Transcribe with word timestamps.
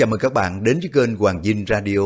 Chào 0.00 0.06
mừng 0.06 0.20
các 0.20 0.32
bạn 0.32 0.64
đến 0.64 0.80
với 0.80 0.90
kênh 0.94 1.16
Hoàng 1.16 1.42
Dinh 1.42 1.64
Radio. 1.68 1.98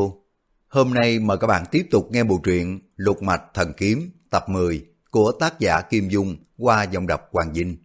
Hôm 0.68 0.94
nay 0.94 1.18
mời 1.18 1.38
các 1.38 1.46
bạn 1.46 1.64
tiếp 1.70 1.86
tục 1.90 2.08
nghe 2.10 2.24
bộ 2.24 2.40
truyện 2.44 2.80
Lục 2.96 3.22
Mạch 3.22 3.42
Thần 3.54 3.72
Kiếm 3.76 4.10
tập 4.30 4.48
10 4.48 4.86
của 5.10 5.32
tác 5.32 5.60
giả 5.60 5.80
Kim 5.80 6.08
Dung 6.08 6.36
qua 6.58 6.82
giọng 6.82 7.06
đọc 7.06 7.28
Hoàng 7.32 7.54
Dinh. 7.54 7.76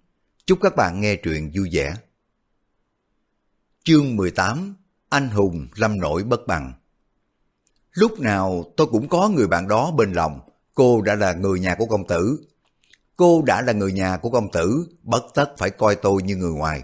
Chúc 0.45 0.59
các 0.61 0.75
bạn 0.75 1.01
nghe 1.01 1.15
truyện 1.15 1.51
vui 1.55 1.69
vẻ. 1.71 1.93
Chương 3.83 4.15
18 4.15 4.75
Anh 5.09 5.29
hùng 5.29 5.67
lâm 5.75 5.99
nổi 5.99 6.23
bất 6.23 6.47
bằng 6.47 6.73
Lúc 7.93 8.19
nào 8.19 8.73
tôi 8.77 8.87
cũng 8.87 9.09
có 9.09 9.29
người 9.29 9.47
bạn 9.47 9.67
đó 9.67 9.91
bên 9.91 10.13
lòng. 10.13 10.39
Cô 10.73 11.01
đã 11.01 11.15
là 11.15 11.33
người 11.33 11.59
nhà 11.59 11.75
của 11.75 11.85
công 11.85 12.07
tử. 12.07 12.39
Cô 13.17 13.41
đã 13.41 13.61
là 13.61 13.73
người 13.73 13.91
nhà 13.91 14.17
của 14.17 14.29
công 14.29 14.51
tử, 14.51 14.87
bất 15.03 15.23
tất 15.33 15.53
phải 15.57 15.69
coi 15.69 15.95
tôi 15.95 16.23
như 16.23 16.35
người 16.35 16.51
ngoài. 16.51 16.83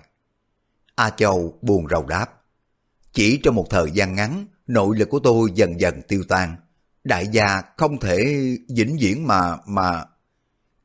A 0.95 1.09
Châu 1.09 1.59
buồn 1.61 1.87
rầu 1.89 2.05
đáp. 2.05 2.44
Chỉ 3.15 3.39
trong 3.43 3.55
một 3.55 3.67
thời 3.69 3.91
gian 3.91 4.15
ngắn, 4.15 4.45
nội 4.67 4.97
lực 4.97 5.09
của 5.09 5.19
tôi 5.19 5.49
dần 5.55 5.79
dần 5.79 6.01
tiêu 6.07 6.23
tan. 6.27 6.55
Đại 7.03 7.27
gia 7.31 7.61
không 7.77 7.99
thể 7.99 8.25
vĩnh 8.69 8.97
viễn 8.99 9.27
mà... 9.27 9.57
mà... 9.67 10.03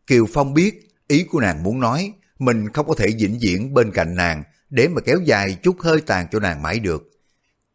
Kiều 0.07 0.27
Phong 0.33 0.55
biết 0.55 0.88
ý 1.09 1.24
của 1.24 1.41
nàng 1.41 1.62
muốn 1.62 1.80
nói, 1.80 2.12
mình 2.38 2.69
không 2.69 2.87
có 2.87 2.95
thể 2.95 3.07
vĩnh 3.19 3.38
viễn 3.41 3.74
bên 3.74 3.93
cạnh 3.93 4.15
nàng 4.15 4.43
để 4.71 4.88
mà 4.88 5.01
kéo 5.01 5.19
dài 5.24 5.57
chút 5.62 5.77
hơi 5.80 6.01
tàn 6.01 6.27
cho 6.33 6.38
nàng 6.38 6.62
mãi 6.62 6.79
được. 6.79 7.11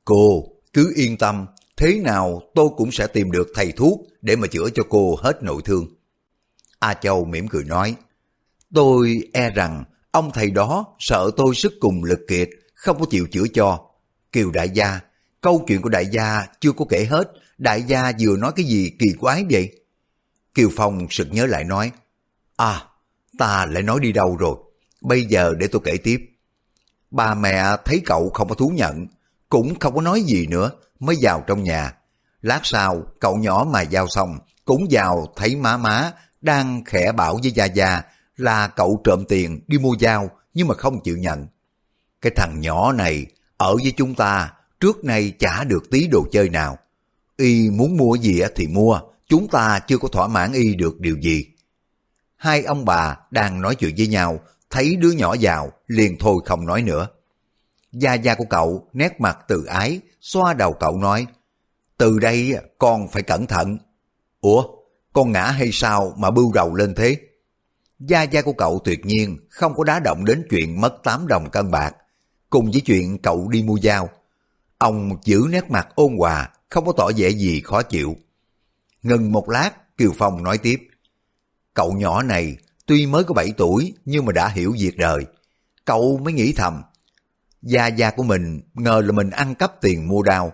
Cô 0.05 0.43
cứ 0.73 0.93
yên 0.95 1.17
tâm, 1.17 1.45
thế 1.77 1.99
nào 2.03 2.41
tôi 2.55 2.69
cũng 2.77 2.91
sẽ 2.91 3.07
tìm 3.07 3.31
được 3.31 3.47
thầy 3.55 3.71
thuốc 3.71 4.01
để 4.21 4.35
mà 4.35 4.47
chữa 4.47 4.69
cho 4.75 4.83
cô 4.89 5.15
hết 5.21 5.43
nội 5.43 5.61
thương. 5.65 5.87
A 6.79 6.93
Châu 6.93 7.25
mỉm 7.25 7.47
cười 7.47 7.63
nói, 7.63 7.95
tôi 8.73 9.29
e 9.33 9.49
rằng 9.49 9.83
ông 10.11 10.31
thầy 10.33 10.51
đó 10.51 10.95
sợ 10.99 11.31
tôi 11.37 11.55
sức 11.55 11.73
cùng 11.79 12.03
lực 12.03 12.19
kiệt, 12.27 12.49
không 12.73 12.99
có 12.99 13.05
chịu 13.09 13.27
chữa 13.31 13.45
cho. 13.53 13.84
Kiều 14.35 14.51
đại 14.51 14.69
gia, 14.69 14.99
câu 15.41 15.63
chuyện 15.67 15.81
của 15.81 15.89
đại 15.89 16.05
gia 16.05 16.45
chưa 16.59 16.71
có 16.71 16.85
kể 16.89 17.05
hết, 17.05 17.31
đại 17.57 17.83
gia 17.83 18.11
vừa 18.19 18.37
nói 18.37 18.51
cái 18.55 18.65
gì 18.65 18.91
kỳ 18.99 19.05
quái 19.19 19.45
vậy? 19.49 19.79
Kiều 20.55 20.69
Phong 20.75 21.07
sực 21.09 21.27
nhớ 21.31 21.45
lại 21.45 21.63
nói, 21.63 21.91
À, 22.55 22.81
ta 23.37 23.65
lại 23.65 23.83
nói 23.83 23.99
đi 23.99 24.11
đâu 24.11 24.37
rồi, 24.39 24.55
bây 25.01 25.25
giờ 25.25 25.53
để 25.57 25.67
tôi 25.67 25.81
kể 25.85 25.97
tiếp. 26.03 26.21
Ba 27.11 27.33
mẹ 27.33 27.63
thấy 27.85 28.01
cậu 28.05 28.29
không 28.29 28.49
có 28.49 28.55
thú 28.55 28.71
nhận, 28.75 29.07
cũng 29.49 29.79
không 29.79 29.95
có 29.95 30.01
nói 30.01 30.21
gì 30.21 30.47
nữa, 30.47 30.71
mới 30.99 31.15
vào 31.21 31.43
trong 31.47 31.63
nhà. 31.63 31.93
Lát 32.41 32.59
sau, 32.63 33.03
cậu 33.19 33.35
nhỏ 33.35 33.67
mà 33.69 33.81
giao 33.81 34.07
xong, 34.07 34.39
cũng 34.65 34.87
vào 34.89 35.33
thấy 35.35 35.55
má 35.55 35.77
má 35.77 36.11
đang 36.41 36.83
khẽ 36.85 37.11
bảo 37.11 37.39
với 37.43 37.51
Gia 37.51 37.65
Gia 37.65 38.01
là 38.37 38.67
cậu 38.67 39.01
trộm 39.03 39.25
tiền 39.29 39.61
đi 39.67 39.77
mua 39.77 39.95
dao 39.99 40.29
nhưng 40.53 40.67
mà 40.67 40.75
không 40.75 41.03
chịu 41.03 41.17
nhận. 41.17 41.47
Cái 42.21 42.31
thằng 42.35 42.59
nhỏ 42.59 42.91
này 42.91 43.25
ở 43.57 43.75
với 43.75 43.93
chúng 43.97 44.15
ta 44.15 44.53
trước 44.79 45.03
nay 45.03 45.33
chả 45.39 45.63
được 45.63 45.89
tí 45.91 46.07
đồ 46.07 46.25
chơi 46.31 46.49
nào. 46.49 46.77
Y 47.37 47.69
muốn 47.69 47.97
mua 47.97 48.15
gì 48.15 48.41
thì 48.55 48.67
mua, 48.67 48.99
chúng 49.27 49.47
ta 49.47 49.79
chưa 49.87 49.97
có 49.97 50.07
thỏa 50.07 50.27
mãn 50.27 50.53
Y 50.53 50.75
được 50.75 50.99
điều 50.99 51.17
gì. 51.21 51.45
Hai 52.35 52.63
ông 52.63 52.85
bà 52.85 53.17
đang 53.31 53.61
nói 53.61 53.75
chuyện 53.75 53.95
với 53.97 54.07
nhau, 54.07 54.39
thấy 54.69 54.95
đứa 54.95 55.11
nhỏ 55.11 55.35
vào, 55.41 55.71
liền 55.87 56.17
thôi 56.19 56.35
không 56.45 56.65
nói 56.65 56.81
nữa. 56.81 57.07
Gia 57.91 58.13
gia 58.13 58.35
của 58.35 58.45
cậu 58.49 58.89
nét 58.93 59.21
mặt 59.21 59.37
từ 59.47 59.65
ái, 59.65 59.99
xoa 60.21 60.53
đầu 60.53 60.73
cậu 60.73 60.97
nói, 60.97 61.25
từ 61.97 62.19
đây 62.19 62.55
con 62.77 63.07
phải 63.07 63.23
cẩn 63.23 63.47
thận. 63.47 63.77
Ủa, 64.41 64.63
con 65.13 65.31
ngã 65.31 65.43
hay 65.43 65.69
sao 65.71 66.13
mà 66.17 66.31
bưu 66.31 66.51
đầu 66.53 66.75
lên 66.75 66.95
thế? 66.95 67.17
Gia 67.99 68.23
gia 68.23 68.41
của 68.41 68.53
cậu 68.53 68.81
tuyệt 68.83 69.05
nhiên 69.05 69.37
không 69.49 69.75
có 69.75 69.83
đá 69.83 69.99
động 69.99 70.25
đến 70.25 70.47
chuyện 70.49 70.81
mất 70.81 70.93
8 71.03 71.27
đồng 71.27 71.49
cân 71.49 71.71
bạc, 71.71 71.95
cùng 72.49 72.71
với 72.71 72.81
chuyện 72.81 73.17
cậu 73.17 73.47
đi 73.49 73.63
mua 73.63 73.77
dao. 73.83 74.09
Ông 74.77 75.17
giữ 75.23 75.47
nét 75.49 75.71
mặt 75.71 75.87
ôn 75.95 76.17
hòa, 76.17 76.49
không 76.69 76.85
có 76.85 76.93
tỏ 76.97 77.11
vẻ 77.17 77.29
gì 77.29 77.61
khó 77.61 77.81
chịu. 77.81 78.15
Ngừng 79.03 79.31
một 79.31 79.49
lát, 79.49 79.97
Kiều 79.97 80.11
Phong 80.17 80.43
nói 80.43 80.57
tiếp. 80.57 80.87
Cậu 81.73 81.91
nhỏ 81.93 82.23
này 82.23 82.57
tuy 82.85 83.05
mới 83.05 83.23
có 83.23 83.33
7 83.33 83.53
tuổi 83.57 83.93
nhưng 84.05 84.25
mà 84.25 84.31
đã 84.31 84.47
hiểu 84.47 84.75
việc 84.79 84.97
đời. 84.97 85.25
Cậu 85.85 86.17
mới 86.17 86.33
nghĩ 86.33 86.53
thầm, 86.53 86.81
gia 87.61 87.87
gia 87.87 88.11
của 88.11 88.23
mình 88.23 88.61
ngờ 88.73 89.01
là 89.05 89.11
mình 89.11 89.29
ăn 89.29 89.55
cắp 89.55 89.81
tiền 89.81 90.07
mua 90.07 90.23
đao. 90.23 90.53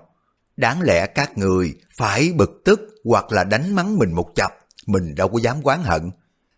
Đáng 0.57 0.81
lẽ 0.81 1.07
các 1.07 1.37
người 1.37 1.75
phải 1.97 2.33
bực 2.33 2.61
tức 2.65 2.79
hoặc 3.03 3.31
là 3.31 3.43
đánh 3.43 3.75
mắng 3.75 3.97
mình 3.97 4.13
một 4.13 4.31
chập, 4.35 4.57
mình 4.87 5.15
đâu 5.15 5.27
có 5.27 5.39
dám 5.39 5.57
quán 5.63 5.83
hận. 5.83 6.11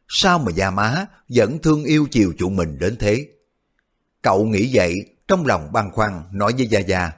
Sao 0.07 0.39
mà 0.39 0.51
gia 0.51 0.71
má 0.71 1.05
vẫn 1.29 1.59
thương 1.59 1.83
yêu 1.83 2.07
chiều 2.11 2.33
chuộng 2.37 2.55
mình 2.55 2.79
đến 2.79 2.95
thế? 2.99 3.27
Cậu 4.21 4.45
nghĩ 4.45 4.69
vậy, 4.73 5.05
trong 5.27 5.45
lòng 5.45 5.71
băn 5.71 5.91
khoăn 5.91 6.23
nói 6.31 6.53
với 6.57 6.67
Gia 6.67 6.79
Gia. 6.79 7.11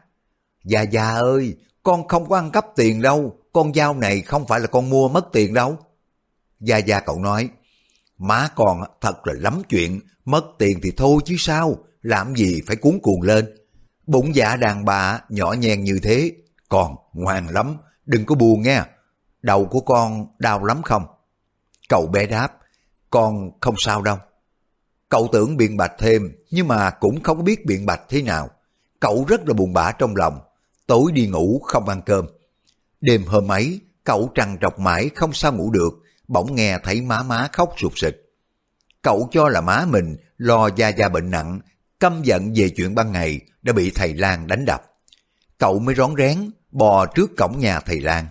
Gia 0.64 0.82
Gia 0.82 1.10
ơi, 1.10 1.58
con 1.84 2.08
không 2.08 2.30
có 2.30 2.36
ăn 2.36 2.52
cắp 2.52 2.66
tiền 2.76 3.02
đâu, 3.02 3.40
con 3.54 3.74
dao 3.74 3.94
này 3.94 4.22
không 4.22 4.48
phải 4.48 4.60
là 4.60 4.68
con 4.68 4.90
mua 4.90 5.08
mất 5.10 5.26
tiền 5.34 5.54
đâu. 5.54 5.78
Gia 6.60 6.78
Gia 6.78 7.00
cậu 7.00 7.20
nói, 7.20 7.50
má 8.18 8.50
con 8.56 8.82
thật 9.02 9.28
là 9.28 9.34
lắm 9.38 9.62
chuyện, 9.70 10.02
mất 10.26 10.44
tiền 10.58 10.80
thì 10.84 10.92
thôi 10.98 11.20
chứ 11.26 11.36
sao, 11.38 11.78
làm 12.02 12.36
gì 12.36 12.62
phải 12.68 12.76
cuốn 12.76 13.00
cuồng 13.04 13.22
lên. 13.22 13.56
Bụng 14.08 14.36
dạ 14.36 14.56
đàn 14.56 14.86
bà 14.86 15.20
nhỏ 15.30 15.54
nhen 15.54 15.84
như 15.84 16.00
thế, 16.04 16.32
còn 16.70 16.96
ngoan 17.14 17.48
lắm, 17.48 17.78
đừng 18.06 18.26
có 18.26 18.36
buồn 18.36 18.62
nghe. 18.62 18.84
Đầu 19.42 19.66
của 19.66 19.80
con 19.80 20.28
đau 20.40 20.64
lắm 20.66 20.82
không? 20.82 21.06
Cậu 21.90 22.08
bé 22.08 22.26
đáp, 22.26 22.58
con 23.10 23.52
không 23.62 23.76
sao 23.78 24.02
đâu. 24.02 24.18
Cậu 25.10 25.30
tưởng 25.32 25.58
biện 25.58 25.78
bạch 25.78 25.94
thêm, 25.98 26.32
nhưng 26.52 26.68
mà 26.68 26.90
cũng 26.90 27.24
không 27.24 27.44
biết 27.44 27.66
biện 27.66 27.86
bạch 27.86 28.02
thế 28.10 28.22
nào. 28.22 28.50
Cậu 29.00 29.26
rất 29.28 29.48
là 29.48 29.54
buồn 29.54 29.74
bã 29.74 29.92
trong 29.92 30.16
lòng, 30.16 30.40
tối 30.88 31.12
đi 31.12 31.28
ngủ 31.28 31.62
không 31.64 31.90
ăn 31.90 32.02
cơm. 32.06 32.26
Đêm 33.02 33.24
hôm 33.26 33.52
ấy, 33.52 33.80
cậu 34.04 34.32
trằn 34.36 34.58
trọc 34.62 34.80
mãi 34.80 35.10
không 35.16 35.34
sao 35.34 35.54
ngủ 35.54 35.72
được, 35.72 35.94
bỗng 36.28 36.56
nghe 36.56 36.80
thấy 36.84 37.02
má 37.02 37.24
má 37.24 37.50
khóc 37.54 37.74
sụt 37.78 37.92
sịch. 37.96 38.34
Cậu 39.02 39.30
cho 39.32 39.50
là 39.50 39.62
má 39.62 39.86
mình 39.90 40.16
lo 40.38 40.70
gia 40.76 40.90
gia 40.90 41.10
bệnh 41.10 41.32
nặng, 41.32 41.60
căm 42.00 42.24
giận 42.24 42.54
về 42.56 42.70
chuyện 42.70 42.96
ban 42.96 43.12
ngày 43.12 43.42
đã 43.62 43.74
bị 43.74 43.92
thầy 43.96 44.14
Lan 44.14 44.48
đánh 44.48 44.66
đập. 44.66 44.82
Cậu 45.58 45.80
mới 45.80 45.96
rón 45.96 46.14
rén 46.18 46.52
bò 46.72 47.06
trước 47.06 47.32
cổng 47.38 47.60
nhà 47.60 47.80
thầy 47.80 48.02
Lan. 48.02 48.28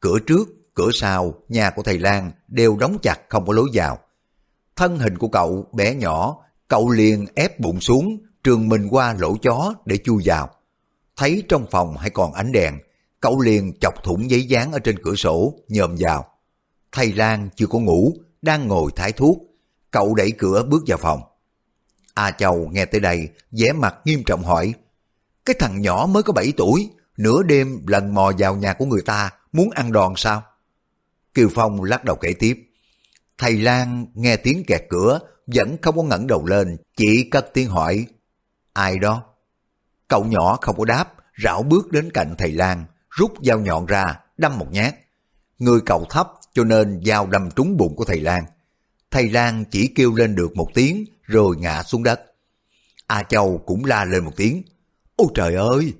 Cửa 0.00 0.18
trước, 0.26 0.48
cửa 0.74 0.90
sau, 0.94 1.34
nhà 1.48 1.70
của 1.70 1.82
thầy 1.82 1.98
Lan 1.98 2.32
đều 2.48 2.76
đóng 2.76 2.98
chặt 3.02 3.16
không 3.28 3.46
có 3.46 3.52
lối 3.52 3.68
vào. 3.72 3.98
Thân 4.80 4.98
hình 4.98 5.18
của 5.18 5.28
cậu 5.28 5.66
bé 5.72 5.94
nhỏ, 5.94 6.36
cậu 6.68 6.90
liền 6.90 7.26
ép 7.34 7.60
bụng 7.60 7.80
xuống, 7.80 8.18
trường 8.44 8.68
mình 8.68 8.88
qua 8.90 9.14
lỗ 9.18 9.36
chó 9.42 9.74
để 9.86 9.96
chui 9.96 10.22
vào. 10.24 10.50
Thấy 11.16 11.42
trong 11.48 11.66
phòng 11.70 11.96
hay 11.96 12.10
còn 12.10 12.32
ánh 12.32 12.52
đèn, 12.52 12.78
cậu 13.20 13.40
liền 13.40 13.72
chọc 13.80 13.94
thủng 14.04 14.30
giấy 14.30 14.42
dán 14.42 14.72
ở 14.72 14.78
trên 14.78 15.02
cửa 15.02 15.14
sổ, 15.14 15.54
nhòm 15.68 15.96
vào. 15.98 16.24
Thầy 16.92 17.12
Lan 17.12 17.48
chưa 17.56 17.66
có 17.66 17.78
ngủ, 17.78 18.12
đang 18.42 18.68
ngồi 18.68 18.90
thái 18.96 19.12
thuốc. 19.12 19.38
Cậu 19.90 20.14
đẩy 20.14 20.32
cửa 20.38 20.62
bước 20.68 20.82
vào 20.86 20.98
phòng. 20.98 21.20
A 22.14 22.30
Châu 22.30 22.68
nghe 22.72 22.84
tới 22.84 23.00
đây, 23.00 23.28
vẻ 23.50 23.72
mặt 23.72 23.94
nghiêm 24.04 24.22
trọng 24.26 24.42
hỏi, 24.42 24.74
cái 25.44 25.56
thằng 25.58 25.80
nhỏ 25.80 26.06
mới 26.10 26.22
có 26.22 26.32
7 26.32 26.52
tuổi, 26.56 26.90
nửa 27.16 27.42
đêm 27.42 27.86
lần 27.86 28.14
mò 28.14 28.32
vào 28.38 28.56
nhà 28.56 28.72
của 28.72 28.84
người 28.84 29.02
ta, 29.02 29.30
muốn 29.52 29.70
ăn 29.70 29.92
đòn 29.92 30.12
sao? 30.16 30.42
Kiều 31.34 31.48
Phong 31.54 31.82
lắc 31.82 32.04
đầu 32.04 32.16
kể 32.16 32.34
tiếp. 32.38 32.69
Thầy 33.40 33.56
Lan 33.56 34.06
nghe 34.14 34.36
tiếng 34.36 34.64
kẹt 34.66 34.82
cửa, 34.88 35.20
vẫn 35.46 35.76
không 35.82 35.96
có 35.96 36.02
ngẩng 36.02 36.26
đầu 36.26 36.46
lên, 36.46 36.76
chỉ 36.96 37.28
cất 37.30 37.50
tiếng 37.54 37.68
hỏi, 37.68 38.06
ai 38.72 38.98
đó? 38.98 39.22
Cậu 40.08 40.24
nhỏ 40.24 40.58
không 40.60 40.78
có 40.78 40.84
đáp, 40.84 41.14
rảo 41.42 41.62
bước 41.62 41.92
đến 41.92 42.10
cạnh 42.14 42.34
thầy 42.38 42.52
Lan, 42.52 42.84
rút 43.10 43.32
dao 43.42 43.60
nhọn 43.60 43.86
ra, 43.86 44.20
đâm 44.36 44.58
một 44.58 44.66
nhát. 44.70 44.94
Người 45.58 45.80
cậu 45.86 46.04
thấp 46.10 46.30
cho 46.54 46.64
nên 46.64 47.00
dao 47.04 47.26
đâm 47.26 47.50
trúng 47.50 47.76
bụng 47.76 47.96
của 47.96 48.04
thầy 48.04 48.20
Lan. 48.20 48.44
Thầy 49.10 49.30
Lan 49.30 49.64
chỉ 49.70 49.86
kêu 49.94 50.14
lên 50.14 50.34
được 50.34 50.56
một 50.56 50.68
tiếng 50.74 51.04
rồi 51.22 51.56
ngã 51.56 51.82
xuống 51.82 52.02
đất. 52.02 52.20
A 53.06 53.22
Châu 53.22 53.58
cũng 53.66 53.84
la 53.84 54.04
lên 54.04 54.24
một 54.24 54.32
tiếng. 54.36 54.62
Ôi 55.16 55.28
trời 55.34 55.54
ơi! 55.54 55.94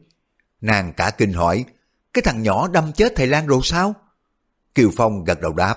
Nàng 0.61 0.93
cả 0.93 1.11
kinh 1.11 1.33
hỏi, 1.33 1.65
cái 2.13 2.23
thằng 2.23 2.43
nhỏ 2.43 2.69
đâm 2.69 2.93
chết 2.93 3.13
thầy 3.17 3.27
Lan 3.27 3.47
rồi 3.47 3.61
sao? 3.63 3.95
Kiều 4.75 4.91
Phong 4.97 5.25
gật 5.25 5.41
đầu 5.41 5.53
đáp. 5.53 5.77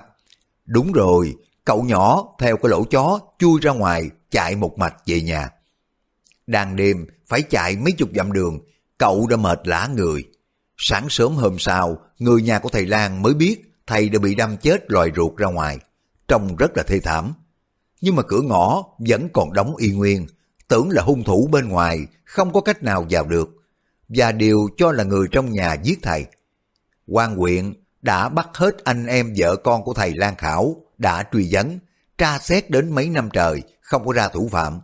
Đúng 0.66 0.92
rồi, 0.92 1.36
cậu 1.66 1.84
nhỏ 1.84 2.24
theo 2.40 2.58
cái 2.58 2.70
lỗ 2.70 2.84
chó 2.84 3.20
chui 3.40 3.60
ra 3.62 3.72
ngoài 3.72 4.10
chạy 4.32 4.56
một 4.56 4.78
mạch 4.78 4.96
về 5.06 5.22
nhà. 5.22 5.50
Đang 6.48 6.76
đêm 6.76 7.06
phải 7.28 7.42
chạy 7.42 7.78
mấy 7.78 7.92
chục 7.92 8.10
dặm 8.16 8.34
đường, 8.34 8.60
cậu 8.98 9.28
đã 9.28 9.38
mệt 9.38 9.60
lã 9.68 9.88
người. 9.96 10.24
Sáng 10.78 11.10
sớm 11.10 11.36
hôm 11.36 11.60
sau, 11.60 11.98
người 12.20 12.42
nhà 12.42 12.60
của 12.60 12.70
thầy 12.70 12.86
Lan 12.86 13.22
mới 13.22 13.34
biết 13.34 13.74
thầy 13.88 14.10
đã 14.10 14.20
bị 14.20 14.36
đâm 14.36 14.58
chết 14.58 14.92
loài 14.92 15.10
ruột 15.16 15.38
ra 15.38 15.48
ngoài. 15.48 15.80
Trông 16.28 16.56
rất 16.56 16.78
là 16.78 16.84
thê 16.84 17.00
thảm. 17.00 17.34
Nhưng 18.02 18.16
mà 18.16 18.24
cửa 18.24 18.42
ngõ 18.42 18.84
vẫn 18.98 19.30
còn 19.34 19.54
đóng 19.54 19.76
y 19.76 19.92
nguyên, 19.92 20.28
tưởng 20.68 20.90
là 20.90 21.02
hung 21.04 21.24
thủ 21.24 21.50
bên 21.52 21.68
ngoài, 21.68 22.00
không 22.26 22.54
có 22.54 22.62
cách 22.62 22.84
nào 22.84 23.06
vào 23.10 23.26
được. 23.26 23.50
Và 24.10 24.32
điều 24.32 24.70
cho 24.78 24.92
là 24.92 25.04
người 25.04 25.28
trong 25.32 25.52
nhà 25.52 25.74
giết 25.74 26.00
thầy. 26.02 26.26
quan 27.08 27.36
huyện 27.36 27.74
đã 28.02 28.30
bắt 28.30 28.50
hết 28.54 28.84
anh 28.84 29.06
em 29.06 29.34
vợ 29.38 29.56
con 29.56 29.84
của 29.84 29.94
thầy 29.94 30.14
Lan 30.14 30.36
Khảo, 30.36 30.76
đã 30.98 31.24
truy 31.32 31.50
vấn, 31.52 31.80
tra 32.18 32.40
xét 32.40 32.70
đến 32.70 32.96
mấy 32.96 33.10
năm 33.10 33.30
trời, 33.34 33.62
không 33.82 34.06
có 34.06 34.14
ra 34.14 34.28
thủ 34.28 34.50
phạm. 34.52 34.80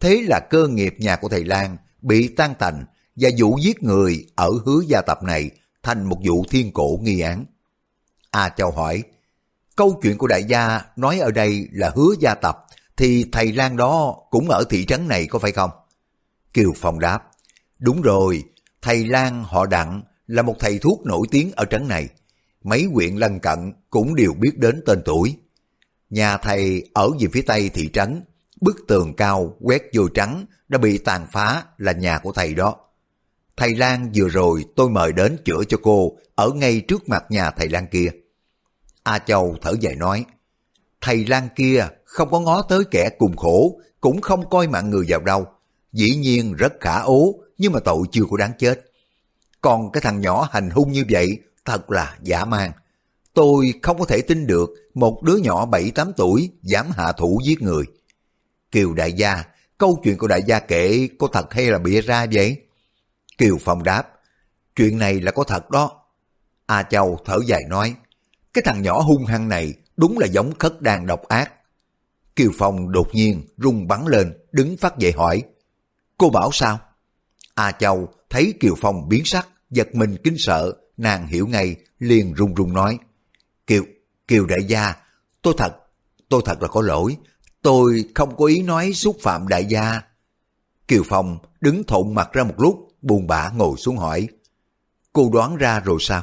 Thế 0.00 0.22
là 0.28 0.40
cơ 0.50 0.68
nghiệp 0.68 0.94
nhà 0.98 1.16
của 1.16 1.28
thầy 1.28 1.44
Lan 1.44 1.76
bị 2.02 2.28
tan 2.28 2.54
tành, 2.54 2.84
và 3.16 3.30
vụ 3.38 3.58
giết 3.62 3.82
người 3.82 4.26
ở 4.34 4.50
hứa 4.66 4.80
gia 4.88 5.02
tập 5.02 5.22
này 5.22 5.50
thành 5.82 6.04
một 6.04 6.18
vụ 6.24 6.44
thiên 6.50 6.72
cổ 6.72 6.98
nghi 7.02 7.20
án. 7.20 7.44
A 8.30 8.48
Châu 8.48 8.70
hỏi, 8.70 9.02
câu 9.76 10.00
chuyện 10.02 10.18
của 10.18 10.26
đại 10.26 10.44
gia 10.44 10.80
nói 10.96 11.18
ở 11.18 11.30
đây 11.30 11.68
là 11.72 11.92
hứa 11.94 12.14
gia 12.20 12.34
tập, 12.34 12.66
thì 12.96 13.24
thầy 13.32 13.52
Lan 13.52 13.76
đó 13.76 14.16
cũng 14.30 14.48
ở 14.48 14.64
thị 14.70 14.86
trấn 14.86 15.08
này 15.08 15.26
có 15.26 15.38
phải 15.38 15.52
không? 15.52 15.70
Kiều 16.52 16.72
Phong 16.76 16.98
đáp, 16.98 17.30
đúng 17.78 18.02
rồi, 18.02 18.44
thầy 18.82 19.06
Lan 19.06 19.44
họ 19.44 19.66
đặng 19.66 20.02
là 20.26 20.42
một 20.42 20.56
thầy 20.58 20.78
thuốc 20.78 21.06
nổi 21.06 21.26
tiếng 21.30 21.52
ở 21.56 21.64
trấn 21.64 21.88
này. 21.88 22.08
Mấy 22.64 22.84
huyện 22.84 23.16
lân 23.16 23.40
cận 23.40 23.72
cũng 23.90 24.14
đều 24.14 24.32
biết 24.32 24.58
đến 24.58 24.82
tên 24.86 25.02
tuổi. 25.04 25.36
Nhà 26.10 26.36
thầy 26.36 26.90
ở 26.94 27.10
về 27.20 27.28
phía 27.32 27.42
tây 27.42 27.70
thị 27.74 27.90
trấn, 27.92 28.22
bức 28.60 28.76
tường 28.88 29.14
cao 29.16 29.56
quét 29.60 29.82
vô 29.94 30.08
trắng 30.08 30.46
đã 30.68 30.78
bị 30.78 30.98
tàn 30.98 31.26
phá 31.32 31.64
là 31.78 31.92
nhà 31.92 32.18
của 32.18 32.32
thầy 32.32 32.54
đó. 32.54 32.76
Thầy 33.56 33.74
Lan 33.74 34.10
vừa 34.14 34.28
rồi 34.28 34.64
tôi 34.76 34.90
mời 34.90 35.12
đến 35.12 35.36
chữa 35.44 35.64
cho 35.68 35.78
cô 35.82 36.16
ở 36.34 36.50
ngay 36.50 36.80
trước 36.80 37.08
mặt 37.08 37.24
nhà 37.28 37.50
thầy 37.50 37.68
Lan 37.68 37.86
kia. 37.86 38.10
A 39.02 39.18
Châu 39.18 39.56
thở 39.62 39.74
dài 39.80 39.94
nói, 39.94 40.24
thầy 41.00 41.24
Lan 41.24 41.48
kia 41.56 41.86
không 42.04 42.30
có 42.30 42.40
ngó 42.40 42.62
tới 42.62 42.84
kẻ 42.90 43.10
cùng 43.18 43.36
khổ, 43.36 43.80
cũng 44.00 44.20
không 44.20 44.50
coi 44.50 44.68
mạng 44.68 44.90
người 44.90 45.06
vào 45.08 45.20
đâu. 45.20 45.46
Dĩ 45.92 46.16
nhiên 46.16 46.52
rất 46.52 46.72
khả 46.80 47.00
ố, 47.00 47.34
nhưng 47.58 47.72
mà 47.72 47.80
tội 47.80 48.02
chưa 48.12 48.24
có 48.30 48.36
đáng 48.36 48.52
chết. 48.58 48.80
Còn 49.60 49.92
cái 49.92 50.00
thằng 50.00 50.20
nhỏ 50.20 50.48
hành 50.52 50.70
hung 50.70 50.92
như 50.92 51.04
vậy, 51.10 51.38
thật 51.68 51.90
là 51.90 52.16
giả 52.22 52.44
man. 52.44 52.72
Tôi 53.34 53.74
không 53.82 53.98
có 53.98 54.04
thể 54.04 54.22
tin 54.22 54.46
được 54.46 54.70
một 54.94 55.22
đứa 55.22 55.36
nhỏ 55.36 55.66
7-8 55.66 56.12
tuổi 56.16 56.50
dám 56.62 56.90
hạ 56.90 57.12
thủ 57.12 57.40
giết 57.44 57.62
người. 57.62 57.84
Kiều 58.70 58.94
đại 58.94 59.12
gia, 59.12 59.44
câu 59.78 60.00
chuyện 60.04 60.18
của 60.18 60.26
đại 60.26 60.42
gia 60.46 60.58
kể 60.58 61.08
có 61.18 61.28
thật 61.32 61.52
hay 61.52 61.70
là 61.70 61.78
bịa 61.78 62.00
ra 62.00 62.26
vậy? 62.32 62.56
Kiều 63.38 63.56
Phong 63.60 63.82
đáp, 63.82 64.12
chuyện 64.76 64.98
này 64.98 65.20
là 65.20 65.30
có 65.32 65.44
thật 65.44 65.70
đó. 65.70 66.02
A 66.66 66.82
Châu 66.82 67.18
thở 67.24 67.38
dài 67.46 67.62
nói, 67.68 67.94
cái 68.52 68.62
thằng 68.64 68.82
nhỏ 68.82 69.00
hung 69.00 69.24
hăng 69.24 69.48
này 69.48 69.74
đúng 69.96 70.18
là 70.18 70.26
giống 70.26 70.58
khất 70.58 70.82
đang 70.82 71.06
độc 71.06 71.28
ác. 71.28 71.52
Kiều 72.36 72.50
Phong 72.58 72.92
đột 72.92 73.08
nhiên 73.12 73.46
rung 73.56 73.88
bắn 73.88 74.06
lên, 74.06 74.38
đứng 74.52 74.76
phát 74.76 74.98
dậy 74.98 75.12
hỏi, 75.12 75.42
cô 76.18 76.30
bảo 76.30 76.50
sao? 76.52 76.78
A 77.54 77.72
Châu 77.72 78.08
thấy 78.30 78.54
Kiều 78.60 78.74
Phong 78.80 79.08
biến 79.08 79.24
sắc, 79.24 79.48
giật 79.70 79.94
mình 79.94 80.16
kinh 80.24 80.38
sợ, 80.38 80.72
nàng 80.98 81.26
hiểu 81.26 81.46
ngay, 81.46 81.76
liền 81.98 82.34
run 82.34 82.54
run 82.54 82.72
nói, 82.72 82.98
Kiều, 83.66 83.82
Kiều 84.28 84.46
đại 84.46 84.64
gia, 84.68 84.94
tôi 85.42 85.54
thật, 85.58 85.76
tôi 86.28 86.42
thật 86.44 86.62
là 86.62 86.68
có 86.68 86.82
lỗi, 86.82 87.16
tôi 87.62 88.04
không 88.14 88.36
có 88.36 88.44
ý 88.44 88.62
nói 88.62 88.92
xúc 88.92 89.16
phạm 89.22 89.48
đại 89.48 89.66
gia. 89.66 90.00
Kiều 90.88 91.02
Phong 91.06 91.38
đứng 91.60 91.84
thộn 91.84 92.14
mặt 92.14 92.32
ra 92.32 92.44
một 92.44 92.54
lúc, 92.58 92.88
buồn 93.02 93.26
bã 93.26 93.50
ngồi 93.54 93.76
xuống 93.76 93.96
hỏi, 93.96 94.28
cô 95.12 95.30
đoán 95.32 95.56
ra 95.56 95.80
rồi 95.80 95.98
sao? 96.00 96.22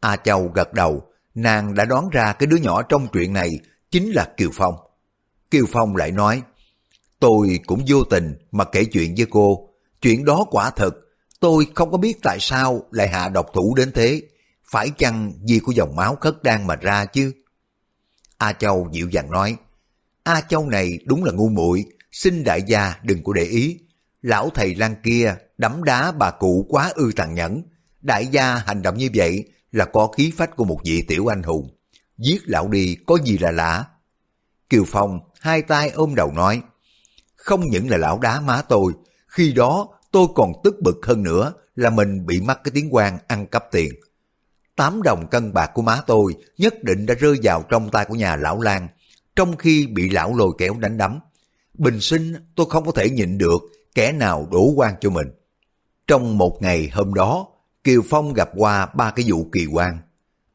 A 0.00 0.16
Châu 0.16 0.50
gật 0.54 0.72
đầu, 0.72 1.02
nàng 1.34 1.74
đã 1.74 1.84
đoán 1.84 2.08
ra 2.08 2.32
cái 2.32 2.46
đứa 2.46 2.56
nhỏ 2.56 2.82
trong 2.82 3.08
chuyện 3.12 3.32
này 3.32 3.50
chính 3.90 4.10
là 4.10 4.28
Kiều 4.36 4.50
Phong. 4.52 4.74
Kiều 5.50 5.64
Phong 5.72 5.96
lại 5.96 6.10
nói, 6.10 6.42
tôi 7.18 7.60
cũng 7.66 7.84
vô 7.88 8.04
tình 8.04 8.34
mà 8.50 8.64
kể 8.64 8.84
chuyện 8.84 9.14
với 9.16 9.26
cô, 9.30 9.68
chuyện 10.00 10.24
đó 10.24 10.44
quả 10.50 10.70
thật, 10.70 10.94
tôi 11.42 11.66
không 11.74 11.90
có 11.90 11.98
biết 11.98 12.18
tại 12.22 12.38
sao 12.40 12.82
lại 12.90 13.08
hạ 13.08 13.28
độc 13.28 13.46
thủ 13.54 13.74
đến 13.74 13.92
thế, 13.92 14.22
phải 14.70 14.90
chăng 14.98 15.32
vì 15.48 15.58
của 15.58 15.72
dòng 15.72 15.96
máu 15.96 16.16
khất 16.20 16.42
đang 16.42 16.66
mà 16.66 16.76
ra 16.76 17.04
chứ? 17.04 17.32
A 18.38 18.52
Châu 18.52 18.88
dịu 18.92 19.08
dàng 19.08 19.30
nói, 19.30 19.56
A 20.22 20.40
Châu 20.40 20.68
này 20.68 20.98
đúng 21.04 21.24
là 21.24 21.32
ngu 21.32 21.48
muội, 21.48 21.84
xin 22.12 22.44
đại 22.44 22.62
gia 22.62 22.94
đừng 23.02 23.24
có 23.24 23.32
để 23.32 23.42
ý. 23.42 23.78
Lão 24.22 24.50
thầy 24.54 24.74
Lan 24.74 24.94
kia 25.04 25.36
đấm 25.58 25.84
đá 25.84 26.12
bà 26.12 26.30
cụ 26.30 26.66
quá 26.68 26.92
ư 26.94 27.10
tàn 27.16 27.34
nhẫn. 27.34 27.62
Đại 28.00 28.26
gia 28.26 28.54
hành 28.54 28.82
động 28.82 28.98
như 28.98 29.08
vậy 29.14 29.44
là 29.72 29.84
có 29.84 30.06
khí 30.06 30.32
phách 30.36 30.56
của 30.56 30.64
một 30.64 30.80
vị 30.84 31.04
tiểu 31.08 31.32
anh 31.32 31.42
hùng. 31.42 31.76
Giết 32.18 32.42
lão 32.44 32.68
đi 32.68 32.96
có 33.06 33.18
gì 33.24 33.38
là 33.38 33.50
lạ. 33.50 33.84
Kiều 34.68 34.84
Phong 34.86 35.20
hai 35.40 35.62
tay 35.62 35.90
ôm 35.90 36.14
đầu 36.14 36.32
nói, 36.32 36.62
không 37.34 37.60
những 37.60 37.90
là 37.90 37.96
lão 37.96 38.18
đá 38.18 38.40
má 38.40 38.62
tôi, 38.68 38.92
khi 39.26 39.52
đó 39.52 39.88
tôi 40.12 40.26
còn 40.34 40.52
tức 40.64 40.80
bực 40.80 41.06
hơn 41.06 41.22
nữa 41.22 41.52
là 41.76 41.90
mình 41.90 42.26
bị 42.26 42.40
mắc 42.40 42.60
cái 42.64 42.72
tiếng 42.74 42.94
quan 42.94 43.18
ăn 43.26 43.46
cắp 43.46 43.64
tiền. 43.70 43.92
Tám 44.76 45.02
đồng 45.02 45.26
cân 45.30 45.52
bạc 45.52 45.70
của 45.74 45.82
má 45.82 46.00
tôi 46.06 46.34
nhất 46.58 46.74
định 46.82 47.06
đã 47.06 47.14
rơi 47.14 47.38
vào 47.42 47.64
trong 47.68 47.90
tay 47.90 48.04
của 48.04 48.14
nhà 48.14 48.36
lão 48.36 48.60
Lan, 48.60 48.88
trong 49.36 49.56
khi 49.56 49.86
bị 49.86 50.10
lão 50.10 50.36
lôi 50.36 50.52
kéo 50.58 50.74
đánh 50.78 50.98
đấm. 50.98 51.18
Bình 51.74 52.00
sinh 52.00 52.34
tôi 52.54 52.66
không 52.70 52.86
có 52.86 52.92
thể 52.92 53.10
nhịn 53.10 53.38
được 53.38 53.62
kẻ 53.94 54.12
nào 54.12 54.48
đổ 54.50 54.72
quan 54.76 54.94
cho 55.00 55.10
mình. 55.10 55.26
Trong 56.06 56.38
một 56.38 56.58
ngày 56.62 56.90
hôm 56.92 57.14
đó, 57.14 57.46
Kiều 57.84 58.02
Phong 58.10 58.32
gặp 58.32 58.50
qua 58.56 58.86
ba 58.86 59.10
cái 59.10 59.24
vụ 59.28 59.46
kỳ 59.52 59.66
quan. 59.66 59.98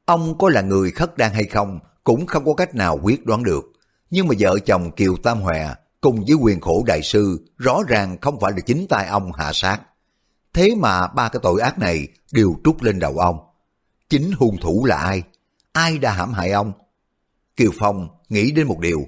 Ông 0.05 0.37
có 0.37 0.49
là 0.49 0.61
người 0.61 0.91
khất 0.91 1.17
đan 1.17 1.33
hay 1.33 1.43
không 1.43 1.79
cũng 2.03 2.25
không 2.25 2.45
có 2.45 2.53
cách 2.53 2.75
nào 2.75 2.99
quyết 3.03 3.25
đoán 3.25 3.43
được. 3.43 3.63
Nhưng 4.09 4.27
mà 4.27 4.35
vợ 4.39 4.59
chồng 4.65 4.91
Kiều 4.91 5.15
Tam 5.23 5.41
Hòe 5.41 5.73
cùng 6.01 6.23
với 6.27 6.35
quyền 6.35 6.61
khổ 6.61 6.83
đại 6.87 7.01
sư 7.03 7.45
rõ 7.57 7.79
ràng 7.87 8.17
không 8.21 8.39
phải 8.39 8.51
là 8.51 8.59
chính 8.59 8.85
tay 8.89 9.07
ông 9.07 9.31
hạ 9.33 9.51
sát. 9.53 9.79
Thế 10.53 10.75
mà 10.77 11.07
ba 11.07 11.29
cái 11.29 11.39
tội 11.43 11.61
ác 11.61 11.79
này 11.79 12.07
đều 12.31 12.55
trút 12.63 12.83
lên 12.83 12.99
đầu 12.99 13.17
ông. 13.17 13.39
Chính 14.09 14.31
hung 14.31 14.57
thủ 14.57 14.85
là 14.85 14.97
ai? 14.97 15.23
Ai 15.71 15.97
đã 15.97 16.11
hãm 16.11 16.33
hại 16.33 16.51
ông? 16.51 16.73
Kiều 17.55 17.71
Phong 17.79 18.07
nghĩ 18.29 18.51
đến 18.51 18.67
một 18.67 18.79
điều. 18.79 18.99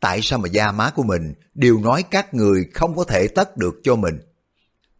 Tại 0.00 0.20
sao 0.22 0.38
mà 0.38 0.48
gia 0.48 0.72
má 0.72 0.90
của 0.90 1.02
mình 1.02 1.34
đều 1.54 1.78
nói 1.78 2.04
các 2.10 2.34
người 2.34 2.66
không 2.74 2.96
có 2.96 3.04
thể 3.04 3.28
tất 3.28 3.56
được 3.56 3.80
cho 3.82 3.96
mình? 3.96 4.18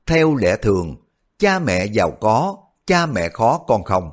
Theo 0.06 0.34
lẽ 0.34 0.56
thường, 0.56 0.96
cha 1.38 1.58
mẹ 1.58 1.86
giàu 1.86 2.10
có, 2.20 2.56
cha 2.86 3.06
mẹ 3.06 3.28
khó 3.28 3.58
con 3.58 3.84
không. 3.84 4.10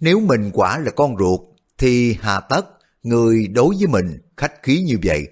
Nếu 0.00 0.20
mình 0.20 0.50
quả 0.54 0.78
là 0.78 0.90
con 0.90 1.18
ruột, 1.18 1.40
thì 1.78 2.16
hà 2.20 2.40
tất 2.40 2.66
người 3.02 3.46
đối 3.48 3.74
với 3.78 3.86
mình 3.86 4.18
khách 4.36 4.62
khí 4.62 4.82
như 4.86 4.98
vậy. 5.02 5.28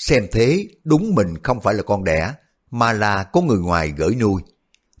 Xem 0.00 0.26
thế 0.32 0.68
đúng 0.84 1.14
mình 1.14 1.42
không 1.42 1.60
phải 1.60 1.74
là 1.74 1.82
con 1.82 2.04
đẻ, 2.04 2.34
mà 2.70 2.92
là 2.92 3.24
có 3.24 3.40
người 3.40 3.58
ngoài 3.58 3.92
gửi 3.96 4.14
nuôi. 4.14 4.42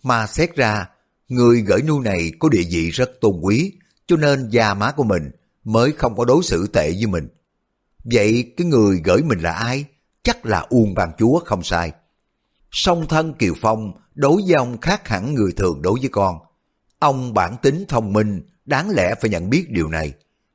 Mà 0.02 0.26
xét 0.26 0.56
ra, 0.56 0.88
người 1.28 1.60
gửi 1.60 1.82
nuôi 1.82 2.04
này 2.04 2.32
có 2.38 2.48
địa 2.48 2.62
vị 2.70 2.90
rất 2.90 3.10
tôn 3.20 3.40
quý, 3.42 3.72
cho 4.06 4.16
nên 4.16 4.48
gia 4.48 4.74
má 4.74 4.92
của 4.92 5.04
mình 5.04 5.30
mới 5.64 5.92
không 5.92 6.16
có 6.16 6.24
đối 6.24 6.42
xử 6.42 6.66
tệ 6.66 6.90
với 6.90 7.06
mình. 7.06 7.28
Vậy 8.04 8.52
cái 8.56 8.66
người 8.66 9.00
gửi 9.04 9.22
mình 9.22 9.40
là 9.40 9.52
ai? 9.52 9.84
Chắc 10.22 10.46
là 10.46 10.60
Uông 10.60 10.94
Bàn 10.94 11.12
Chúa 11.18 11.40
không 11.44 11.62
sai. 11.62 11.92
Song 12.70 13.06
thân 13.08 13.34
Kiều 13.34 13.54
Phong 13.60 13.92
đối 14.14 14.42
với 14.46 14.54
ông 14.54 14.80
khác 14.80 15.08
hẳn 15.08 15.34
người 15.34 15.52
thường 15.52 15.82
đối 15.82 16.00
với 16.00 16.08
con. 16.12 16.38
Ông 16.98 17.34
bản 17.34 17.56
tính 17.62 17.84
thông 17.88 18.12
minh, 18.12 18.42
đáng 18.64 18.90
lẽ 18.90 19.14
phải 19.20 19.30
nhận 19.30 19.50
biết 19.50 19.66
điều 19.70 19.88
này. 19.88 20.12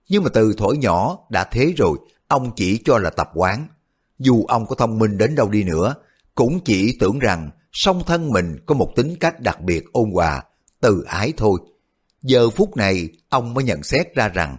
Nhưng 0.09 0.23
mà 0.23 0.29
từ 0.33 0.53
thổi 0.57 0.77
nhỏ 0.77 1.17
đã 1.29 1.43
thế 1.43 1.73
rồi, 1.77 1.97
ông 2.27 2.51
chỉ 2.55 2.81
cho 2.85 2.97
là 2.97 3.09
tập 3.09 3.29
quán. 3.33 3.67
Dù 4.19 4.45
ông 4.45 4.65
có 4.65 4.75
thông 4.75 4.99
minh 4.99 5.17
đến 5.17 5.35
đâu 5.35 5.49
đi 5.49 5.63
nữa, 5.63 5.95
cũng 6.35 6.59
chỉ 6.65 6.97
tưởng 6.99 7.19
rằng 7.19 7.49
song 7.71 8.03
thân 8.05 8.29
mình 8.29 8.57
có 8.65 8.75
một 8.75 8.91
tính 8.95 9.15
cách 9.19 9.39
đặc 9.39 9.61
biệt 9.61 9.85
ôn 9.91 10.11
hòa, 10.11 10.43
từ 10.81 11.03
ái 11.07 11.33
thôi. 11.37 11.59
Giờ 12.21 12.49
phút 12.49 12.77
này, 12.77 13.09
ông 13.29 13.53
mới 13.53 13.63
nhận 13.63 13.83
xét 13.83 14.15
ra 14.15 14.27
rằng, 14.27 14.57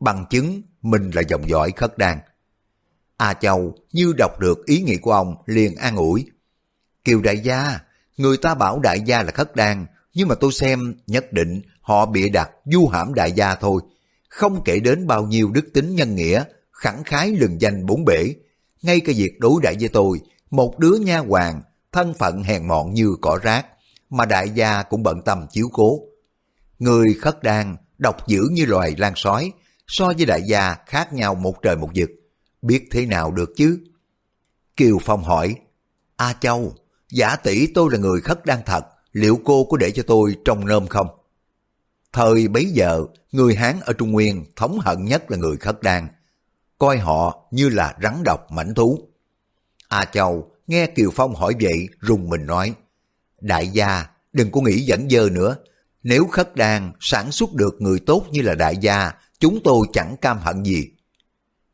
bằng 0.00 0.24
chứng 0.30 0.62
mình 0.82 1.10
là 1.10 1.22
dòng 1.28 1.48
dõi 1.48 1.72
khất 1.76 1.98
đan. 1.98 2.18
A 3.16 3.34
Châu 3.34 3.74
như 3.92 4.12
đọc 4.18 4.40
được 4.40 4.66
ý 4.66 4.82
nghĩ 4.82 4.96
của 4.96 5.12
ông 5.12 5.34
liền 5.46 5.76
an 5.76 5.96
ủi. 5.96 6.26
Kiều 7.04 7.20
đại 7.20 7.38
gia, 7.38 7.80
người 8.16 8.36
ta 8.36 8.54
bảo 8.54 8.78
đại 8.78 9.00
gia 9.00 9.22
là 9.22 9.30
khất 9.30 9.56
đan, 9.56 9.86
nhưng 10.14 10.28
mà 10.28 10.34
tôi 10.34 10.52
xem 10.52 10.94
nhất 11.06 11.32
định 11.32 11.62
họ 11.80 12.06
bịa 12.06 12.28
đặt 12.28 12.50
du 12.64 12.86
hãm 12.86 13.14
đại 13.14 13.32
gia 13.32 13.54
thôi. 13.54 13.82
Không 14.28 14.62
kể 14.64 14.80
đến 14.80 15.06
bao 15.06 15.26
nhiêu 15.26 15.50
đức 15.50 15.64
tính 15.74 15.94
nhân 15.94 16.14
nghĩa, 16.14 16.44
khẳng 16.72 17.04
khái 17.04 17.30
lừng 17.30 17.60
danh 17.60 17.86
bốn 17.86 18.04
bể. 18.04 18.34
Ngay 18.82 19.00
cả 19.00 19.12
việc 19.16 19.40
đối 19.40 19.62
đại 19.62 19.76
với 19.80 19.88
tôi, 19.88 20.20
một 20.50 20.78
đứa 20.78 20.96
nha 21.00 21.18
hoàng, 21.18 21.62
thân 21.92 22.14
phận 22.14 22.42
hèn 22.42 22.68
mọn 22.68 22.94
như 22.94 23.16
cỏ 23.20 23.38
rác, 23.42 23.66
mà 24.10 24.24
đại 24.24 24.50
gia 24.50 24.82
cũng 24.82 25.02
bận 25.02 25.22
tâm 25.22 25.46
chiếu 25.50 25.68
cố. 25.72 26.00
Người 26.78 27.14
khất 27.20 27.42
đan, 27.42 27.76
độc 27.98 28.28
dữ 28.28 28.48
như 28.52 28.64
loài 28.64 28.94
lan 28.98 29.12
sói, 29.16 29.52
so 29.86 30.12
với 30.16 30.26
đại 30.26 30.42
gia 30.46 30.76
khác 30.86 31.12
nhau 31.12 31.34
một 31.34 31.62
trời 31.62 31.76
một 31.76 31.90
vực. 31.94 32.10
Biết 32.62 32.88
thế 32.90 33.06
nào 33.06 33.30
được 33.30 33.50
chứ? 33.56 33.78
Kiều 34.76 34.98
Phong 35.02 35.24
hỏi, 35.24 35.56
A 36.16 36.32
Châu, 36.40 36.74
giả 37.10 37.36
tỷ 37.36 37.66
tôi 37.66 37.92
là 37.92 37.98
người 37.98 38.20
khất 38.20 38.46
đan 38.46 38.58
thật, 38.66 38.84
liệu 39.12 39.40
cô 39.44 39.64
có 39.64 39.76
để 39.76 39.90
cho 39.90 40.02
tôi 40.06 40.36
trong 40.44 40.66
nôm 40.66 40.86
không? 40.86 41.06
Thời 42.12 42.48
bấy 42.48 42.64
giờ, 42.64 43.04
người 43.32 43.54
Hán 43.54 43.80
ở 43.80 43.92
Trung 43.92 44.12
Nguyên 44.12 44.44
thống 44.56 44.78
hận 44.80 45.04
nhất 45.04 45.30
là 45.30 45.36
người 45.36 45.56
khất 45.56 45.82
đan, 45.82 46.08
coi 46.78 46.98
họ 46.98 47.46
như 47.50 47.68
là 47.68 47.96
rắn 48.02 48.22
độc 48.24 48.52
mảnh 48.52 48.74
thú. 48.74 48.98
A 49.88 50.04
Châu 50.04 50.50
nghe 50.66 50.86
Kiều 50.86 51.10
Phong 51.14 51.34
hỏi 51.34 51.54
vậy 51.60 51.88
rùng 52.00 52.28
mình 52.28 52.46
nói, 52.46 52.74
Đại 53.40 53.68
gia, 53.68 54.06
đừng 54.32 54.50
có 54.50 54.60
nghĩ 54.60 54.80
dẫn 54.80 55.10
dơ 55.10 55.28
nữa, 55.30 55.56
nếu 56.02 56.26
khất 56.26 56.56
đan 56.56 56.92
sản 57.00 57.32
xuất 57.32 57.54
được 57.54 57.76
người 57.78 57.98
tốt 58.06 58.24
như 58.30 58.42
là 58.42 58.54
đại 58.54 58.76
gia, 58.76 59.12
chúng 59.38 59.60
tôi 59.64 59.86
chẳng 59.92 60.16
cam 60.16 60.38
hận 60.38 60.64
gì. 60.64 60.90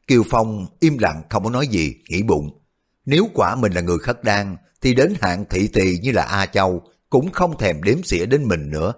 Kiều 0.07 0.23
Phong 0.31 0.67
im 0.81 0.99
lặng 0.99 1.23
không 1.31 1.45
có 1.45 1.51
nói 1.51 1.67
gì, 1.67 1.95
nghĩ 2.09 2.23
bụng. 2.23 2.59
Nếu 3.05 3.29
quả 3.35 3.57
mình 3.57 3.73
là 3.73 3.81
người 3.81 3.99
khất 3.99 4.25
đan, 4.25 4.57
thì 4.81 4.95
đến 4.95 5.15
hạng 5.21 5.45
thị 5.51 5.69
tỳ 5.69 5.99
như 5.99 6.13
là 6.13 6.23
A 6.23 6.47
Châu 6.47 6.83
cũng 7.11 7.33
không 7.33 7.59
thèm 7.59 7.83
đếm 7.83 8.03
xỉa 8.03 8.27
đến 8.27 8.45
mình 8.45 8.71
nữa. 8.71 8.93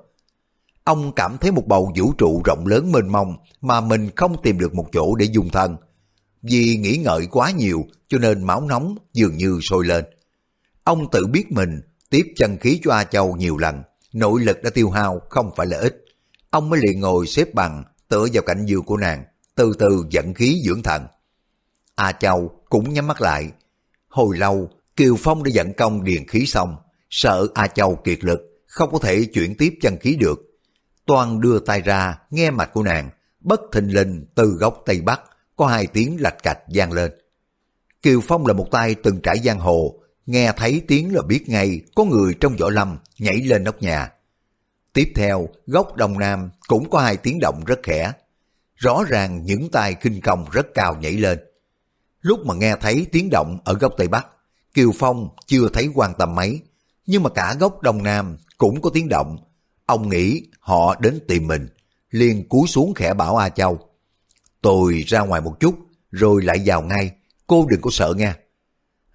Ông 0.84 1.12
cảm 1.12 1.38
thấy 1.38 1.52
một 1.52 1.66
bầu 1.66 1.92
vũ 1.96 2.12
trụ 2.18 2.42
rộng 2.44 2.66
lớn 2.66 2.92
mênh 2.92 3.08
mông 3.08 3.36
mà 3.60 3.80
mình 3.80 4.10
không 4.16 4.42
tìm 4.42 4.58
được 4.58 4.74
một 4.74 4.88
chỗ 4.92 5.14
để 5.14 5.26
dung 5.26 5.50
thân. 5.50 5.76
Vì 6.50 6.76
nghĩ 6.76 6.96
ngợi 6.96 7.26
quá 7.26 7.50
nhiều 7.50 7.86
cho 8.08 8.18
nên 8.18 8.42
máu 8.42 8.60
nóng 8.60 8.96
dường 9.12 9.36
như 9.36 9.58
sôi 9.62 9.86
lên. 9.86 10.04
Ông 10.84 11.10
tự 11.12 11.26
biết 11.26 11.52
mình 11.52 11.80
tiếp 12.10 12.26
chân 12.36 12.56
khí 12.58 12.80
cho 12.84 12.92
A 12.92 13.04
Châu 13.04 13.36
nhiều 13.36 13.58
lần, 13.58 13.82
nội 14.12 14.40
lực 14.40 14.62
đã 14.62 14.70
tiêu 14.70 14.90
hao 14.90 15.20
không 15.30 15.50
phải 15.56 15.66
là 15.66 15.78
ít. 15.78 16.04
Ông 16.50 16.70
mới 16.70 16.80
liền 16.82 17.00
ngồi 17.00 17.26
xếp 17.26 17.54
bằng, 17.54 17.84
tựa 18.08 18.26
vào 18.32 18.42
cạnh 18.46 18.66
giường 18.66 18.84
của 18.84 18.96
nàng, 18.96 19.24
từ 19.54 19.72
từ 19.78 20.06
dẫn 20.10 20.34
khí 20.34 20.62
dưỡng 20.64 20.82
thần. 20.82 21.06
A 21.94 22.12
Châu 22.12 22.60
cũng 22.68 22.92
nhắm 22.92 23.06
mắt 23.06 23.20
lại. 23.20 23.50
Hồi 24.08 24.38
lâu, 24.38 24.70
Kiều 24.96 25.16
Phong 25.18 25.42
đã 25.42 25.50
dẫn 25.54 25.72
công 25.72 26.04
điền 26.04 26.26
khí 26.28 26.46
xong, 26.46 26.76
sợ 27.10 27.46
A 27.54 27.66
Châu 27.66 27.96
kiệt 27.96 28.24
lực, 28.24 28.40
không 28.66 28.90
có 28.92 28.98
thể 28.98 29.24
chuyển 29.24 29.56
tiếp 29.56 29.74
chân 29.82 29.96
khí 30.00 30.16
được. 30.16 30.40
Toàn 31.06 31.40
đưa 31.40 31.58
tay 31.58 31.80
ra, 31.80 32.18
nghe 32.30 32.50
mạch 32.50 32.72
của 32.72 32.82
nàng, 32.82 33.10
bất 33.40 33.60
thình 33.72 33.94
lình 33.94 34.26
từ 34.34 34.46
góc 34.46 34.82
Tây 34.86 35.00
Bắc, 35.00 35.20
có 35.56 35.66
hai 35.66 35.86
tiếng 35.86 36.20
lạch 36.20 36.42
cạch 36.42 36.58
gian 36.68 36.92
lên. 36.92 37.12
Kiều 38.02 38.20
Phong 38.20 38.46
là 38.46 38.52
một 38.52 38.68
tay 38.70 38.94
từng 38.94 39.20
trải 39.22 39.38
giang 39.44 39.58
hồ, 39.58 39.94
nghe 40.26 40.52
thấy 40.56 40.82
tiếng 40.88 41.14
là 41.14 41.22
biết 41.22 41.48
ngay 41.48 41.80
có 41.94 42.04
người 42.04 42.34
trong 42.40 42.56
võ 42.56 42.70
lâm 42.70 42.98
nhảy 43.18 43.36
lên 43.36 43.64
nóc 43.64 43.82
nhà. 43.82 44.12
Tiếp 44.92 45.12
theo, 45.14 45.48
góc 45.66 45.96
đông 45.96 46.18
nam 46.18 46.50
cũng 46.68 46.90
có 46.90 46.98
hai 47.00 47.16
tiếng 47.16 47.40
động 47.40 47.64
rất 47.66 47.78
khẽ. 47.82 48.12
Rõ 48.76 49.04
ràng 49.08 49.44
những 49.44 49.70
tay 49.70 49.94
kinh 49.94 50.20
công 50.20 50.46
rất 50.52 50.66
cao 50.74 50.96
nhảy 50.96 51.12
lên. 51.12 51.38
Lúc 52.20 52.46
mà 52.46 52.54
nghe 52.54 52.76
thấy 52.80 53.06
tiếng 53.12 53.30
động 53.30 53.58
ở 53.64 53.74
góc 53.74 53.94
tây 53.96 54.08
bắc, 54.08 54.26
Kiều 54.74 54.92
Phong 54.98 55.28
chưa 55.46 55.68
thấy 55.72 55.88
quan 55.94 56.14
tâm 56.18 56.34
mấy, 56.34 56.60
nhưng 57.06 57.22
mà 57.22 57.30
cả 57.30 57.56
góc 57.60 57.82
đông 57.82 58.02
nam 58.02 58.36
cũng 58.58 58.80
có 58.80 58.90
tiếng 58.94 59.08
động. 59.08 59.36
Ông 59.86 60.08
nghĩ 60.08 60.42
họ 60.60 60.96
đến 61.00 61.20
tìm 61.28 61.46
mình, 61.46 61.68
liền 62.10 62.48
cúi 62.48 62.68
xuống 62.68 62.94
khẽ 62.94 63.14
bảo 63.14 63.36
A 63.36 63.48
Châu. 63.48 63.88
Tôi 64.64 65.04
ra 65.06 65.20
ngoài 65.20 65.40
một 65.40 65.60
chút, 65.60 65.74
rồi 66.10 66.42
lại 66.42 66.62
vào 66.64 66.82
ngay, 66.82 67.10
cô 67.46 67.66
đừng 67.70 67.80
có 67.80 67.90
sợ 67.92 68.14
nha. 68.16 68.36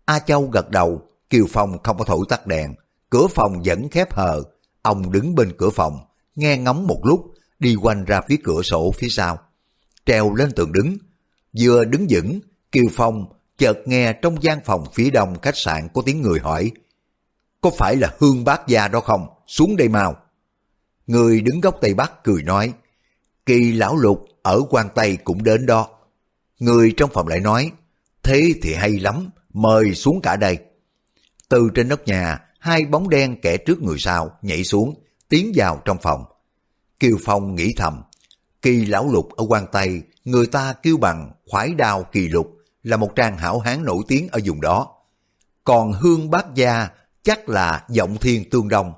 A 0.06 0.20
Châu 0.20 0.48
gật 0.48 0.70
đầu, 0.70 1.01
Kiều 1.29 1.46
Phong 1.50 1.84
không 1.84 1.98
có 1.98 2.06
thổi 2.06 2.25
tắt 2.29 2.48
đèn, 2.48 2.74
cửa 3.10 3.27
phòng 3.27 3.62
vẫn 3.65 3.89
khép 3.89 4.13
hờ. 4.13 4.44
Ông 4.82 5.12
đứng 5.12 5.36
bên 5.36 5.51
cửa 5.58 5.70
phòng, 5.70 6.00
nghe 6.36 6.58
ngóng 6.58 6.88
một 6.88 7.01
lúc, 7.03 7.34
đi 7.60 7.75
quanh 7.75 8.06
ra 8.06 8.22
phía 8.22 8.36
cửa 8.44 8.62
sổ 8.62 8.91
phía 8.98 9.08
sau. 9.10 9.39
Treo 10.06 10.36
lên 10.36 10.51
tường 10.51 10.72
đứng, 10.72 10.98
vừa 11.60 11.86
đứng 11.86 12.08
vững, 12.10 12.39
Kiều 12.72 12.86
Phong 12.91 13.25
chợt 13.58 13.77
nghe 13.86 14.13
trong 14.13 14.44
gian 14.44 14.60
phòng 14.65 14.84
phía 14.94 15.10
đông 15.10 15.39
khách 15.39 15.58
sạn 15.58 15.88
có 15.94 16.01
tiếng 16.06 16.22
người 16.22 16.39
hỏi 16.39 16.72
Có 17.62 17.70
phải 17.77 17.96
là 17.96 18.13
Hương 18.20 18.44
Bác 18.44 18.68
Gia 18.68 18.88
đó 18.88 19.00
không? 19.00 19.27
Xuống 19.48 19.77
đây 19.77 19.88
mau. 19.88 20.15
Người 21.08 21.41
đứng 21.41 21.62
góc 21.62 21.77
Tây 21.82 21.94
Bắc 21.94 22.24
cười 22.24 22.44
nói 22.44 22.74
Kỳ 23.50 23.72
lão 23.72 23.98
lục 23.98 24.25
ở 24.44 24.62
quan 24.70 24.89
Tây 24.96 25.18
cũng 25.24 25.44
đến 25.44 25.65
đó. 25.65 25.89
Người 26.60 26.94
trong 26.98 27.10
phòng 27.13 27.27
lại 27.27 27.39
nói 27.39 27.72
Thế 28.24 28.53
thì 28.62 28.74
hay 28.74 29.00
lắm, 29.00 29.29
mời 29.53 29.94
xuống 29.94 30.22
cả 30.24 30.36
đây. 30.36 30.58
Từ 31.50 31.70
trên 31.75 31.88
nóc 31.88 32.08
nhà, 32.08 32.39
hai 32.60 32.86
bóng 32.86 33.10
đen 33.10 33.41
kẻ 33.41 33.58
trước 33.58 33.82
người 33.82 33.96
sau 34.00 34.38
nhảy 34.41 34.63
xuống, 34.63 35.03
tiến 35.29 35.51
vào 35.56 35.82
trong 35.86 35.98
phòng. 36.01 36.24
Kiều 37.00 37.18
Phong 37.24 37.56
nghĩ 37.56 37.74
thầm, 37.77 38.01
kỳ 38.62 38.86
lão 38.86 39.12
lục 39.12 39.29
ở 39.36 39.46
quan 39.50 39.65
Tây, 39.72 40.01
người 40.25 40.48
ta 40.48 40.74
kêu 40.84 40.98
bằng 40.98 41.32
khoái 41.48 41.74
đao 41.74 42.03
kỳ 42.12 42.27
lục, 42.27 42.58
là 42.84 42.98
một 42.98 43.15
trang 43.15 43.38
hảo 43.38 43.60
hán 43.60 43.84
nổi 43.86 44.03
tiếng 44.08 44.27
ở 44.32 44.39
vùng 44.46 44.62
đó. 44.62 44.88
Còn 45.63 45.91
hương 45.91 46.29
bác 46.29 46.46
gia 46.56 46.89
chắc 47.24 47.50
là 47.50 47.86
giọng 47.89 48.18
thiên 48.18 48.50
tương 48.50 48.70
đông. 48.70 48.94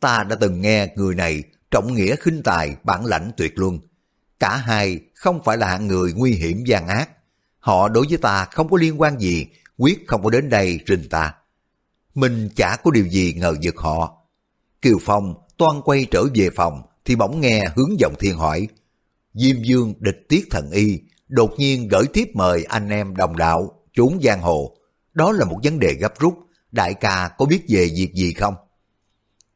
Ta 0.00 0.24
đã 0.24 0.36
từng 0.40 0.60
nghe 0.60 0.88
người 0.96 1.14
này 1.14 1.42
trọng 1.70 1.94
nghĩa 1.94 2.16
khinh 2.16 2.42
tài, 2.42 2.76
bản 2.84 3.04
lãnh 3.04 3.30
tuyệt 3.36 3.58
luân. 3.58 3.78
Cả 4.38 4.56
hai 4.56 5.00
không 5.14 5.40
phải 5.44 5.56
là 5.56 5.66
hạng 5.66 5.86
người 5.86 6.12
nguy 6.12 6.32
hiểm 6.32 6.64
gian 6.66 6.86
ác. 6.88 7.10
Họ 7.58 7.88
đối 7.88 8.06
với 8.08 8.18
ta 8.18 8.44
không 8.44 8.68
có 8.68 8.76
liên 8.76 9.00
quan 9.00 9.18
gì, 9.18 9.46
quyết 9.76 10.04
không 10.06 10.22
có 10.22 10.30
đến 10.30 10.50
đây 10.50 10.80
rình 10.86 11.08
ta. 11.08 11.34
Mình 12.14 12.48
chả 12.56 12.76
có 12.84 12.90
điều 12.90 13.08
gì 13.08 13.32
ngờ 13.32 13.54
vực 13.62 13.76
họ. 13.76 14.18
Kiều 14.82 14.98
Phong 15.00 15.34
toan 15.56 15.80
quay 15.84 16.06
trở 16.10 16.24
về 16.34 16.50
phòng 16.56 16.82
thì 17.04 17.16
bỗng 17.16 17.40
nghe 17.40 17.64
hướng 17.76 18.00
giọng 18.00 18.14
thiên 18.18 18.36
hỏi. 18.36 18.68
Diêm 19.34 19.62
Dương 19.62 19.94
địch 19.98 20.26
tiết 20.28 20.46
thần 20.50 20.70
y 20.70 21.00
đột 21.28 21.50
nhiên 21.58 21.88
gửi 21.88 22.04
tiếp 22.12 22.28
mời 22.34 22.64
anh 22.64 22.88
em 22.88 23.16
đồng 23.16 23.36
đạo 23.36 23.82
trốn 23.92 24.18
giang 24.22 24.42
hồ. 24.42 24.76
Đó 25.14 25.32
là 25.32 25.44
một 25.44 25.60
vấn 25.64 25.78
đề 25.78 25.94
gấp 26.00 26.18
rút, 26.18 26.38
đại 26.72 26.94
ca 26.94 27.30
có 27.38 27.46
biết 27.46 27.60
về 27.68 27.90
việc 27.96 28.12
gì 28.14 28.32
không? 28.32 28.54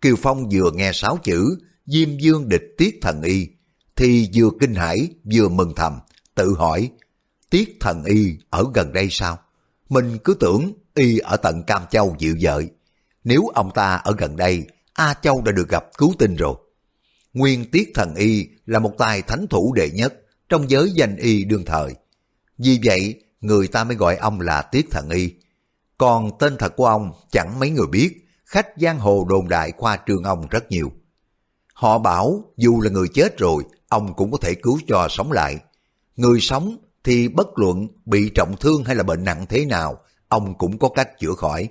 Kiều 0.00 0.16
Phong 0.16 0.48
vừa 0.48 0.70
nghe 0.70 0.90
sáu 0.94 1.18
chữ 1.22 1.56
Diêm 1.92 2.18
Dương 2.18 2.48
địch 2.48 2.74
tiết 2.78 2.98
thần 3.02 3.22
y, 3.22 3.48
thì 3.96 4.30
vừa 4.34 4.50
kinh 4.60 4.74
hãi 4.74 5.08
vừa 5.34 5.48
mừng 5.48 5.72
thầm, 5.76 5.98
tự 6.34 6.54
hỏi, 6.58 6.90
tiết 7.50 7.76
thần 7.80 8.04
y 8.04 8.36
ở 8.50 8.64
gần 8.74 8.92
đây 8.92 9.08
sao? 9.10 9.38
Mình 9.88 10.18
cứ 10.24 10.34
tưởng 10.34 10.72
y 10.94 11.18
ở 11.18 11.36
tận 11.36 11.62
Cam 11.66 11.82
Châu 11.90 12.16
dịu 12.18 12.36
dợi. 12.40 12.68
Nếu 13.24 13.48
ông 13.54 13.70
ta 13.74 13.94
ở 13.94 14.14
gần 14.18 14.36
đây, 14.36 14.64
A 14.92 15.14
Châu 15.14 15.42
đã 15.42 15.52
được 15.52 15.68
gặp 15.68 15.84
cứu 15.98 16.14
tinh 16.18 16.36
rồi. 16.36 16.54
Nguyên 17.32 17.70
tiết 17.70 17.90
thần 17.94 18.14
y 18.14 18.46
là 18.66 18.78
một 18.78 18.92
tài 18.98 19.22
thánh 19.22 19.46
thủ 19.50 19.72
đệ 19.76 19.90
nhất, 19.90 20.14
trong 20.48 20.70
giới 20.70 20.90
danh 20.94 21.16
y 21.16 21.44
đương 21.44 21.64
thời. 21.64 21.94
Vì 22.58 22.80
vậy, 22.84 23.22
người 23.40 23.68
ta 23.68 23.84
mới 23.84 23.96
gọi 23.96 24.16
ông 24.16 24.40
là 24.40 24.62
Tiết 24.62 24.90
Thần 24.90 25.10
Y. 25.10 25.34
Còn 25.98 26.30
tên 26.38 26.56
thật 26.58 26.76
của 26.76 26.86
ông 26.86 27.12
chẳng 27.30 27.58
mấy 27.58 27.70
người 27.70 27.86
biết, 27.86 28.26
khách 28.44 28.68
giang 28.76 28.98
hồ 28.98 29.26
đồn 29.28 29.48
đại 29.48 29.72
khoa 29.76 29.98
trương 30.06 30.22
ông 30.22 30.46
rất 30.50 30.70
nhiều. 30.70 30.92
Họ 31.82 31.98
bảo 31.98 32.44
dù 32.56 32.80
là 32.80 32.90
người 32.90 33.08
chết 33.14 33.38
rồi, 33.38 33.64
ông 33.88 34.14
cũng 34.14 34.30
có 34.30 34.38
thể 34.40 34.54
cứu 34.54 34.80
cho 34.86 35.06
sống 35.10 35.32
lại. 35.32 35.58
Người 36.16 36.40
sống 36.40 36.76
thì 37.04 37.28
bất 37.28 37.58
luận 37.58 37.88
bị 38.04 38.30
trọng 38.34 38.56
thương 38.60 38.84
hay 38.84 38.96
là 38.96 39.02
bệnh 39.02 39.24
nặng 39.24 39.46
thế 39.48 39.64
nào, 39.64 39.98
ông 40.28 40.58
cũng 40.58 40.78
có 40.78 40.88
cách 40.88 41.08
chữa 41.20 41.34
khỏi. 41.34 41.68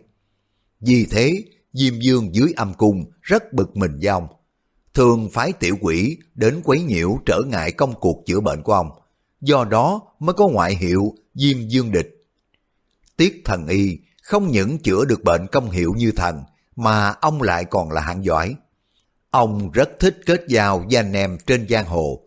Vì 0.79 1.05
thế, 1.11 1.43
Diêm 1.73 1.99
Dương 1.99 2.35
dưới 2.35 2.53
âm 2.55 2.73
cung 2.73 3.05
rất 3.21 3.53
bực 3.53 3.77
mình 3.77 3.99
với 4.01 4.07
ông 4.07 4.27
thường 4.93 5.29
phái 5.33 5.53
tiểu 5.53 5.75
quỷ 5.81 6.17
đến 6.35 6.61
quấy 6.63 6.81
nhiễu 6.81 7.17
trở 7.25 7.41
ngại 7.47 7.71
công 7.71 7.93
cuộc 7.99 8.23
chữa 8.25 8.39
bệnh 8.39 8.61
của 8.61 8.73
ông. 8.73 8.89
Do 9.41 9.65
đó 9.65 10.01
mới 10.19 10.33
có 10.33 10.47
ngoại 10.47 10.75
hiệu 10.75 11.13
Diêm 11.35 11.67
Dương 11.67 11.91
Địch. 11.91 12.09
Tiết 13.17 13.41
thần 13.45 13.67
y 13.67 13.99
không 14.23 14.51
những 14.51 14.79
chữa 14.79 15.05
được 15.05 15.23
bệnh 15.23 15.47
công 15.47 15.69
hiệu 15.69 15.93
như 15.97 16.11
thần, 16.11 16.43
mà 16.75 17.09
ông 17.09 17.41
lại 17.41 17.65
còn 17.65 17.91
là 17.91 18.01
hạng 18.01 18.25
giỏi. 18.25 18.55
Ông 19.31 19.71
rất 19.71 19.89
thích 19.99 20.19
kết 20.25 20.43
giao 20.47 20.79
với 20.79 20.95
anh 20.95 21.13
em 21.13 21.37
trên 21.47 21.67
giang 21.69 21.85
hồ. 21.85 22.19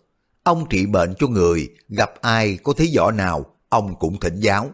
Ông 0.43 0.67
trị 0.71 0.87
bệnh 0.87 1.15
cho 1.19 1.27
người, 1.27 1.69
gặp 1.89 2.11
ai 2.21 2.59
có 2.63 2.73
thấy 2.77 2.93
võ 2.97 3.11
nào, 3.11 3.47
ông 3.69 3.99
cũng 3.99 4.21
thỉnh 4.21 4.41
giáo. 4.41 4.71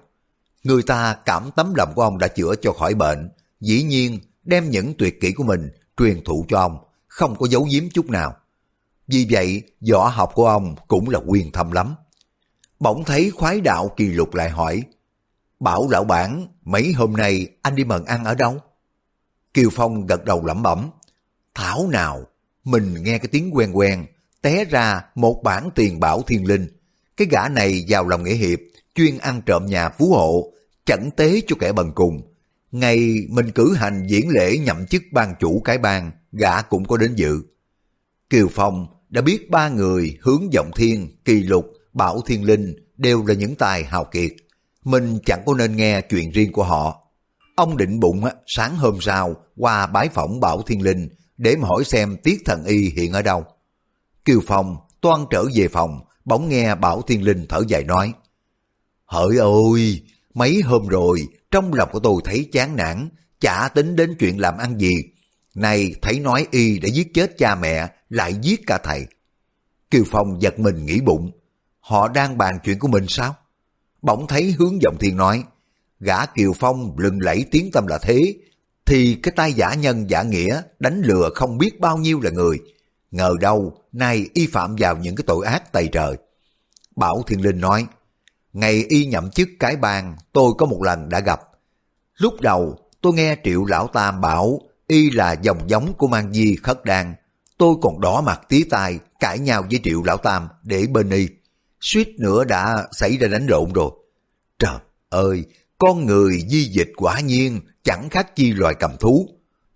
Người 0.63 0.83
ta 0.83 1.17
cảm 1.25 1.51
tấm 1.57 1.75
lòng 1.75 1.93
của 1.95 2.03
ông 2.03 2.19
đã 2.19 2.29
chữa 2.29 2.55
cho 2.63 2.73
khỏi 2.73 2.95
bệnh, 2.95 3.31
dĩ 3.61 3.83
nhiên 3.83 4.19
đem 4.45 4.71
những 4.71 4.95
tuyệt 4.99 5.21
kỹ 5.21 5.33
của 5.33 5.45
mình 5.45 5.71
truyền 5.97 6.25
thụ 6.25 6.47
cho 6.49 6.59
ông, 6.59 6.79
không 7.09 7.37
có 7.37 7.47
giấu 7.49 7.69
giếm 7.73 7.91
chút 7.91 8.11
nào. 8.11 8.37
Vì 9.07 9.27
vậy, 9.31 9.63
võ 9.91 10.09
học 10.09 10.31
của 10.35 10.47
ông 10.47 10.75
cũng 10.89 11.11
là 11.11 11.21
quyền 11.27 11.53
thâm 11.53 11.73
lắm. 11.73 11.95
Bỗng 12.81 13.05
thấy 13.05 13.31
khoái 13.31 13.61
đạo 13.61 13.91
kỳ 13.97 14.05
lục 14.05 14.35
lại 14.35 14.51
hỏi, 14.51 14.83
Bảo 15.61 15.89
lão 15.91 16.05
bản, 16.05 16.47
mấy 16.65 16.93
hôm 16.93 17.13
nay 17.13 17.47
anh 17.63 17.75
đi 17.75 17.85
mần 17.85 18.05
ăn 18.05 18.25
ở 18.25 18.35
đâu? 18.35 18.59
Kiều 19.55 19.71
Phong 19.73 20.07
gật 20.07 20.25
đầu 20.25 20.47
lẩm 20.47 20.63
bẩm, 20.63 20.91
Thảo 21.55 21.89
nào, 21.89 22.27
mình 22.65 22.95
nghe 23.03 23.19
cái 23.19 23.29
tiếng 23.33 23.51
quen 23.57 23.73
quen, 23.73 24.07
té 24.43 24.65
ra 24.65 25.03
một 25.15 25.41
bản 25.45 25.71
tiền 25.75 26.01
bảo 26.01 26.23
thiên 26.23 26.47
linh. 26.47 26.67
Cái 27.17 27.27
gã 27.31 27.49
này 27.49 27.85
vào 27.89 28.09
lòng 28.09 28.25
nghĩa 28.25 28.35
hiệp, 28.35 28.59
chuyên 28.95 29.19
ăn 29.19 29.43
trộm 29.47 29.67
nhà 29.67 29.89
phú 29.89 30.13
hộ, 30.13 30.53
chẩn 30.85 31.11
tế 31.17 31.41
cho 31.47 31.57
kẻ 31.61 31.73
bần 31.73 31.93
cùng. 31.95 32.23
Ngày 32.73 33.27
mình 33.29 33.51
cử 33.51 33.75
hành 33.75 34.07
diễn 34.07 34.29
lễ 34.29 34.59
nhậm 34.59 34.87
chức 34.87 35.03
ban 35.13 35.35
chủ 35.41 35.63
cái 35.65 35.79
bang, 35.79 36.11
gã 36.33 36.63
cũng 36.63 36.85
có 36.85 36.97
đến 36.97 37.15
dự. 37.15 37.43
Kiều 38.31 38.49
Phong 38.53 38.87
đã 39.09 39.21
biết 39.21 39.51
ba 39.51 39.69
người 39.69 40.19
hướng 40.21 40.51
vọng 40.51 40.71
thiên, 40.77 41.09
kỳ 41.25 41.43
lục, 41.43 41.67
bảo 41.93 42.21
thiên 42.27 42.45
linh 42.45 42.75
đều 42.97 43.25
là 43.27 43.35
những 43.35 43.55
tài 43.55 43.85
hào 43.85 44.05
kiệt. 44.05 44.33
Mình 44.85 45.19
chẳng 45.27 45.43
có 45.47 45.55
nên 45.55 45.77
nghe 45.77 46.01
chuyện 46.01 46.31
riêng 46.31 46.53
của 46.53 46.65
họ. 46.65 47.07
Ông 47.57 47.77
định 47.77 48.01
bụng 48.01 48.25
sáng 48.47 48.77
hôm 48.77 49.01
sau 49.01 49.35
qua 49.57 49.87
bái 49.87 50.09
phỏng 50.09 50.41
bảo 50.41 50.63
thiên 50.63 50.83
linh 50.83 51.09
để 51.41 51.57
mà 51.57 51.69
hỏi 51.69 51.85
xem 51.85 52.17
tiết 52.23 52.43
thần 52.45 52.65
y 52.65 52.91
hiện 52.97 53.13
ở 53.13 53.23
đâu. 53.23 53.45
Kiều 54.25 54.41
Phong 54.47 54.77
toan 55.01 55.25
trở 55.31 55.45
về 55.55 55.69
phòng, 55.69 56.01
bỗng 56.25 56.49
nghe 56.49 56.75
bảo 56.75 57.03
thiên 57.03 57.23
linh 57.23 57.47
thở 57.49 57.63
dài 57.69 57.85
nói. 57.85 58.13
Hỡi 59.07 59.39
ơi, 59.39 60.03
mấy 60.35 60.61
hôm 60.65 60.87
rồi, 60.87 61.29
trong 61.51 61.75
lòng 61.75 61.89
của 61.93 62.01
tôi 62.01 62.21
thấy 62.25 62.49
chán 62.53 62.77
nản, 62.77 63.09
chả 63.41 63.69
tính 63.75 63.97
đến 63.97 64.17
chuyện 64.19 64.41
làm 64.41 64.59
ăn 64.59 64.79
gì, 64.79 64.95
này 65.55 65.95
thấy 66.03 66.21
nói 66.21 66.47
y 66.51 66.79
đã 66.79 66.89
giết 66.89 67.15
chết 67.15 67.39
cha 67.39 67.55
mẹ, 67.55 67.89
lại 68.09 68.35
giết 68.43 68.61
cả 68.67 68.79
thầy. 68.83 69.07
Kiều 69.91 70.05
Phong 70.07 70.43
giật 70.43 70.59
mình 70.59 70.87
nghĩ 70.87 71.01
bụng, 71.01 71.31
họ 71.81 72.09
đang 72.09 72.39
bàn 72.39 72.59
chuyện 72.65 72.79
của 72.79 72.89
mình 72.89 73.05
sao? 73.09 73.37
Bỗng 74.03 74.27
thấy 74.27 74.55
hướng 74.59 74.83
giọng 74.83 74.97
thiên 75.01 75.17
nói, 75.17 75.45
gã 76.01 76.27
Kiều 76.27 76.53
Phong 76.53 76.99
lừng 76.99 77.19
lẫy 77.21 77.45
tiếng 77.51 77.71
tâm 77.73 77.87
là 77.87 77.99
thế, 77.99 78.35
thì 78.87 79.19
cái 79.23 79.33
tay 79.37 79.53
giả 79.53 79.75
nhân 79.75 80.11
giả 80.11 80.23
nghĩa 80.23 80.63
đánh 80.79 81.03
lừa 81.05 81.31
không 81.35 81.59
biết 81.59 81.81
bao 81.81 81.97
nhiêu 81.97 82.21
là 82.21 82.31
người. 82.31 82.59
Ngờ 83.11 83.35
đâu, 83.41 83.75
nay 83.93 84.29
y 84.35 84.47
phạm 84.47 84.77
vào 84.79 84.97
những 84.97 85.17
cái 85.17 85.25
tội 85.27 85.47
ác 85.47 85.73
tày 85.73 85.89
trời. 85.89 86.17
Bảo 86.97 87.23
Thiên 87.27 87.41
Linh 87.41 87.61
nói, 87.61 87.87
ngày 88.53 88.85
y 88.89 89.07
nhậm 89.07 89.31
chức 89.31 89.49
cái 89.59 89.77
bang 89.77 90.17
tôi 90.33 90.53
có 90.59 90.67
một 90.67 90.83
lần 90.83 91.09
đã 91.09 91.21
gặp. 91.21 91.41
Lúc 92.17 92.41
đầu 92.41 92.79
tôi 93.01 93.13
nghe 93.13 93.37
Triệu 93.45 93.65
Lão 93.65 93.87
Tam 93.87 94.21
bảo 94.21 94.61
y 94.87 95.11
là 95.11 95.33
dòng 95.33 95.71
giống 95.71 95.95
của 95.95 96.07
Mang 96.07 96.33
Di 96.33 96.57
Khất 96.57 96.85
Đan. 96.85 97.15
Tôi 97.59 97.75
còn 97.83 98.01
đỏ 98.01 98.21
mặt 98.21 98.41
tí 98.49 98.65
tai 98.65 98.99
cãi 99.21 99.39
nhau 99.39 99.65
với 99.71 99.81
Triệu 99.85 100.03
Lão 100.03 100.17
Tam 100.17 100.49
để 100.63 100.87
bên 100.87 101.11
y. 101.11 101.29
Suýt 101.81 102.09
nữa 102.19 102.45
đã 102.45 102.87
xảy 102.93 103.17
ra 103.17 103.29
đánh 103.29 103.47
lộn 103.47 103.73
rồi. 103.73 103.91
Trời 104.59 104.79
ơi, 105.09 105.45
con 105.79 106.07
người 106.07 106.41
di 106.49 106.65
dịch 106.65 106.93
quả 106.97 107.21
nhiên 107.21 107.61
chẳng 107.85 108.11
khác 108.11 108.37
chi 108.37 108.53
loài 108.53 108.75
cầm 108.75 108.91
thú. 109.01 109.29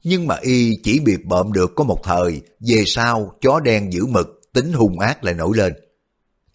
Nhưng 0.03 0.27
mà 0.27 0.37
y 0.41 0.73
chỉ 0.83 1.01
bị 1.01 1.17
bợm 1.25 1.53
được 1.53 1.73
có 1.77 1.85
một 1.85 2.01
thời, 2.03 2.43
về 2.61 2.83
sau 2.87 3.33
chó 3.41 3.61
đen 3.61 3.93
giữ 3.93 4.07
mực, 4.07 4.41
tính 4.53 4.73
hung 4.73 4.99
ác 4.99 5.25
lại 5.25 5.35
nổi 5.35 5.57
lên. 5.57 5.73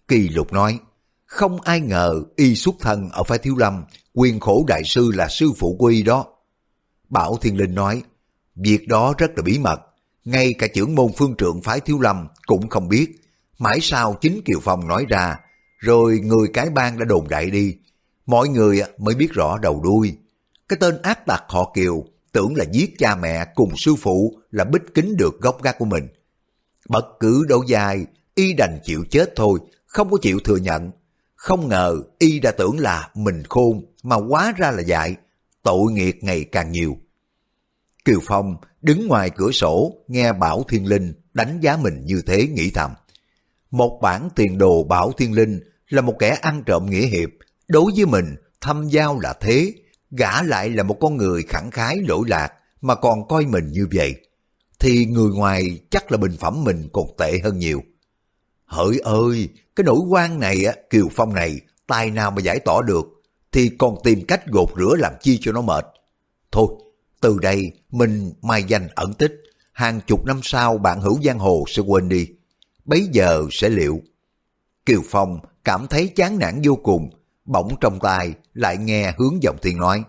Kỳ 0.08 0.28
lục 0.28 0.52
nói, 0.52 0.78
không 1.26 1.60
ai 1.60 1.80
ngờ 1.80 2.22
y 2.36 2.54
xuất 2.54 2.74
thân 2.80 3.08
ở 3.10 3.22
phái 3.22 3.38
thiếu 3.38 3.56
lâm, 3.56 3.84
quyền 4.14 4.40
khổ 4.40 4.64
đại 4.68 4.82
sư 4.84 5.12
là 5.14 5.28
sư 5.28 5.52
phụ 5.58 5.76
của 5.78 5.86
y 5.86 6.02
đó. 6.02 6.26
Bảo 7.08 7.36
Thiên 7.36 7.56
Linh 7.56 7.74
nói, 7.74 8.02
việc 8.54 8.88
đó 8.88 9.14
rất 9.18 9.30
là 9.36 9.42
bí 9.42 9.58
mật, 9.58 9.80
ngay 10.24 10.50
cả 10.58 10.66
trưởng 10.74 10.94
môn 10.94 11.12
phương 11.16 11.34
trượng 11.38 11.62
phái 11.62 11.80
thiếu 11.80 12.00
lâm 12.00 12.26
cũng 12.46 12.68
không 12.68 12.88
biết. 12.88 13.10
Mãi 13.58 13.78
sau 13.82 14.14
chính 14.20 14.40
Kiều 14.44 14.58
Phong 14.62 14.88
nói 14.88 15.06
ra, 15.08 15.36
rồi 15.78 16.20
người 16.24 16.48
cái 16.52 16.70
bang 16.70 16.98
đã 16.98 17.04
đồn 17.04 17.28
đại 17.28 17.50
đi. 17.50 17.76
Mọi 18.26 18.48
người 18.48 18.82
mới 18.98 19.14
biết 19.14 19.32
rõ 19.32 19.58
đầu 19.58 19.80
đuôi. 19.84 20.16
Cái 20.70 20.76
tên 20.80 21.02
ác 21.02 21.26
tặc 21.26 21.44
họ 21.48 21.72
Kiều 21.74 22.04
tưởng 22.32 22.56
là 22.56 22.64
giết 22.72 22.94
cha 22.98 23.16
mẹ 23.16 23.44
cùng 23.54 23.72
sư 23.76 23.94
phụ 23.94 24.38
là 24.50 24.64
bích 24.64 24.82
kính 24.94 25.16
được 25.16 25.40
gốc 25.40 25.62
gác 25.62 25.78
của 25.78 25.84
mình. 25.84 26.08
Bất 26.88 27.04
cứ 27.20 27.44
đấu 27.48 27.64
dài, 27.66 28.06
y 28.34 28.52
đành 28.52 28.78
chịu 28.84 29.04
chết 29.10 29.32
thôi, 29.36 29.58
không 29.86 30.10
có 30.10 30.18
chịu 30.22 30.38
thừa 30.44 30.56
nhận. 30.56 30.90
Không 31.34 31.68
ngờ 31.68 31.96
y 32.18 32.40
đã 32.40 32.50
tưởng 32.50 32.78
là 32.78 33.10
mình 33.14 33.42
khôn 33.48 33.84
mà 34.02 34.16
quá 34.16 34.52
ra 34.56 34.70
là 34.70 34.82
dại, 34.82 35.16
tội 35.62 35.92
nghiệt 35.92 36.24
ngày 36.24 36.44
càng 36.44 36.72
nhiều. 36.72 36.96
Kiều 38.04 38.20
Phong 38.26 38.56
đứng 38.82 39.08
ngoài 39.08 39.30
cửa 39.30 39.50
sổ 39.50 39.94
nghe 40.08 40.32
Bảo 40.32 40.62
Thiên 40.68 40.86
Linh 40.86 41.12
đánh 41.34 41.60
giá 41.60 41.76
mình 41.76 42.04
như 42.04 42.22
thế 42.26 42.46
nghĩ 42.46 42.70
thầm. 42.70 42.90
Một 43.70 43.98
bản 44.02 44.28
tiền 44.36 44.58
đồ 44.58 44.84
Bảo 44.84 45.12
Thiên 45.12 45.32
Linh 45.32 45.60
là 45.88 46.02
một 46.02 46.14
kẻ 46.18 46.38
ăn 46.42 46.62
trộm 46.66 46.90
nghĩa 46.90 47.06
hiệp, 47.06 47.30
đối 47.68 47.92
với 47.96 48.06
mình 48.06 48.36
thâm 48.60 48.88
giao 48.88 49.20
là 49.20 49.32
thế, 49.40 49.74
gã 50.10 50.42
lại 50.42 50.70
là 50.70 50.82
một 50.82 50.96
con 51.00 51.16
người 51.16 51.42
khẳng 51.42 51.70
khái 51.70 51.96
lỗi 51.96 52.24
lạc 52.26 52.52
mà 52.80 52.94
còn 52.94 53.28
coi 53.28 53.46
mình 53.46 53.72
như 53.72 53.88
vậy. 53.92 54.14
Thì 54.78 55.06
người 55.06 55.30
ngoài 55.30 55.80
chắc 55.90 56.12
là 56.12 56.18
bình 56.18 56.36
phẩm 56.38 56.64
mình 56.64 56.88
còn 56.92 57.06
tệ 57.18 57.38
hơn 57.44 57.58
nhiều. 57.58 57.82
Hỡi 58.64 58.98
ơi, 58.98 59.48
cái 59.76 59.84
nỗi 59.84 59.98
quan 60.08 60.40
này, 60.40 60.64
Kiều 60.90 61.08
Phong 61.10 61.34
này, 61.34 61.60
tài 61.86 62.10
nào 62.10 62.30
mà 62.30 62.40
giải 62.40 62.58
tỏa 62.58 62.82
được, 62.82 63.06
thì 63.52 63.68
còn 63.78 63.96
tìm 64.04 64.24
cách 64.28 64.46
gột 64.46 64.68
rửa 64.76 64.96
làm 64.98 65.12
chi 65.20 65.38
cho 65.40 65.52
nó 65.52 65.60
mệt. 65.60 65.86
Thôi, 66.52 66.66
từ 67.20 67.38
đây 67.38 67.72
mình 67.90 68.32
mai 68.42 68.64
danh 68.64 68.88
ẩn 68.94 69.14
tích, 69.14 69.32
hàng 69.72 70.00
chục 70.06 70.24
năm 70.24 70.40
sau 70.42 70.78
bạn 70.78 71.00
hữu 71.00 71.22
giang 71.22 71.38
hồ 71.38 71.64
sẽ 71.68 71.82
quên 71.82 72.08
đi. 72.08 72.28
Bấy 72.84 73.08
giờ 73.12 73.46
sẽ 73.50 73.68
liệu. 73.68 74.00
Kiều 74.86 75.00
Phong 75.04 75.38
cảm 75.64 75.86
thấy 75.86 76.08
chán 76.08 76.38
nản 76.38 76.60
vô 76.64 76.76
cùng, 76.76 77.10
bỗng 77.44 77.74
trong 77.80 77.98
tai 77.98 78.34
lại 78.54 78.76
nghe 78.76 79.14
hướng 79.18 79.42
giọng 79.42 79.56
thiên 79.62 79.78
nói. 79.78 80.04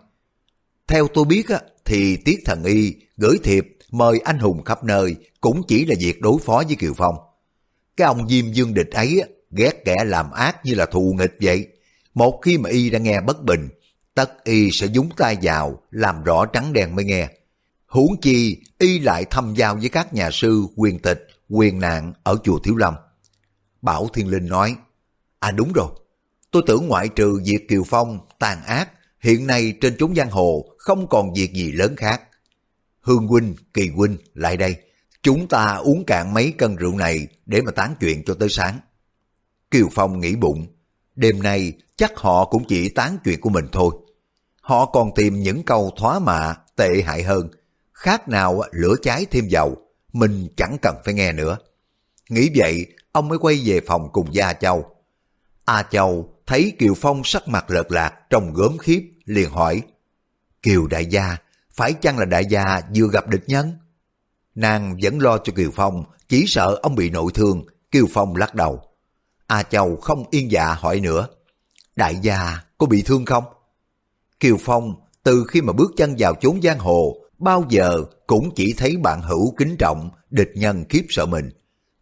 Theo 0.87 1.07
tôi 1.13 1.25
biết 1.25 1.49
á, 1.49 1.59
thì 1.85 2.17
Tiết 2.17 2.39
Thần 2.45 2.63
Y 2.63 2.95
gửi 3.17 3.37
thiệp 3.43 3.77
mời 3.91 4.19
anh 4.19 4.39
hùng 4.39 4.63
khắp 4.63 4.83
nơi 4.83 5.15
cũng 5.41 5.61
chỉ 5.67 5.85
là 5.85 5.95
việc 5.99 6.21
đối 6.21 6.39
phó 6.39 6.63
với 6.67 6.75
Kiều 6.75 6.93
Phong. 6.93 7.15
Cái 7.97 8.05
ông 8.05 8.29
Diêm 8.29 8.51
Dương 8.51 8.73
Địch 8.73 8.91
ấy 8.91 9.23
ghét 9.51 9.85
kẻ 9.85 9.95
làm 10.05 10.31
ác 10.31 10.65
như 10.65 10.75
là 10.75 10.85
thù 10.85 11.15
nghịch 11.17 11.37
vậy. 11.41 11.67
Một 12.13 12.39
khi 12.41 12.57
mà 12.57 12.69
Y 12.69 12.89
đã 12.89 12.99
nghe 12.99 13.21
bất 13.21 13.43
bình, 13.43 13.69
tất 14.15 14.43
Y 14.43 14.71
sẽ 14.71 14.87
dúng 14.87 15.09
tay 15.17 15.37
vào 15.41 15.81
làm 15.91 16.23
rõ 16.23 16.45
trắng 16.45 16.73
đen 16.73 16.95
mới 16.95 17.05
nghe. 17.05 17.29
Huống 17.85 18.21
chi 18.21 18.57
Y 18.77 18.99
lại 18.99 19.25
thăm 19.25 19.53
giao 19.53 19.75
với 19.75 19.89
các 19.89 20.13
nhà 20.13 20.29
sư 20.31 20.65
quyền 20.75 20.99
tịch, 20.99 21.27
quyền 21.49 21.79
nạn 21.79 22.13
ở 22.23 22.37
chùa 22.43 22.59
Thiếu 22.59 22.75
Lâm. 22.75 22.93
Bảo 23.81 24.07
Thiên 24.13 24.27
Linh 24.27 24.47
nói, 24.47 24.75
À 25.39 25.51
đúng 25.51 25.73
rồi, 25.73 25.87
tôi 26.51 26.63
tưởng 26.67 26.87
ngoại 26.87 27.09
trừ 27.09 27.41
việc 27.45 27.67
Kiều 27.67 27.83
Phong 27.83 28.19
tàn 28.39 28.63
ác, 28.63 28.91
hiện 29.19 29.47
nay 29.47 29.73
trên 29.81 29.97
chốn 29.97 30.15
giang 30.15 30.29
hồ 30.29 30.65
không 30.77 31.07
còn 31.07 31.33
việc 31.33 31.53
gì 31.53 31.71
lớn 31.71 31.95
khác. 31.95 32.21
Hương 33.01 33.27
huynh, 33.27 33.55
Kỳ 33.73 33.89
huynh, 33.95 34.17
lại 34.33 34.57
đây. 34.57 34.75
Chúng 35.23 35.47
ta 35.47 35.75
uống 35.75 36.05
cạn 36.05 36.33
mấy 36.33 36.53
cân 36.57 36.75
rượu 36.75 36.95
này 36.97 37.27
để 37.45 37.61
mà 37.61 37.71
tán 37.71 37.95
chuyện 37.99 38.23
cho 38.25 38.33
tới 38.33 38.49
sáng. 38.49 38.79
Kiều 39.71 39.87
Phong 39.91 40.19
nghĩ 40.19 40.35
bụng, 40.35 40.67
đêm 41.15 41.43
nay 41.43 41.73
chắc 41.95 42.11
họ 42.17 42.45
cũng 42.45 42.63
chỉ 42.67 42.89
tán 42.89 43.17
chuyện 43.23 43.41
của 43.41 43.49
mình 43.49 43.65
thôi. 43.71 43.95
Họ 44.61 44.85
còn 44.85 45.09
tìm 45.15 45.39
những 45.39 45.63
câu 45.63 45.91
thoá 45.97 46.19
mạ 46.19 46.55
tệ 46.75 47.01
hại 47.05 47.23
hơn, 47.23 47.49
khác 47.93 48.29
nào 48.29 48.63
lửa 48.71 48.95
cháy 49.01 49.25
thêm 49.31 49.47
dầu, 49.47 49.77
mình 50.13 50.47
chẳng 50.57 50.77
cần 50.81 50.95
phải 51.05 51.13
nghe 51.13 51.31
nữa. 51.31 51.57
Nghĩ 52.29 52.49
vậy, 52.55 52.85
ông 53.11 53.27
mới 53.27 53.37
quay 53.37 53.61
về 53.65 53.81
phòng 53.87 54.09
cùng 54.11 54.33
Gia 54.33 54.53
Châu. 54.53 54.85
A 55.65 55.83
Châu 55.83 56.33
thấy 56.51 56.73
Kiều 56.79 56.93
Phong 56.93 57.21
sắc 57.25 57.47
mặt 57.47 57.65
lợt 57.69 57.91
lạc 57.91 58.13
trong 58.29 58.53
gớm 58.53 58.77
khiếp, 58.77 59.11
liền 59.25 59.49
hỏi, 59.49 59.81
Kiều 60.61 60.87
đại 60.87 61.05
gia, 61.05 61.37
phải 61.73 61.93
chăng 61.93 62.17
là 62.17 62.25
đại 62.25 62.45
gia 62.45 62.81
vừa 62.95 63.07
gặp 63.07 63.27
địch 63.27 63.43
nhân? 63.47 63.71
Nàng 64.55 64.97
vẫn 65.03 65.19
lo 65.19 65.37
cho 65.37 65.53
Kiều 65.55 65.71
Phong, 65.73 66.03
chỉ 66.27 66.43
sợ 66.47 66.79
ông 66.81 66.95
bị 66.95 67.09
nội 67.09 67.31
thương, 67.33 67.65
Kiều 67.91 68.05
Phong 68.13 68.35
lắc 68.35 68.55
đầu. 68.55 68.81
A 69.47 69.63
Châu 69.63 69.95
không 69.95 70.23
yên 70.31 70.51
dạ 70.51 70.73
hỏi 70.73 70.99
nữa, 70.99 71.27
đại 71.95 72.15
gia 72.21 72.61
có 72.77 72.85
bị 72.85 73.01
thương 73.01 73.25
không? 73.25 73.43
Kiều 74.39 74.57
Phong 74.59 74.95
từ 75.23 75.45
khi 75.47 75.61
mà 75.61 75.73
bước 75.73 75.91
chân 75.97 76.15
vào 76.17 76.35
chốn 76.41 76.61
giang 76.61 76.79
hồ, 76.79 77.17
bao 77.37 77.65
giờ 77.69 78.03
cũng 78.27 78.49
chỉ 78.55 78.73
thấy 78.77 78.97
bạn 78.97 79.21
hữu 79.21 79.55
kính 79.57 79.75
trọng, 79.79 80.09
địch 80.29 80.51
nhân 80.55 80.85
khiếp 80.89 81.05
sợ 81.09 81.25
mình. 81.25 81.49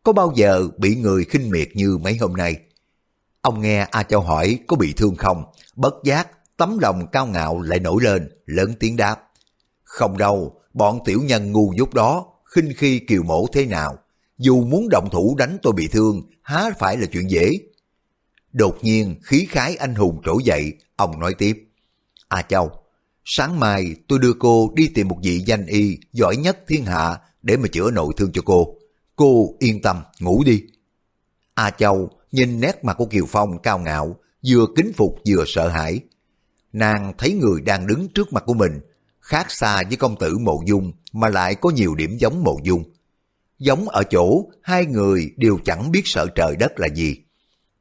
Có 0.03 0.13
bao 0.13 0.33
giờ 0.35 0.67
bị 0.77 0.95
người 0.95 1.25
khinh 1.25 1.49
miệt 1.49 1.67
như 1.73 1.97
mấy 1.97 2.17
hôm 2.17 2.33
nay? 2.33 2.59
Ông 3.41 3.61
nghe 3.61 3.87
A 3.91 4.03
Châu 4.03 4.21
hỏi 4.21 4.59
có 4.67 4.75
bị 4.75 4.93
thương 4.93 5.15
không, 5.15 5.43
bất 5.75 5.93
giác, 6.03 6.27
tấm 6.57 6.77
lòng 6.79 7.07
cao 7.11 7.27
ngạo 7.27 7.61
lại 7.61 7.79
nổi 7.79 8.03
lên, 8.03 8.29
lớn 8.45 8.73
tiếng 8.79 8.95
đáp. 8.95 9.19
Không 9.83 10.17
đâu, 10.17 10.61
bọn 10.73 10.99
tiểu 11.05 11.21
nhân 11.23 11.51
ngu 11.51 11.73
dốt 11.77 11.93
đó, 11.93 12.25
khinh 12.45 12.73
khi 12.77 12.99
kiều 12.99 13.23
mổ 13.23 13.47
thế 13.53 13.65
nào. 13.65 13.97
Dù 14.37 14.63
muốn 14.63 14.89
động 14.89 15.09
thủ 15.11 15.35
đánh 15.37 15.57
tôi 15.61 15.73
bị 15.73 15.87
thương, 15.87 16.21
há 16.41 16.69
phải 16.79 16.97
là 16.97 17.05
chuyện 17.11 17.31
dễ. 17.31 17.59
Đột 18.51 18.77
nhiên, 18.81 19.15
khí 19.23 19.47
khái 19.49 19.75
anh 19.75 19.95
hùng 19.95 20.21
trỗi 20.25 20.43
dậy, 20.43 20.73
ông 20.95 21.19
nói 21.19 21.33
tiếp. 21.37 21.67
A 22.27 22.41
Châu, 22.41 22.71
sáng 23.25 23.59
mai 23.59 23.95
tôi 24.07 24.19
đưa 24.19 24.33
cô 24.39 24.71
đi 24.75 24.87
tìm 24.87 25.07
một 25.07 25.17
vị 25.23 25.43
danh 25.45 25.65
y 25.65 25.97
giỏi 26.11 26.35
nhất 26.37 26.57
thiên 26.67 26.85
hạ 26.85 27.17
để 27.41 27.57
mà 27.57 27.67
chữa 27.71 27.91
nội 27.91 28.13
thương 28.17 28.31
cho 28.31 28.41
cô. 28.45 28.75
Cô 29.15 29.55
yên 29.59 29.81
tâm, 29.81 30.01
ngủ 30.19 30.43
đi. 30.45 30.63
A 31.53 31.69
Châu 31.69 32.09
nhìn 32.31 32.59
nét 32.59 32.83
mặt 32.83 32.93
của 32.97 33.05
Kiều 33.05 33.25
Phong 33.27 33.59
cao 33.61 33.79
ngạo, 33.79 34.15
vừa 34.47 34.65
kính 34.75 34.91
phục 34.95 35.15
vừa 35.29 35.43
sợ 35.47 35.67
hãi. 35.67 35.99
Nàng 36.73 37.13
thấy 37.17 37.33
người 37.33 37.61
đang 37.61 37.87
đứng 37.87 38.07
trước 38.07 38.33
mặt 38.33 38.43
của 38.45 38.53
mình, 38.53 38.79
khác 39.19 39.51
xa 39.51 39.83
với 39.83 39.97
công 39.97 40.15
tử 40.15 40.37
Mộ 40.37 40.61
Dung 40.65 40.91
mà 41.13 41.29
lại 41.29 41.55
có 41.55 41.69
nhiều 41.69 41.95
điểm 41.95 42.17
giống 42.17 42.43
Mộ 42.43 42.57
Dung. 42.63 42.83
Giống 43.59 43.89
ở 43.89 44.03
chỗ 44.03 44.45
hai 44.61 44.85
người 44.85 45.31
đều 45.37 45.59
chẳng 45.65 45.91
biết 45.91 46.01
sợ 46.05 46.27
trời 46.35 46.55
đất 46.55 46.79
là 46.79 46.87
gì. 46.87 47.17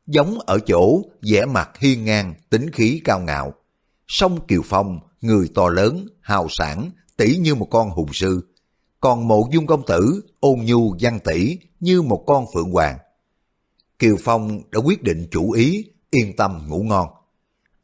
Giống 0.06 0.38
ở 0.38 0.58
chỗ 0.66 1.02
vẻ 1.22 1.46
mặt 1.46 1.70
hiên 1.78 2.04
ngang, 2.04 2.34
tính 2.50 2.70
khí 2.70 3.00
cao 3.04 3.20
ngạo. 3.20 3.54
Song 4.06 4.46
Kiều 4.46 4.62
Phong, 4.64 4.98
người 5.20 5.48
to 5.54 5.68
lớn, 5.68 6.06
hào 6.20 6.46
sản, 6.50 6.90
tỷ 7.16 7.36
như 7.36 7.54
một 7.54 7.68
con 7.70 7.90
hùng 7.90 8.12
sư. 8.12 8.40
Còn 9.00 9.28
Mộ 9.28 9.48
Dung 9.52 9.66
công 9.66 9.86
tử, 9.86 10.20
ôn 10.40 10.58
nhu 10.64 10.96
văn 11.00 11.18
tỷ 11.24 11.58
như 11.80 12.02
một 12.02 12.24
con 12.26 12.46
phượng 12.54 12.70
hoàng. 12.72 12.98
Kiều 13.98 14.16
Phong 14.20 14.62
đã 14.70 14.80
quyết 14.80 15.02
định 15.02 15.28
chủ 15.30 15.50
ý, 15.50 15.84
yên 16.10 16.36
tâm 16.36 16.66
ngủ 16.68 16.82
ngon. 16.82 17.08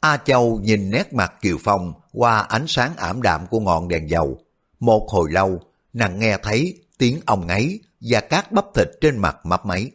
A 0.00 0.16
Châu 0.16 0.61
nhìn 0.61 0.90
nét 0.90 1.14
mặt 1.14 1.33
Kiều 1.40 1.57
Phong 1.61 1.92
qua 2.12 2.38
ánh 2.38 2.64
sáng 2.68 2.96
ảm 2.96 3.22
đạm 3.22 3.46
của 3.46 3.61
ngọn 3.61 3.88
đèn 3.88 4.11
dầu. 4.11 4.38
Một 4.81 5.07
hồi 5.11 5.33
lâu, 5.33 5.61
nàng 5.92 6.18
nghe 6.18 6.38
thấy 6.42 6.79
tiếng 6.98 7.20
ông 7.27 7.48
ấy 7.48 7.81
và 8.00 8.20
các 8.20 8.53
bắp 8.53 8.64
thịt 8.74 8.88
trên 9.00 9.18
mặt 9.18 9.37
mấp 9.44 9.66
máy. 9.66 9.90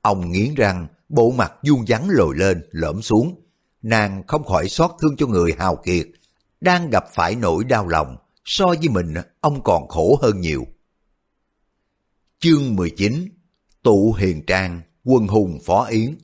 Ông 0.00 0.32
nghiến 0.32 0.54
răng, 0.54 0.86
bộ 1.08 1.30
mặt 1.30 1.52
vuông 1.68 1.84
vắn 1.88 2.08
lồi 2.08 2.36
lên, 2.36 2.66
lõm 2.70 3.02
xuống. 3.02 3.40
Nàng 3.82 4.22
không 4.26 4.44
khỏi 4.44 4.68
xót 4.68 4.90
thương 5.00 5.16
cho 5.16 5.26
người 5.26 5.54
hào 5.58 5.76
kiệt, 5.76 6.06
đang 6.60 6.90
gặp 6.90 7.04
phải 7.14 7.34
nỗi 7.34 7.64
đau 7.64 7.88
lòng. 7.88 8.16
So 8.44 8.66
với 8.66 8.88
mình, 8.88 9.14
ông 9.40 9.62
còn 9.62 9.88
khổ 9.88 10.18
hơn 10.22 10.40
nhiều. 10.40 10.66
Chương 12.38 12.76
19 12.76 13.28
Tụ 13.82 14.12
Hiền 14.12 14.46
Trang 14.46 14.82
quân 15.04 15.26
hùng 15.26 15.58
phó 15.64 15.84
yến. 15.84 16.16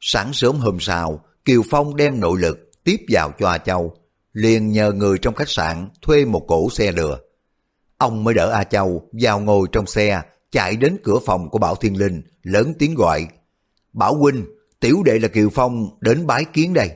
Sáng 0.00 0.32
sớm 0.32 0.56
hôm 0.56 0.80
sau, 0.80 1.24
Kiều 1.44 1.62
Phong 1.70 1.96
đem 1.96 2.20
nội 2.20 2.38
lực 2.38 2.84
tiếp 2.84 2.96
vào 3.08 3.32
cho 3.38 3.48
A 3.48 3.58
Châu. 3.58 3.94
liền 4.32 4.72
nhờ 4.72 4.92
người 4.92 5.18
trong 5.18 5.34
khách 5.34 5.48
sạn 5.48 5.88
thuê 6.02 6.24
một 6.24 6.44
cổ 6.48 6.70
xe 6.70 6.92
lừa. 6.92 7.18
Ông 7.98 8.24
mới 8.24 8.34
đỡ 8.34 8.50
A 8.50 8.64
Châu 8.64 9.08
vào 9.12 9.40
ngồi 9.40 9.68
trong 9.72 9.86
xe, 9.86 10.22
chạy 10.50 10.76
đến 10.76 10.96
cửa 11.04 11.18
phòng 11.26 11.50
của 11.50 11.58
Bảo 11.58 11.74
Thiên 11.74 11.98
Linh, 11.98 12.22
lớn 12.42 12.72
tiếng 12.78 12.94
gọi. 12.94 13.26
Bảo 13.92 14.14
huynh, 14.14 14.46
tiểu 14.80 15.02
đệ 15.04 15.18
là 15.18 15.28
Kiều 15.28 15.50
Phong 15.50 15.88
đến 16.00 16.26
bái 16.26 16.44
kiến 16.44 16.74
đây. 16.74 16.90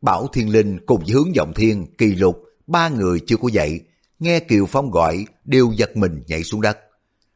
Bảo 0.00 0.26
Thiên 0.26 0.48
Linh 0.48 0.86
cùng 0.86 1.00
với 1.00 1.14
hướng 1.14 1.34
giọng 1.34 1.52
thiên, 1.54 1.86
kỳ 1.98 2.14
lục, 2.14 2.42
ba 2.66 2.88
người 2.88 3.20
chưa 3.26 3.36
có 3.36 3.48
dậy, 3.48 3.80
nghe 4.18 4.40
Kiều 4.40 4.66
Phong 4.66 4.90
gọi 4.90 5.26
đều 5.44 5.72
giật 5.76 5.96
mình 5.96 6.22
nhảy 6.26 6.42
xuống 6.42 6.60
đất. 6.60 6.78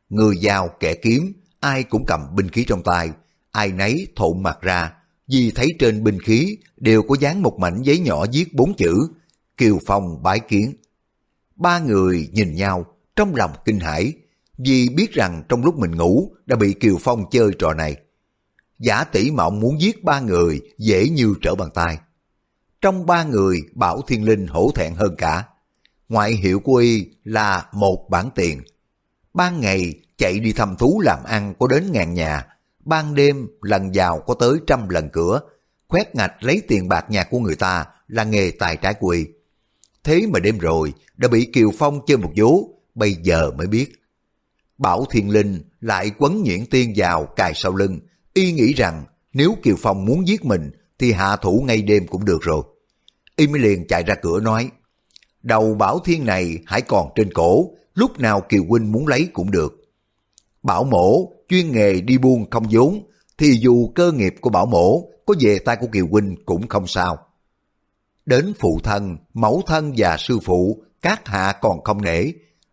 Người 0.09 0.37
giàu 0.41 0.71
kẻ 0.81 0.95
kiếm, 0.95 1.33
ai 1.67 1.85
cũng 1.85 2.05
cầm 2.07 2.21
binh 2.35 2.49
khí 2.49 2.65
trong 2.69 2.83
tay, 2.83 3.11
ai 3.51 3.69
nấy 3.73 4.07
thộn 4.17 4.43
mặt 4.43 4.59
ra, 4.61 4.93
vì 5.29 5.51
thấy 5.55 5.69
trên 5.79 6.05
binh 6.05 6.21
khí 6.21 6.59
đều 6.77 7.03
có 7.03 7.17
dán 7.21 7.43
một 7.43 7.59
mảnh 7.59 7.83
giấy 7.83 7.99
nhỏ 7.99 8.27
viết 8.33 8.55
bốn 8.55 8.75
chữ 8.75 9.09
Kiều 9.57 9.79
Phong 9.87 10.23
bái 10.23 10.41
kiến. 10.41 10.75
Ba 11.57 11.79
người 11.79 12.29
nhìn 12.33 12.55
nhau 12.55 12.87
trong 13.17 13.35
lòng 13.35 13.51
kinh 13.65 13.81
hãi 13.81 14.13
vì 14.59 14.89
biết 14.89 15.13
rằng 15.13 15.43
trong 15.49 15.65
lúc 15.65 15.79
mình 15.79 15.97
ngủ 15.97 16.31
đã 16.47 16.57
bị 16.57 16.75
Kiều 16.81 16.97
Phong 17.01 17.25
chơi 17.31 17.51
trò 17.59 17.75
này. 17.75 17.97
Giả 18.79 19.05
tỷ 19.05 19.31
mộng 19.31 19.61
muốn 19.61 19.81
giết 19.81 20.05
ba 20.05 20.21
người 20.21 20.61
dễ 20.79 21.09
như 21.09 21.35
trở 21.43 21.55
bàn 21.55 21.69
tay. 21.75 21.99
Trong 22.81 23.07
ba 23.07 23.25
người 23.25 23.61
Bảo 23.75 24.03
Thiên 24.03 24.25
Linh 24.25 24.47
hổ 24.47 24.71
thẹn 24.75 24.95
hơn 24.95 25.15
cả. 25.19 25.45
Ngoại 26.09 26.33
hiệu 26.33 26.61
của 26.61 26.77
y 26.77 27.07
là 27.25 27.67
một 27.73 28.07
bản 28.11 28.31
tiền. 28.35 28.63
Ban 29.37 29.61
ngày 29.61 29.95
chạy 30.19 30.41
đi 30.41 30.53
thăm 30.53 30.77
thú 30.77 31.01
làm 31.01 31.25
ăn 31.25 31.55
có 31.59 31.67
đến 31.67 31.93
ngàn 31.93 32.15
nhà, 32.15 32.47
ban 32.85 33.15
đêm 33.15 33.49
lần 33.63 33.91
vào 33.95 34.21
có 34.27 34.35
tới 34.35 34.59
trăm 34.67 34.89
lần 34.89 35.09
cửa, 35.13 35.41
khoét 35.89 36.15
ngạch 36.15 36.43
lấy 36.43 36.63
tiền 36.69 36.89
bạc 36.89 37.11
nhà 37.11 37.25
của 37.25 37.39
người 37.39 37.57
ta 37.57 37.87
là 38.09 38.25
nghề 38.25 38.51
tài 38.59 38.77
trái 38.77 38.95
quỳ. 39.01 39.27
Thế 40.05 40.27
mà 40.33 40.41
đêm 40.41 40.59
rồi 40.59 40.93
đã 41.17 41.29
bị 41.29 41.51
Kiều 41.53 41.71
Phong 41.79 42.01
chơi 42.07 42.17
một 42.17 42.33
vố, 42.37 42.69
bây 42.95 43.15
giờ 43.23 43.51
mới 43.59 43.67
biết. 43.67 43.93
Bảo 44.79 45.05
Thiên 45.11 45.31
Linh 45.31 45.63
lại 45.81 46.11
quấn 46.19 46.43
nhuyễn 46.43 46.67
tiên 46.67 46.93
vào 46.97 47.27
cài 47.27 47.53
sau 47.55 47.77
lưng, 47.77 48.01
y 48.35 48.53
nghĩ 48.53 48.73
rằng 48.73 49.05
nếu 49.33 49.57
Kiều 49.63 49.77
Phong 49.79 50.05
muốn 50.05 50.29
giết 50.29 50.45
mình 50.45 50.71
thì 50.99 51.13
hạ 51.13 51.37
thủ 51.37 51.65
ngay 51.67 51.83
đêm 51.83 52.07
cũng 52.07 52.25
được 52.25 52.43
rồi. 52.43 52.63
Y 53.37 53.47
mới 53.47 53.61
liền 53.61 53.87
chạy 53.89 54.03
ra 54.03 54.15
cửa 54.15 54.41
nói, 54.41 54.71
đầu 55.43 55.75
Bảo 55.75 55.99
Thiên 55.99 56.25
này 56.27 56.59
hãy 56.67 56.83
còn 56.83 57.09
trên 57.15 57.33
cổ, 57.33 57.71
lúc 57.97 58.21
nào 58.21 58.41
Kiều 58.41 58.65
Huynh 58.69 58.93
muốn 58.93 59.07
lấy 59.07 59.29
cũng 59.33 59.51
được. 59.51 59.83
Bảo 60.63 60.85
mổ 60.85 61.33
chuyên 61.49 61.73
nghề 61.73 62.01
đi 62.01 62.19
buôn 62.19 62.51
không 62.51 62.67
vốn, 62.71 63.07
thì 63.39 63.53
dù 63.61 63.93
cơ 63.95 64.13
nghiệp 64.13 64.35
của 64.41 64.51
Bảo 64.51 64.67
mổ 64.67 65.09
có 65.27 65.35
về 65.41 65.59
tay 65.59 65.77
của 65.81 65.87
Kiều 65.93 66.07
Huynh 66.11 66.37
cũng 66.47 66.69
không 66.69 66.87
sao. 66.87 67.19
Đến 68.27 68.53
phụ 68.59 68.81
thân, 68.83 69.17
mẫu 69.35 69.63
thân 69.67 69.93
và 69.97 70.17
sư 70.19 70.39
phụ, 70.45 70.83
các 71.03 71.29
hạ 71.29 71.55
còn 71.61 71.85
không 71.85 72.03
nể. 72.03 72.25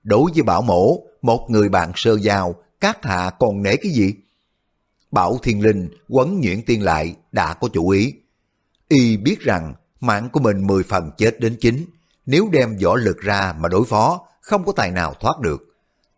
Đối 0.04 0.32
với 0.34 0.44
Bảo 0.44 0.62
mổ, 0.62 1.04
một 1.22 1.48
người 1.50 1.70
bạn 1.70 1.92
sơ 1.96 2.18
giao, 2.20 2.56
các 2.80 3.06
hạ 3.06 3.32
còn 3.40 3.64
nể 3.64 3.76
cái 3.76 3.92
gì? 3.92 4.14
Bảo 5.12 5.38
Thiên 5.38 5.62
Linh 5.62 5.90
quấn 6.10 6.42
nhuyễn 6.42 6.62
tiên 6.66 6.84
lại 6.84 7.16
đã 7.32 7.54
có 7.54 7.68
chủ 7.74 7.90
ý. 7.90 8.14
Y 8.88 9.18
biết 9.18 9.40
rằng 9.40 9.74
mạng 10.00 10.30
của 10.34 10.40
mình 10.40 10.68
mười 10.68 10.84
phần 10.84 11.12
chết 11.18 11.40
đến 11.40 11.58
chính, 11.60 11.86
nếu 12.26 12.50
đem 12.52 12.78
võ 12.84 12.96
lực 12.96 13.18
ra 13.20 13.56
mà 13.60 13.70
đối 13.70 13.86
phó, 13.86 14.28
không 14.44 14.66
có 14.66 14.72
tài 14.72 14.92
nào 14.92 15.14
thoát 15.20 15.40
được. 15.40 15.62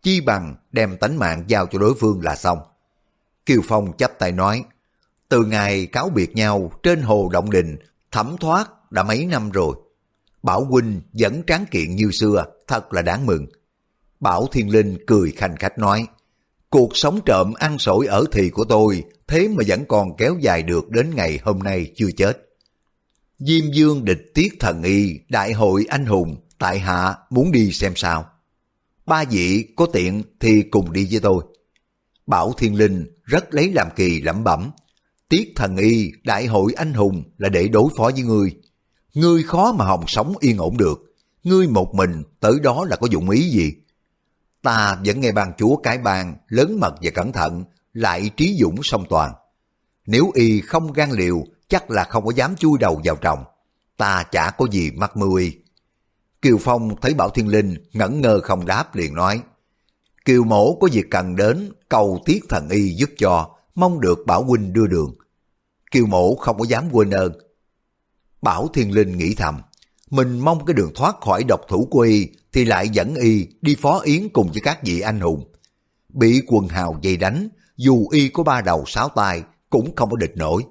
Chi 0.02 0.22
bằng 0.22 0.56
đem 0.72 0.98
tánh 0.98 1.20
mạng 1.20 1.44
giao 1.48 1.68
cho 1.68 1.80
đối 1.80 1.94
phương 2.00 2.22
là 2.24 2.36
xong. 2.36 2.60
Kiều 3.46 3.62
Phong 3.64 3.98
chấp 3.98 4.12
tay 4.20 4.32
nói, 4.32 4.64
từ 5.30 5.46
ngày 5.46 5.86
cáo 5.86 6.10
biệt 6.10 6.36
nhau 6.36 6.72
trên 6.84 7.02
hồ 7.02 7.30
Động 7.32 7.52
Đình, 7.52 7.78
thẩm 8.12 8.36
thoát 8.40 8.92
đã 8.92 9.04
mấy 9.04 9.26
năm 9.26 9.52
rồi. 9.52 9.76
Bảo 10.44 10.66
huynh 10.66 11.02
vẫn 11.14 11.44
tráng 11.48 11.66
kiện 11.72 11.96
như 11.96 12.12
xưa, 12.12 12.46
thật 12.68 12.94
là 12.94 13.02
đáng 13.02 13.26
mừng. 13.26 13.46
Bảo 14.20 14.48
Thiên 14.52 14.70
Linh 14.70 14.98
cười 15.08 15.32
khanh 15.32 15.56
khách 15.56 15.78
nói, 15.78 16.08
cuộc 16.70 16.98
sống 16.98 17.20
trộm 17.26 17.54
ăn 17.54 17.80
sổi 17.80 18.08
ở 18.08 18.26
thì 18.32 18.50
của 18.50 18.66
tôi, 18.66 19.04
thế 19.28 19.48
mà 19.48 19.64
vẫn 19.68 19.86
còn 19.88 20.18
kéo 20.18 20.36
dài 20.40 20.64
được 20.64 20.90
đến 20.90 21.12
ngày 21.16 21.40
hôm 21.44 21.60
nay 21.60 21.92
chưa 21.96 22.12
chết. 22.18 22.50
Diêm 23.40 23.72
Dương 23.72 24.06
địch 24.06 24.32
tiết 24.34 24.54
thần 24.60 24.84
y, 24.84 25.20
đại 25.30 25.54
hội 25.54 25.86
anh 25.90 26.06
hùng, 26.06 26.36
tại 26.58 26.80
hạ 26.80 27.16
muốn 27.30 27.52
đi 27.52 27.72
xem 27.72 27.94
sao. 27.96 28.26
Ba 29.06 29.24
vị 29.24 29.68
có 29.76 29.86
tiện 29.94 30.24
thì 30.40 30.64
cùng 30.72 30.94
đi 30.94 31.08
với 31.12 31.20
tôi. 31.20 31.44
Bảo 32.28 32.54
Thiên 32.54 32.76
Linh 32.76 33.08
rất 33.24 33.54
lấy 33.54 33.72
làm 33.72 33.88
kỳ 33.96 34.22
lẩm 34.22 34.44
bẩm. 34.44 34.72
Tiết 35.30 35.54
thần 35.56 35.78
y, 35.78 36.12
đại 36.24 36.46
hội 36.46 36.74
anh 36.76 36.94
hùng 36.94 37.24
là 37.38 37.50
để 37.50 37.68
đối 37.68 37.90
phó 37.98 38.12
với 38.14 38.24
ngươi. 38.24 38.56
Ngươi 39.14 39.44
khó 39.44 39.72
mà 39.72 39.86
hồng 39.86 40.04
sống 40.08 40.34
yên 40.40 40.58
ổn 40.58 40.78
được. 40.78 41.16
Ngươi 41.44 41.68
một 41.68 41.96
mình 41.96 42.24
tới 42.40 42.60
đó 42.64 42.86
là 42.90 42.96
có 42.96 43.08
dụng 43.12 43.30
ý 43.30 43.50
gì? 43.50 43.74
Ta 44.62 44.98
vẫn 45.06 45.20
nghe 45.20 45.32
ban 45.32 45.52
chúa 45.58 45.76
cái 45.76 45.98
bàn 45.98 46.36
lớn 46.48 46.80
mật 46.80 46.96
và 47.02 47.12
cẩn 47.12 47.32
thận, 47.32 47.64
lại 47.94 48.30
trí 48.38 48.58
dũng 48.60 48.84
song 48.84 49.06
toàn. 49.10 49.34
Nếu 50.06 50.32
y 50.34 50.62
không 50.62 50.94
gan 50.94 51.12
liều, 51.12 51.44
chắc 51.68 51.92
là 51.92 52.04
không 52.04 52.26
có 52.26 52.32
dám 52.36 52.56
chui 52.56 52.78
đầu 52.80 53.02
vào 53.04 53.16
trọng. 53.16 53.44
Ta 53.98 54.24
chả 54.32 54.52
có 54.58 54.68
gì 54.72 54.92
mắc 54.92 55.18
mưu 55.18 55.36
y. 55.36 55.52
Kiều 56.46 56.58
Phong 56.58 56.96
thấy 57.02 57.14
Bảo 57.14 57.30
Thiên 57.30 57.48
Linh 57.48 57.76
ngẩn 57.94 58.22
ngơ 58.22 58.40
không 58.44 58.66
đáp 58.66 58.96
liền 58.96 59.16
nói. 59.16 59.42
Kiều 60.26 60.44
mổ 60.44 60.76
có 60.76 60.88
việc 60.92 61.06
cần 61.12 61.36
đến, 61.36 61.72
cầu 61.90 62.22
tiết 62.26 62.44
thần 62.50 62.70
y 62.70 62.90
giúp 62.90 63.10
cho, 63.18 63.50
mong 63.76 64.02
được 64.02 64.20
Bảo 64.26 64.44
Huynh 64.44 64.74
đưa 64.74 64.88
đường. 64.88 65.16
Kiều 65.92 66.06
mổ 66.06 66.36
không 66.36 66.58
có 66.58 66.66
dám 66.66 66.90
quên 66.92 67.10
ơn. 67.10 67.34
Bảo 68.42 68.68
Thiên 68.74 68.92
Linh 68.92 69.18
nghĩ 69.18 69.36
thầm, 69.36 69.62
mình 70.10 70.40
mong 70.40 70.66
cái 70.66 70.74
đường 70.74 70.92
thoát 70.96 71.16
khỏi 71.22 71.44
độc 71.44 71.62
thủ 71.68 71.88
của 71.92 72.00
y 72.00 72.28
thì 72.54 72.66
lại 72.66 72.90
dẫn 72.90 73.16
y 73.16 73.48
đi 73.62 73.76
phó 73.82 74.00
yến 74.00 74.30
cùng 74.30 74.52
với 74.52 74.62
các 74.62 74.84
vị 74.84 75.00
anh 75.00 75.20
hùng. 75.20 75.54
Bị 76.10 76.42
quần 76.48 76.68
hào 76.68 77.00
dây 77.02 77.18
đánh, 77.18 77.50
dù 77.78 78.10
y 78.12 78.30
có 78.30 78.44
ba 78.44 78.62
đầu 78.62 78.84
sáu 78.88 79.10
tay 79.10 79.44
cũng 79.70 79.96
không 79.96 80.10
có 80.10 80.18
địch 80.18 80.38
nổi. 80.38 80.64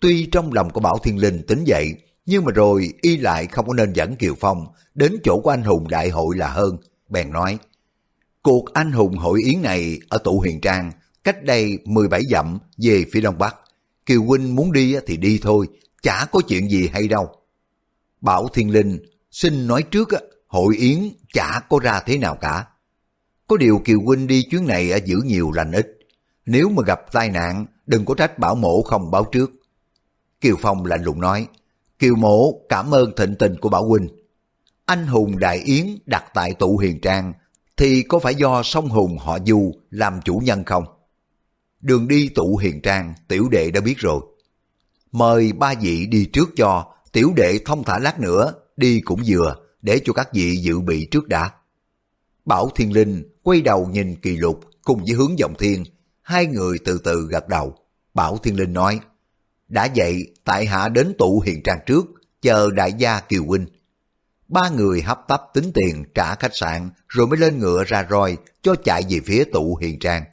Tuy 0.00 0.26
trong 0.26 0.52
lòng 0.52 0.70
của 0.70 0.80
Bảo 0.80 0.98
Thiên 0.98 1.18
Linh 1.18 1.46
tính 1.46 1.64
vậy, 1.66 1.94
nhưng 2.28 2.44
mà 2.44 2.52
rồi 2.52 2.92
y 3.00 3.16
lại 3.16 3.46
không 3.46 3.66
có 3.66 3.74
nên 3.74 3.92
dẫn 3.92 4.16
Kiều 4.16 4.34
Phong 4.40 4.66
đến 4.94 5.16
chỗ 5.24 5.40
của 5.40 5.50
anh 5.50 5.62
hùng 5.62 5.88
đại 5.88 6.08
hội 6.08 6.36
là 6.36 6.48
hơn. 6.48 6.76
Bèn 7.08 7.30
nói, 7.32 7.58
cuộc 8.42 8.72
anh 8.72 8.92
hùng 8.92 9.16
hội 9.16 9.40
yến 9.44 9.62
này 9.62 9.98
ở 10.08 10.18
tụ 10.18 10.38
huyền 10.38 10.60
trang, 10.60 10.92
cách 11.24 11.44
đây 11.44 11.78
17 11.84 12.22
dặm 12.30 12.58
về 12.76 13.04
phía 13.12 13.20
đông 13.20 13.38
bắc. 13.38 13.56
Kiều 14.06 14.22
huynh 14.22 14.56
muốn 14.56 14.72
đi 14.72 14.96
thì 15.06 15.16
đi 15.16 15.40
thôi, 15.42 15.68
chả 16.02 16.26
có 16.32 16.40
chuyện 16.48 16.70
gì 16.70 16.88
hay 16.92 17.08
đâu. 17.08 17.28
Bảo 18.20 18.48
Thiên 18.48 18.70
Linh 18.70 18.98
xin 19.30 19.66
nói 19.66 19.82
trước 19.82 20.08
hội 20.46 20.76
yến 20.76 20.98
chả 21.32 21.60
có 21.68 21.78
ra 21.78 22.00
thế 22.06 22.18
nào 22.18 22.36
cả. 22.40 22.66
Có 23.46 23.56
điều 23.56 23.78
Kiều 23.84 24.00
huynh 24.00 24.26
đi 24.26 24.42
chuyến 24.42 24.66
này 24.66 25.02
giữ 25.04 25.16
nhiều 25.24 25.52
lành 25.52 25.72
ít. 25.72 25.98
Nếu 26.46 26.68
mà 26.68 26.82
gặp 26.86 27.12
tai 27.12 27.30
nạn, 27.30 27.66
đừng 27.86 28.04
có 28.04 28.14
trách 28.14 28.38
bảo 28.38 28.54
mổ 28.54 28.82
không 28.82 29.10
báo 29.10 29.24
trước. 29.24 29.50
Kiều 30.40 30.56
Phong 30.60 30.84
lạnh 30.84 31.02
lùng 31.02 31.20
nói, 31.20 31.46
Kiều 31.98 32.14
mộ 32.16 32.60
cảm 32.68 32.94
ơn 32.94 33.16
thịnh 33.16 33.34
tình 33.38 33.56
của 33.60 33.68
Bảo 33.68 33.84
Huynh. 33.84 34.08
Anh 34.84 35.06
hùng 35.06 35.38
Đại 35.38 35.58
Yến 35.58 35.86
đặt 36.06 36.24
tại 36.34 36.54
tụ 36.54 36.78
hiền 36.78 37.00
trang 37.00 37.32
thì 37.76 38.02
có 38.02 38.18
phải 38.18 38.34
do 38.34 38.62
sông 38.62 38.88
hùng 38.88 39.18
họ 39.18 39.38
Du 39.46 39.72
làm 39.90 40.20
chủ 40.24 40.38
nhân 40.44 40.64
không? 40.64 40.84
Đường 41.80 42.08
đi 42.08 42.28
tụ 42.28 42.56
hiền 42.56 42.80
trang 42.82 43.14
tiểu 43.28 43.48
đệ 43.48 43.70
đã 43.70 43.80
biết 43.80 43.98
rồi. 43.98 44.20
Mời 45.12 45.52
ba 45.52 45.74
vị 45.80 46.06
đi 46.06 46.24
trước 46.32 46.48
cho, 46.56 46.94
tiểu 47.12 47.32
đệ 47.36 47.58
thông 47.64 47.84
thả 47.84 47.98
lát 47.98 48.20
nữa, 48.20 48.52
đi 48.76 49.00
cũng 49.00 49.22
vừa, 49.26 49.56
để 49.82 50.00
cho 50.04 50.12
các 50.12 50.28
vị 50.32 50.56
dự 50.56 50.80
bị 50.80 51.08
trước 51.10 51.28
đã. 51.28 51.50
Bảo 52.44 52.70
Thiên 52.74 52.92
Linh 52.92 53.22
quay 53.42 53.60
đầu 53.60 53.86
nhìn 53.86 54.16
kỳ 54.16 54.36
lục 54.36 54.60
cùng 54.82 54.98
với 54.98 55.12
hướng 55.16 55.38
dòng 55.38 55.54
thiên, 55.58 55.84
hai 56.22 56.46
người 56.46 56.78
từ 56.84 56.98
từ 57.04 57.26
gật 57.30 57.48
đầu. 57.48 57.74
Bảo 58.14 58.38
Thiên 58.38 58.56
Linh 58.56 58.72
nói, 58.72 59.00
đã 59.68 59.88
vậy, 59.96 60.34
tại 60.44 60.66
hạ 60.66 60.88
đến 60.88 61.12
tụ 61.18 61.40
hiền 61.40 61.62
trang 61.62 61.78
trước, 61.86 62.06
chờ 62.42 62.70
đại 62.70 62.92
gia 62.92 63.20
Kiều 63.20 63.44
Huynh. 63.44 63.66
Ba 64.48 64.68
người 64.68 65.02
hấp 65.02 65.18
tấp 65.28 65.42
tính 65.54 65.70
tiền 65.74 66.04
trả 66.14 66.34
khách 66.34 66.56
sạn 66.56 66.90
rồi 67.08 67.26
mới 67.26 67.38
lên 67.38 67.58
ngựa 67.58 67.84
ra 67.84 68.06
roi 68.10 68.36
cho 68.62 68.74
chạy 68.84 69.02
về 69.08 69.20
phía 69.24 69.44
tụ 69.44 69.76
hiền 69.76 69.98
trang. 69.98 70.24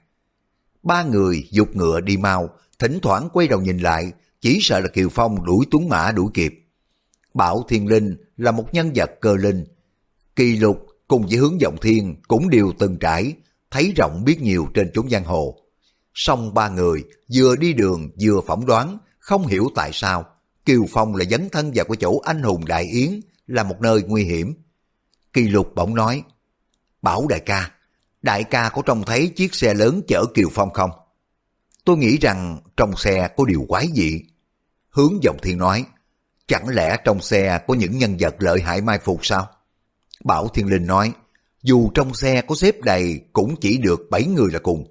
Ba 0.83 1.03
người 1.03 1.47
dục 1.51 1.75
ngựa 1.75 1.99
đi 1.99 2.17
mau, 2.17 2.49
thỉnh 2.79 2.99
thoảng 3.01 3.29
quay 3.33 3.47
đầu 3.47 3.61
nhìn 3.61 3.77
lại, 3.77 4.11
chỉ 4.41 4.59
sợ 4.61 4.79
là 4.79 4.87
Kiều 4.87 5.09
Phong 5.09 5.45
đuổi 5.45 5.65
tuấn 5.71 5.89
mã 5.89 6.11
đuổi 6.11 6.29
kịp. 6.33 6.53
Bảo 7.33 7.63
Thiên 7.69 7.87
Linh 7.87 8.15
là 8.37 8.51
một 8.51 8.73
nhân 8.73 8.91
vật 8.95 9.11
cơ 9.21 9.35
linh. 9.35 9.65
Kỳ 10.35 10.57
lục 10.57 10.87
cùng 11.07 11.27
với 11.27 11.37
hướng 11.37 11.57
vọng 11.63 11.75
thiên 11.81 12.15
cũng 12.27 12.49
đều 12.49 12.73
từng 12.79 12.97
trải, 12.99 13.33
thấy 13.71 13.93
rộng 13.97 14.23
biết 14.25 14.41
nhiều 14.41 14.67
trên 14.73 14.91
chốn 14.93 15.09
giang 15.09 15.23
hồ. 15.23 15.59
Song 16.13 16.53
ba 16.53 16.69
người 16.69 17.03
vừa 17.33 17.55
đi 17.55 17.73
đường 17.73 18.09
vừa 18.21 18.41
phỏng 18.47 18.65
đoán 18.65 18.97
không 19.25 19.47
hiểu 19.47 19.69
tại 19.75 19.89
sao 19.93 20.25
Kiều 20.65 20.85
Phong 20.89 21.15
lại 21.15 21.27
dấn 21.27 21.49
thân 21.49 21.71
vào 21.75 21.85
cái 21.85 21.97
chỗ 21.99 22.19
anh 22.23 22.43
hùng 22.43 22.65
Đại 22.65 22.83
Yến 22.83 23.19
là 23.47 23.63
một 23.63 23.81
nơi 23.81 24.03
nguy 24.07 24.23
hiểm. 24.23 24.53
Kỳ 25.33 25.47
lục 25.47 25.71
bỗng 25.75 25.95
nói, 25.95 26.23
Bảo 27.01 27.27
đại 27.27 27.39
ca, 27.39 27.71
đại 28.21 28.43
ca 28.43 28.69
có 28.69 28.81
trông 28.81 29.03
thấy 29.05 29.27
chiếc 29.27 29.55
xe 29.55 29.73
lớn 29.73 30.01
chở 30.07 30.25
Kiều 30.33 30.49
Phong 30.51 30.73
không? 30.73 30.91
Tôi 31.85 31.97
nghĩ 31.97 32.17
rằng 32.17 32.59
trong 32.77 32.97
xe 32.97 33.27
có 33.37 33.45
điều 33.45 33.65
quái 33.67 33.87
dị. 33.95 34.21
Hướng 34.89 35.13
dòng 35.23 35.37
thiên 35.41 35.57
nói, 35.57 35.85
Chẳng 36.47 36.69
lẽ 36.69 36.97
trong 37.03 37.21
xe 37.21 37.59
có 37.67 37.73
những 37.73 37.97
nhân 37.97 38.17
vật 38.19 38.35
lợi 38.39 38.61
hại 38.61 38.81
mai 38.81 38.99
phục 38.99 39.25
sao? 39.25 39.47
Bảo 40.23 40.47
Thiên 40.47 40.67
Linh 40.67 40.87
nói, 40.87 41.11
dù 41.63 41.91
trong 41.93 42.13
xe 42.13 42.41
có 42.41 42.55
xếp 42.55 42.81
đầy 42.81 43.21
cũng 43.33 43.55
chỉ 43.61 43.77
được 43.77 44.01
7 44.09 44.25
người 44.25 44.51
là 44.51 44.59
cùng. 44.59 44.87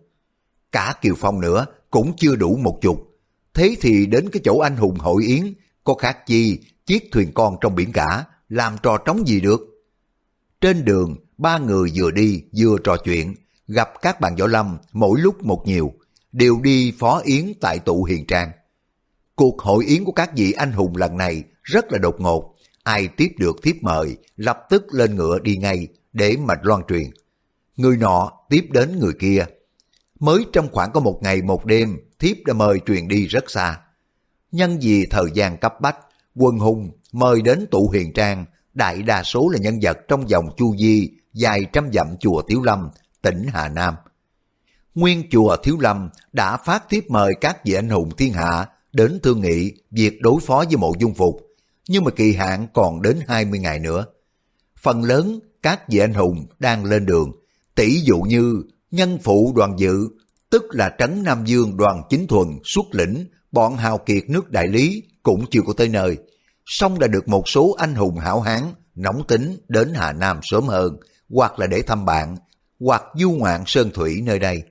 Cả 0.72 0.94
Kiều 1.00 1.14
Phong 1.18 1.40
nữa 1.40 1.66
cũng 1.90 2.12
chưa 2.16 2.36
đủ 2.36 2.56
một 2.56 2.78
chục. 2.82 3.13
Thế 3.54 3.76
thì 3.80 4.06
đến 4.06 4.28
cái 4.32 4.40
chỗ 4.44 4.58
anh 4.58 4.76
hùng 4.76 4.98
hội 4.98 5.24
yến, 5.24 5.54
có 5.84 5.94
khác 5.94 6.26
chi 6.26 6.58
chiếc 6.86 7.08
thuyền 7.12 7.32
con 7.34 7.56
trong 7.60 7.74
biển 7.74 7.92
cả, 7.92 8.24
làm 8.48 8.76
trò 8.82 8.98
trống 8.98 9.28
gì 9.28 9.40
được. 9.40 9.60
Trên 10.60 10.84
đường, 10.84 11.16
ba 11.38 11.58
người 11.58 11.92
vừa 11.94 12.10
đi 12.10 12.42
vừa 12.56 12.78
trò 12.84 12.96
chuyện, 13.04 13.34
gặp 13.66 13.88
các 14.02 14.20
bạn 14.20 14.36
võ 14.36 14.46
lâm 14.46 14.78
mỗi 14.92 15.20
lúc 15.20 15.44
một 15.44 15.62
nhiều, 15.66 15.92
đều 16.32 16.60
đi 16.62 16.92
phó 16.98 17.20
yến 17.24 17.52
tại 17.60 17.78
tụ 17.78 18.04
hiền 18.04 18.26
trang. 18.26 18.50
Cuộc 19.34 19.62
hội 19.62 19.84
yến 19.84 20.04
của 20.04 20.12
các 20.12 20.30
vị 20.36 20.52
anh 20.52 20.72
hùng 20.72 20.96
lần 20.96 21.16
này 21.16 21.44
rất 21.62 21.92
là 21.92 21.98
đột 21.98 22.20
ngột, 22.20 22.54
ai 22.82 23.08
tiếp 23.08 23.28
được 23.38 23.56
thiếp 23.62 23.76
mời 23.80 24.16
lập 24.36 24.66
tức 24.70 24.84
lên 24.90 25.16
ngựa 25.16 25.38
đi 25.38 25.56
ngay 25.56 25.88
để 26.12 26.36
mà 26.36 26.54
loan 26.62 26.82
truyền. 26.88 27.10
Người 27.76 27.96
nọ 27.96 28.32
tiếp 28.48 28.66
đến 28.70 28.98
người 28.98 29.12
kia. 29.20 29.44
Mới 30.24 30.46
trong 30.52 30.68
khoảng 30.72 30.92
có 30.92 31.00
một 31.00 31.18
ngày 31.22 31.42
một 31.42 31.64
đêm, 31.64 31.98
thiếp 32.18 32.36
đã 32.46 32.54
mời 32.54 32.78
truyền 32.86 33.08
đi 33.08 33.26
rất 33.26 33.50
xa. 33.50 33.80
Nhân 34.52 34.78
vì 34.80 35.06
thời 35.06 35.26
gian 35.34 35.58
cấp 35.58 35.80
bách, 35.80 35.96
quân 36.34 36.58
hùng 36.58 36.90
mời 37.12 37.42
đến 37.42 37.66
tụ 37.70 37.88
huyền 37.88 38.12
trang, 38.12 38.44
đại 38.74 39.02
đa 39.02 39.22
số 39.22 39.48
là 39.48 39.58
nhân 39.58 39.78
vật 39.82 39.98
trong 40.08 40.28
dòng 40.28 40.48
chu 40.56 40.76
di 40.76 41.10
dài 41.32 41.66
trăm 41.72 41.92
dặm 41.92 42.16
chùa 42.20 42.42
Tiếu 42.42 42.62
Lâm, 42.62 42.90
tỉnh 43.22 43.46
Hà 43.52 43.68
Nam. 43.68 43.94
Nguyên 44.94 45.30
chùa 45.30 45.56
Thiếu 45.56 45.76
Lâm 45.80 46.10
đã 46.32 46.56
phát 46.56 46.88
tiếp 46.88 47.04
mời 47.08 47.34
các 47.40 47.64
vị 47.64 47.74
anh 47.74 47.88
hùng 47.88 48.10
thiên 48.16 48.32
hạ 48.32 48.66
đến 48.92 49.18
thương 49.22 49.40
nghị 49.40 49.72
việc 49.90 50.20
đối 50.20 50.40
phó 50.40 50.64
với 50.68 50.76
mộ 50.76 50.92
dung 50.98 51.14
phục, 51.14 51.40
nhưng 51.88 52.04
mà 52.04 52.10
kỳ 52.10 52.32
hạn 52.32 52.66
còn 52.74 53.02
đến 53.02 53.18
20 53.28 53.58
ngày 53.58 53.78
nữa. 53.78 54.06
Phần 54.76 55.02
lớn 55.02 55.40
các 55.62 55.88
vị 55.88 55.98
anh 55.98 56.14
hùng 56.14 56.46
đang 56.58 56.84
lên 56.84 57.06
đường, 57.06 57.32
tỷ 57.74 58.00
dụ 58.00 58.18
như 58.18 58.62
nhân 58.94 59.18
phụ 59.22 59.52
đoàn 59.56 59.74
dự, 59.78 60.08
tức 60.50 60.64
là 60.70 60.94
Trấn 60.98 61.22
Nam 61.22 61.44
Dương 61.44 61.76
đoàn 61.76 62.02
chính 62.10 62.26
thuần 62.26 62.48
xuất 62.64 62.84
lĩnh, 62.92 63.26
bọn 63.52 63.76
hào 63.76 63.98
kiệt 63.98 64.30
nước 64.30 64.50
đại 64.50 64.68
lý 64.68 65.02
cũng 65.22 65.44
chưa 65.50 65.60
có 65.66 65.72
tới 65.72 65.88
nơi. 65.88 66.16
Xong 66.66 66.98
đã 66.98 67.06
được 67.06 67.28
một 67.28 67.48
số 67.48 67.74
anh 67.78 67.94
hùng 67.94 68.18
hảo 68.18 68.40
hán, 68.40 68.62
nóng 68.94 69.26
tính 69.28 69.56
đến 69.68 69.92
Hà 69.94 70.12
Nam 70.12 70.40
sớm 70.42 70.64
hơn, 70.64 70.96
hoặc 71.28 71.58
là 71.58 71.66
để 71.66 71.82
thăm 71.82 72.04
bạn, 72.04 72.36
hoặc 72.80 73.02
du 73.14 73.30
ngoạn 73.30 73.62
sơn 73.66 73.90
thủy 73.94 74.20
nơi 74.24 74.38
đây. 74.38 74.62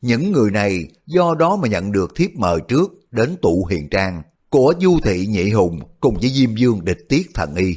Những 0.00 0.32
người 0.32 0.50
này 0.50 0.84
do 1.06 1.34
đó 1.34 1.56
mà 1.56 1.68
nhận 1.68 1.92
được 1.92 2.12
thiếp 2.16 2.30
mời 2.34 2.60
trước 2.68 2.90
đến 3.10 3.36
tụ 3.42 3.66
hiền 3.70 3.88
trang 3.90 4.22
của 4.50 4.74
Du 4.80 4.98
Thị 5.04 5.26
Nhị 5.26 5.50
Hùng 5.50 5.78
cùng 6.00 6.14
với 6.20 6.30
Diêm 6.30 6.56
Dương 6.56 6.84
địch 6.84 7.06
tiết 7.08 7.30
thần 7.34 7.54
y. 7.54 7.76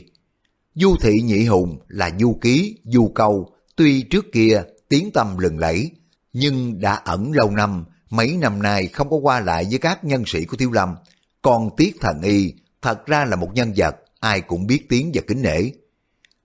Du 0.76 0.95
Thị 1.02 1.21
Nhị 1.24 1.45
Hùng 1.45 1.80
là 1.88 2.12
du 2.19 2.38
ký, 2.41 2.78
du 2.84 3.12
câu, 3.15 3.50
tuy 3.76 4.02
trước 4.02 4.26
kia 4.34 4.63
tiếng 4.89 5.12
tâm 5.12 5.38
lừng 5.38 5.60
lẫy, 5.60 5.91
nhưng 6.34 6.80
đã 6.80 6.93
ẩn 6.93 7.32
lâu 7.32 7.52
năm, 7.52 7.86
mấy 8.10 8.38
năm 8.38 8.62
nay 8.62 8.88
không 8.88 9.10
có 9.10 9.17
qua 9.17 9.39
lại 9.39 9.65
với 9.69 9.80
các 9.80 10.04
nhân 10.04 10.24
sĩ 10.26 10.45
của 10.45 10.58
Thiếu 10.58 10.71
Lâm. 10.71 10.95
Còn 11.41 11.69
Tiết 11.78 11.95
Thần 12.02 12.21
Y 12.21 12.54
thật 12.82 13.06
ra 13.06 13.26
là 13.26 13.36
một 13.36 13.50
nhân 13.54 13.74
vật 13.78 13.95
ai 14.19 14.41
cũng 14.41 14.67
biết 14.67 14.89
tiếng 14.89 15.12
và 15.13 15.21
kính 15.28 15.41
nể. 15.41 15.62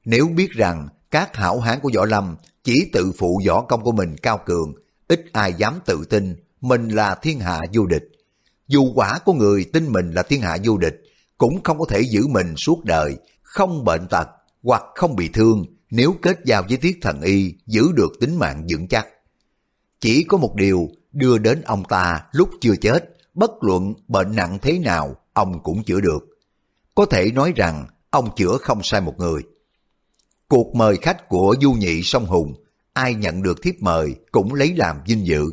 Nếu 0.04 0.28
biết 0.28 0.50
rằng 0.50 0.88
các 1.10 1.36
hảo 1.36 1.60
hán 1.60 1.80
của 1.80 1.90
Võ 1.94 2.04
Lâm 2.04 2.36
chỉ 2.64 2.90
tự 2.92 3.12
phụ 3.18 3.40
võ 3.46 3.62
công 3.62 3.82
của 3.82 3.92
mình 3.92 4.16
cao 4.22 4.40
cường, 4.46 4.74
ít 5.08 5.24
ai 5.32 5.52
dám 5.52 5.80
tự 5.84 6.04
tin 6.10 6.36
mình 6.60 6.88
là 6.88 7.14
thiên 7.14 7.40
hạ 7.40 7.60
vô 7.72 7.86
địch. 7.86 8.04
Dù 8.68 8.92
quả 8.94 9.18
của 9.24 9.32
người 9.32 9.64
tin 9.64 9.92
mình 9.92 10.10
là 10.10 10.22
thiên 10.22 10.40
hạ 10.40 10.56
vô 10.64 10.78
địch, 10.78 11.00
cũng 11.38 11.62
không 11.62 11.78
có 11.78 11.84
thể 11.88 12.00
giữ 12.00 12.26
mình 12.26 12.56
suốt 12.56 12.84
đời, 12.84 13.16
không 13.42 13.84
bệnh 13.84 14.08
tật 14.08 14.28
hoặc 14.62 14.82
không 14.94 15.16
bị 15.16 15.28
thương 15.28 15.64
nếu 15.90 16.14
kết 16.22 16.40
giao 16.44 16.62
với 16.68 16.76
tiết 16.76 16.98
thần 17.02 17.20
y 17.20 17.54
giữ 17.66 17.92
được 17.94 18.12
tính 18.20 18.38
mạng 18.38 18.66
vững 18.70 18.88
chắc. 18.88 19.06
Chỉ 20.00 20.24
có 20.24 20.38
một 20.38 20.54
điều 20.54 20.88
đưa 21.12 21.38
đến 21.38 21.62
ông 21.62 21.84
ta 21.88 22.22
lúc 22.32 22.50
chưa 22.60 22.76
chết, 22.76 23.16
bất 23.34 23.50
luận 23.60 23.94
bệnh 24.08 24.36
nặng 24.36 24.58
thế 24.62 24.78
nào, 24.78 25.16
ông 25.32 25.62
cũng 25.62 25.84
chữa 25.84 26.00
được. 26.00 26.38
Có 26.94 27.06
thể 27.06 27.32
nói 27.32 27.52
rằng 27.56 27.86
ông 28.10 28.28
chữa 28.36 28.56
không 28.60 28.80
sai 28.82 29.00
một 29.00 29.14
người. 29.18 29.42
Cuộc 30.48 30.74
mời 30.74 30.96
khách 30.96 31.28
của 31.28 31.56
Du 31.60 31.72
Nhị 31.72 32.02
Sông 32.02 32.26
Hùng, 32.26 32.54
ai 32.92 33.14
nhận 33.14 33.42
được 33.42 33.62
thiếp 33.62 33.74
mời 33.80 34.14
cũng 34.32 34.54
lấy 34.54 34.74
làm 34.76 34.96
vinh 35.06 35.26
dự. 35.26 35.44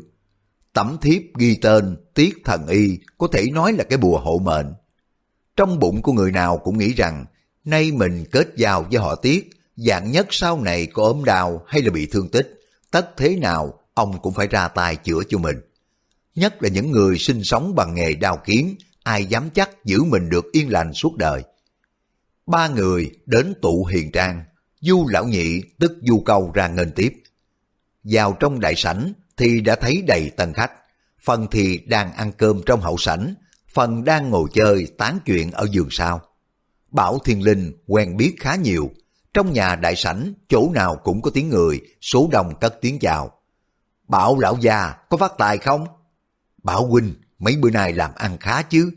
Tấm 0.74 0.98
thiếp 1.02 1.22
ghi 1.38 1.56
tên 1.56 1.98
Tiết 2.14 2.38
Thần 2.46 2.68
Y 2.68 2.98
có 3.18 3.28
thể 3.32 3.52
nói 3.52 3.74
là 3.74 3.84
cái 3.84 3.98
bùa 3.98 4.20
hộ 4.20 4.40
mệnh. 4.44 4.74
Trong 5.56 5.80
bụng 5.80 6.02
của 6.02 6.14
người 6.14 6.32
nào 6.32 6.58
cũng 6.58 6.78
nghĩ 6.78 6.94
rằng 6.94 7.26
nay 7.66 7.92
mình 7.92 8.24
kết 8.32 8.48
giao 8.56 8.84
với 8.92 9.02
họ 9.02 9.16
Tiết, 9.16 9.50
dạng 9.78 10.12
nhất 10.12 10.28
sau 10.30 10.62
này 10.62 10.86
có 10.86 11.04
ốm 11.04 11.24
đau 11.26 11.64
hay 11.68 11.82
là 11.82 11.92
bị 11.92 12.06
thương 12.06 12.30
tích, 12.30 12.62
tất 12.92 13.18
thế 13.18 13.36
nào 13.36 13.80
ông 13.94 14.22
cũng 14.22 14.34
phải 14.34 14.48
ra 14.48 14.68
tay 14.68 14.96
chữa 14.96 15.20
cho 15.30 15.38
mình. 15.38 15.58
Nhất 16.36 16.64
là 16.64 16.70
những 16.70 16.92
người 16.92 17.18
sinh 17.18 17.44
sống 17.44 17.76
bằng 17.76 17.96
nghề 17.96 18.14
đào 18.14 18.42
kiếm, 18.46 18.76
ai 19.04 19.26
dám 19.26 19.50
chắc 19.50 19.86
giữ 19.86 20.04
mình 20.04 20.30
được 20.30 20.46
yên 20.52 20.72
lành 20.72 20.94
suốt 20.94 21.16
đời. 21.16 21.44
Ba 22.46 22.68
người 22.68 23.12
đến 23.26 23.54
tụ 23.62 23.86
hiền 23.86 24.12
trang, 24.12 24.44
Du 24.82 25.08
lão 25.10 25.28
nhị 25.28 25.62
tức 25.80 25.92
Du 26.02 26.20
câu 26.26 26.52
ra 26.54 26.68
ngân 26.68 26.92
tiếp. 26.92 27.14
Vào 28.04 28.38
trong 28.40 28.60
đại 28.60 28.76
sảnh 28.76 29.14
thì 29.38 29.62
đã 29.62 29.76
thấy 29.76 30.04
đầy 30.08 30.30
tân 30.30 30.54
khách, 30.54 30.72
phần 31.24 31.48
thì 31.52 31.78
đang 31.78 32.14
ăn 32.14 32.32
cơm 32.38 32.62
trong 32.66 32.82
hậu 32.82 32.98
sảnh, 32.98 33.34
phần 33.74 34.04
đang 34.04 34.30
ngồi 34.30 34.50
chơi 34.54 34.88
tán 34.98 35.20
chuyện 35.26 35.52
ở 35.52 35.68
giường 35.72 35.90
sau. 35.92 36.22
Bảo 36.92 37.20
Thiên 37.20 37.44
Linh 37.44 37.74
quen 37.88 38.18
biết 38.18 38.36
khá 38.40 38.56
nhiều, 38.56 38.92
trong 39.38 39.54
nhà 39.54 39.76
đại 39.76 39.96
sảnh 39.96 40.34
chỗ 40.50 40.72
nào 40.74 40.96
cũng 41.04 41.22
có 41.22 41.32
tiếng 41.34 41.50
người, 41.50 41.82
số 42.02 42.30
đông 42.32 42.54
cất 42.62 42.78
tiếng 42.82 43.00
chào. 43.00 43.32
Bảo 44.08 44.40
lão 44.40 44.58
già 44.62 44.94
có 45.10 45.18
phát 45.18 45.32
tài 45.38 45.58
không? 45.58 45.88
Bảo 46.64 46.86
huynh 46.86 47.14
mấy 47.40 47.56
bữa 47.56 47.70
nay 47.70 47.94
làm 47.94 48.12
ăn 48.16 48.38
khá 48.38 48.62
chứ? 48.62 48.92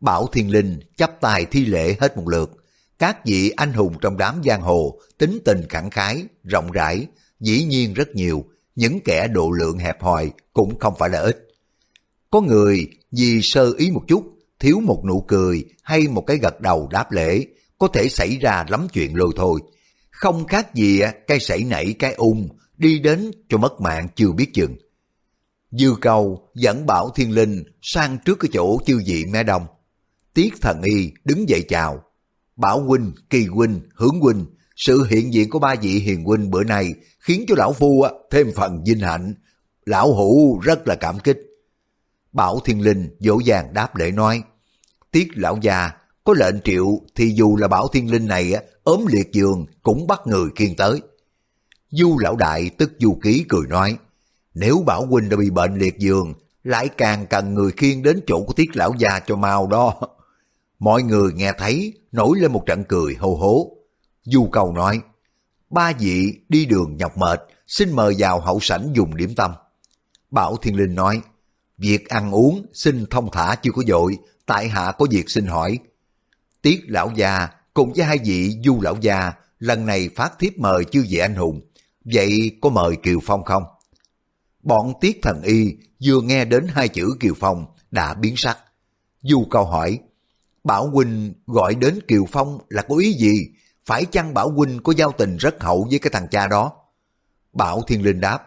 Bảo 0.00 0.26
Thiên 0.26 0.50
Linh 0.50 0.80
chấp 0.96 1.20
tài 1.20 1.44
thi 1.44 1.64
lễ 1.64 1.96
hết 2.00 2.16
một 2.16 2.28
lượt. 2.28 2.50
Các 2.98 3.26
vị 3.26 3.50
anh 3.50 3.72
hùng 3.72 3.94
trong 4.00 4.18
đám 4.18 4.42
giang 4.44 4.60
hồ 4.60 5.00
tính 5.18 5.38
tình 5.44 5.68
khẳng 5.68 5.90
khái, 5.90 6.24
rộng 6.44 6.72
rãi, 6.72 7.06
dĩ 7.40 7.64
nhiên 7.64 7.94
rất 7.94 8.08
nhiều, 8.14 8.44
những 8.74 9.00
kẻ 9.04 9.28
độ 9.28 9.50
lượng 9.50 9.78
hẹp 9.78 10.02
hòi 10.02 10.30
cũng 10.52 10.78
không 10.78 10.94
phải 10.98 11.10
là 11.10 11.20
ít. 11.20 11.48
Có 12.30 12.40
người 12.40 12.86
vì 13.12 13.40
sơ 13.42 13.72
ý 13.78 13.90
một 13.90 14.02
chút, 14.08 14.38
thiếu 14.58 14.80
một 14.80 15.02
nụ 15.06 15.24
cười 15.28 15.64
hay 15.82 16.08
một 16.08 16.24
cái 16.26 16.36
gật 16.36 16.60
đầu 16.60 16.88
đáp 16.92 17.12
lễ, 17.12 17.46
có 17.80 17.88
thể 17.88 18.08
xảy 18.08 18.36
ra 18.36 18.64
lắm 18.68 18.86
chuyện 18.92 19.16
lôi 19.16 19.32
thôi. 19.36 19.60
Không 20.10 20.46
khác 20.46 20.74
gì 20.74 21.00
à, 21.00 21.14
cái 21.26 21.40
sảy 21.40 21.64
nảy 21.64 21.92
cái 21.98 22.14
ung, 22.14 22.48
đi 22.76 22.98
đến 22.98 23.30
cho 23.48 23.58
mất 23.58 23.80
mạng 23.80 24.08
chưa 24.14 24.32
biết 24.32 24.50
chừng. 24.54 24.76
Dư 25.70 25.94
cầu 26.00 26.48
dẫn 26.54 26.86
Bảo 26.86 27.10
Thiên 27.14 27.30
Linh 27.30 27.64
sang 27.82 28.18
trước 28.24 28.38
cái 28.40 28.48
chỗ 28.52 28.78
chư 28.86 29.00
vị 29.06 29.24
mé 29.32 29.42
đông. 29.42 29.66
Tiết 30.34 30.54
thần 30.60 30.82
y 30.82 31.12
đứng 31.24 31.48
dậy 31.48 31.64
chào. 31.68 32.04
Bảo 32.56 32.80
huynh, 32.82 33.12
kỳ 33.30 33.46
huynh, 33.46 33.80
hướng 33.94 34.20
huynh, 34.20 34.46
sự 34.76 35.04
hiện 35.04 35.32
diện 35.34 35.50
của 35.50 35.58
ba 35.58 35.74
vị 35.82 35.98
hiền 35.98 36.24
huynh 36.24 36.50
bữa 36.50 36.64
nay 36.64 36.94
khiến 37.20 37.44
cho 37.48 37.54
lão 37.58 37.72
phu 37.72 38.02
à, 38.02 38.10
thêm 38.30 38.52
phần 38.56 38.84
vinh 38.86 39.00
hạnh. 39.00 39.34
Lão 39.86 40.14
hữu 40.14 40.60
rất 40.60 40.88
là 40.88 40.94
cảm 40.94 41.18
kích. 41.18 41.38
Bảo 42.32 42.60
Thiên 42.64 42.80
Linh 42.80 43.16
dỗ 43.18 43.38
dàng 43.38 43.74
đáp 43.74 43.96
lễ 43.96 44.10
nói, 44.10 44.42
Tiết 45.10 45.28
lão 45.34 45.58
già, 45.62 45.90
có 46.30 46.36
lệnh 46.36 46.60
triệu 46.64 47.00
thì 47.14 47.32
dù 47.34 47.56
là 47.56 47.68
Bảo 47.68 47.88
Thiên 47.88 48.10
Linh 48.10 48.26
này 48.26 48.54
ốm 48.84 49.06
liệt 49.08 49.32
giường 49.32 49.66
cũng 49.82 50.06
bắt 50.06 50.20
người 50.26 50.48
kiên 50.56 50.76
tới. 50.76 51.00
Du 51.90 52.18
lão 52.18 52.36
đại 52.36 52.70
tức 52.78 52.92
du 52.98 53.18
ký 53.22 53.44
cười 53.48 53.66
nói, 53.66 53.96
nếu 54.54 54.82
Bảo 54.86 55.06
Huynh 55.06 55.28
đã 55.28 55.36
bị 55.36 55.50
bệnh 55.50 55.74
liệt 55.74 55.98
giường, 55.98 56.34
lại 56.64 56.88
càng 56.88 57.26
cần 57.26 57.54
người 57.54 57.72
khiêng 57.72 58.02
đến 58.02 58.20
chỗ 58.26 58.44
của 58.46 58.52
Tiết 58.52 58.76
lão 58.76 58.94
già 58.98 59.20
cho 59.26 59.36
mau 59.36 59.66
đó. 59.66 60.00
Mọi 60.78 61.02
người 61.02 61.32
nghe 61.32 61.52
thấy, 61.58 61.92
nổi 62.12 62.38
lên 62.38 62.52
một 62.52 62.66
trận 62.66 62.84
cười 62.84 63.14
hô 63.14 63.34
hố. 63.34 63.72
Du 64.22 64.48
cầu 64.52 64.72
nói, 64.72 65.00
ba 65.70 65.92
vị 65.98 66.40
đi 66.48 66.66
đường 66.66 66.96
nhọc 66.96 67.16
mệt, 67.18 67.42
xin 67.66 67.92
mời 67.92 68.14
vào 68.18 68.40
hậu 68.40 68.58
sảnh 68.60 68.92
dùng 68.94 69.16
điểm 69.16 69.34
tâm. 69.34 69.52
Bảo 70.30 70.56
Thiên 70.56 70.76
Linh 70.76 70.94
nói, 70.94 71.20
việc 71.78 72.08
ăn 72.08 72.30
uống 72.30 72.66
xin 72.72 73.06
thông 73.10 73.30
thả 73.32 73.54
chưa 73.62 73.70
có 73.72 73.82
dội, 73.86 74.18
tại 74.46 74.68
hạ 74.68 74.92
có 74.98 75.06
việc 75.10 75.30
xin 75.30 75.46
hỏi. 75.46 75.78
Tiết 76.62 76.84
lão 76.86 77.10
già 77.16 77.48
cùng 77.74 77.92
với 77.92 78.04
hai 78.04 78.18
vị 78.24 78.56
du 78.64 78.80
lão 78.80 78.96
già 79.00 79.32
lần 79.58 79.86
này 79.86 80.10
phát 80.16 80.38
thiếp 80.38 80.58
mời 80.58 80.84
chư 80.84 81.04
vị 81.08 81.18
anh 81.18 81.34
hùng, 81.34 81.60
vậy 82.04 82.58
có 82.60 82.70
mời 82.70 82.96
Kiều 82.96 83.18
Phong 83.22 83.44
không? 83.44 83.62
Bọn 84.62 84.92
Tiết 85.00 85.18
Thần 85.22 85.42
Y 85.42 85.74
vừa 86.04 86.20
nghe 86.20 86.44
đến 86.44 86.66
hai 86.68 86.88
chữ 86.88 87.10
Kiều 87.20 87.34
Phong 87.40 87.66
đã 87.90 88.14
biến 88.14 88.34
sắc. 88.36 88.58
Du 89.22 89.46
câu 89.50 89.64
hỏi, 89.64 89.98
Bảo 90.64 90.90
Huynh 90.90 91.34
gọi 91.46 91.74
đến 91.74 91.98
Kiều 92.08 92.24
Phong 92.32 92.58
là 92.68 92.82
có 92.82 92.96
ý 92.96 93.12
gì? 93.12 93.46
Phải 93.86 94.04
chăng 94.04 94.34
Bảo 94.34 94.50
Huynh 94.50 94.82
có 94.82 94.92
giao 94.96 95.12
tình 95.12 95.36
rất 95.36 95.62
hậu 95.62 95.86
với 95.90 95.98
cái 95.98 96.10
thằng 96.12 96.28
cha 96.30 96.46
đó? 96.46 96.72
Bảo 97.52 97.82
Thiên 97.82 98.04
Linh 98.04 98.20
đáp, 98.20 98.38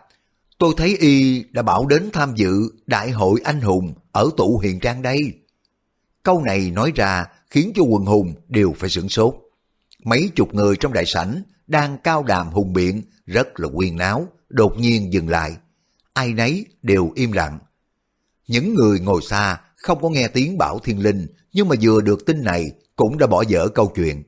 tôi 0.57 0.73
thấy 0.77 0.97
y 0.99 1.43
đã 1.51 1.61
bảo 1.61 1.85
đến 1.85 2.09
tham 2.13 2.35
dự 2.35 2.51
đại 2.85 3.11
hội 3.11 3.41
anh 3.43 3.61
hùng 3.61 3.93
ở 4.11 4.29
tụ 4.37 4.59
hiền 4.59 4.79
trang 4.79 5.01
đây. 5.01 5.19
Câu 6.23 6.41
này 6.41 6.71
nói 6.71 6.91
ra 6.95 7.25
khiến 7.53 7.71
cho 7.75 7.83
quần 7.83 8.05
hùng 8.05 8.33
đều 8.47 8.73
phải 8.77 8.89
sửng 8.89 9.09
sốt. 9.09 9.35
Mấy 10.03 10.29
chục 10.35 10.53
người 10.53 10.75
trong 10.79 10.93
đại 10.93 11.05
sảnh 11.05 11.41
đang 11.67 11.97
cao 12.03 12.23
đàm 12.23 12.47
hùng 12.47 12.73
biện, 12.73 13.01
rất 13.25 13.59
là 13.59 13.67
quyên 13.75 13.95
náo, 13.95 14.27
đột 14.49 14.77
nhiên 14.77 15.13
dừng 15.13 15.29
lại. 15.29 15.57
Ai 16.13 16.33
nấy 16.33 16.65
đều 16.81 17.11
im 17.15 17.31
lặng. 17.31 17.59
Những 18.47 18.73
người 18.73 18.99
ngồi 18.99 19.21
xa 19.21 19.61
không 19.75 20.01
có 20.01 20.09
nghe 20.09 20.27
tiếng 20.27 20.57
bảo 20.57 20.79
thiên 20.79 20.99
linh, 20.99 21.27
nhưng 21.53 21.67
mà 21.67 21.75
vừa 21.81 22.01
được 22.01 22.25
tin 22.25 22.43
này 22.43 22.71
cũng 22.95 23.17
đã 23.17 23.27
bỏ 23.27 23.43
dở 23.47 23.67
câu 23.67 23.91
chuyện. 23.95 24.23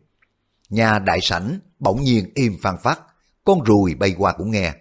Nhà 0.70 1.00
đại 1.00 1.20
sảnh 1.22 1.60
bỗng 1.80 2.04
nhiên 2.04 2.32
im 2.36 2.58
phăng 2.62 2.78
phát, 2.84 3.00
con 3.44 3.64
ruồi 3.64 3.96
bay 3.96 4.16
qua 4.18 4.34
cũng 4.34 4.52
nghe. 4.52 4.74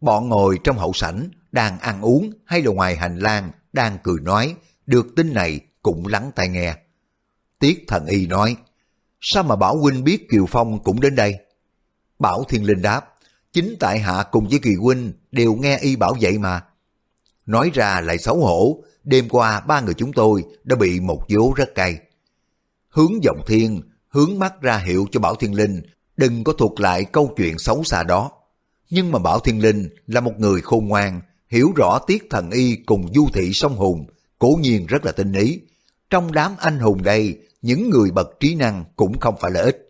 Bọn 0.00 0.28
ngồi 0.28 0.58
trong 0.64 0.78
hậu 0.78 0.92
sảnh 0.92 1.28
đang 1.52 1.78
ăn 1.78 2.02
uống 2.02 2.30
hay 2.44 2.62
là 2.62 2.72
ngoài 2.72 2.96
hành 2.96 3.18
lang 3.18 3.50
đang 3.72 3.98
cười 4.02 4.20
nói, 4.20 4.54
được 4.86 5.06
tin 5.16 5.34
này 5.34 5.60
cũng 5.82 6.06
lắng 6.06 6.30
tai 6.34 6.48
nghe. 6.48 6.76
Tiết 7.58 7.84
thần 7.88 8.06
y 8.06 8.26
nói, 8.26 8.56
sao 9.20 9.42
mà 9.42 9.56
Bảo 9.56 9.76
Huynh 9.78 10.04
biết 10.04 10.26
Kiều 10.30 10.46
Phong 10.46 10.82
cũng 10.82 11.00
đến 11.00 11.14
đây? 11.14 11.38
Bảo 12.18 12.44
Thiên 12.44 12.64
Linh 12.64 12.82
đáp, 12.82 13.14
chính 13.52 13.76
tại 13.80 13.98
hạ 13.98 14.24
cùng 14.30 14.48
với 14.48 14.58
Kỳ 14.58 14.74
Huynh 14.74 15.12
đều 15.32 15.54
nghe 15.54 15.78
y 15.78 15.96
bảo 15.96 16.16
vậy 16.20 16.38
mà. 16.38 16.62
Nói 17.46 17.70
ra 17.74 18.00
lại 18.00 18.18
xấu 18.18 18.36
hổ, 18.36 18.82
đêm 19.04 19.28
qua 19.28 19.60
ba 19.60 19.80
người 19.80 19.94
chúng 19.94 20.12
tôi 20.12 20.44
đã 20.64 20.76
bị 20.76 21.00
một 21.00 21.22
vố 21.28 21.52
rất 21.56 21.74
cay. 21.74 21.98
Hướng 22.88 23.22
giọng 23.22 23.42
thiên, 23.46 23.82
hướng 24.08 24.38
mắt 24.38 24.60
ra 24.60 24.78
hiệu 24.78 25.06
cho 25.10 25.20
Bảo 25.20 25.34
Thiên 25.34 25.54
Linh 25.54 25.82
đừng 26.16 26.44
có 26.44 26.52
thuộc 26.52 26.80
lại 26.80 27.04
câu 27.04 27.34
chuyện 27.36 27.58
xấu 27.58 27.84
xa 27.84 28.02
đó. 28.02 28.30
Nhưng 28.90 29.12
mà 29.12 29.18
Bảo 29.18 29.40
Thiên 29.40 29.62
Linh 29.62 29.88
là 30.06 30.20
một 30.20 30.32
người 30.38 30.60
khôn 30.60 30.88
ngoan, 30.88 31.20
hiểu 31.48 31.72
rõ 31.76 31.98
tiết 31.98 32.26
thần 32.30 32.50
y 32.50 32.76
cùng 32.76 33.14
du 33.14 33.28
thị 33.34 33.52
Song 33.52 33.76
hùng, 33.76 34.06
cố 34.38 34.58
nhiên 34.60 34.86
rất 34.86 35.04
là 35.04 35.12
tinh 35.12 35.32
ý. 35.32 35.60
Trong 36.10 36.32
đám 36.32 36.54
anh 36.58 36.78
hùng 36.78 37.02
đây, 37.02 37.38
những 37.62 37.90
người 37.90 38.10
bậc 38.10 38.40
trí 38.40 38.54
năng 38.54 38.84
cũng 38.96 39.20
không 39.20 39.34
phải 39.40 39.50
là 39.50 39.60
ít. 39.60 39.88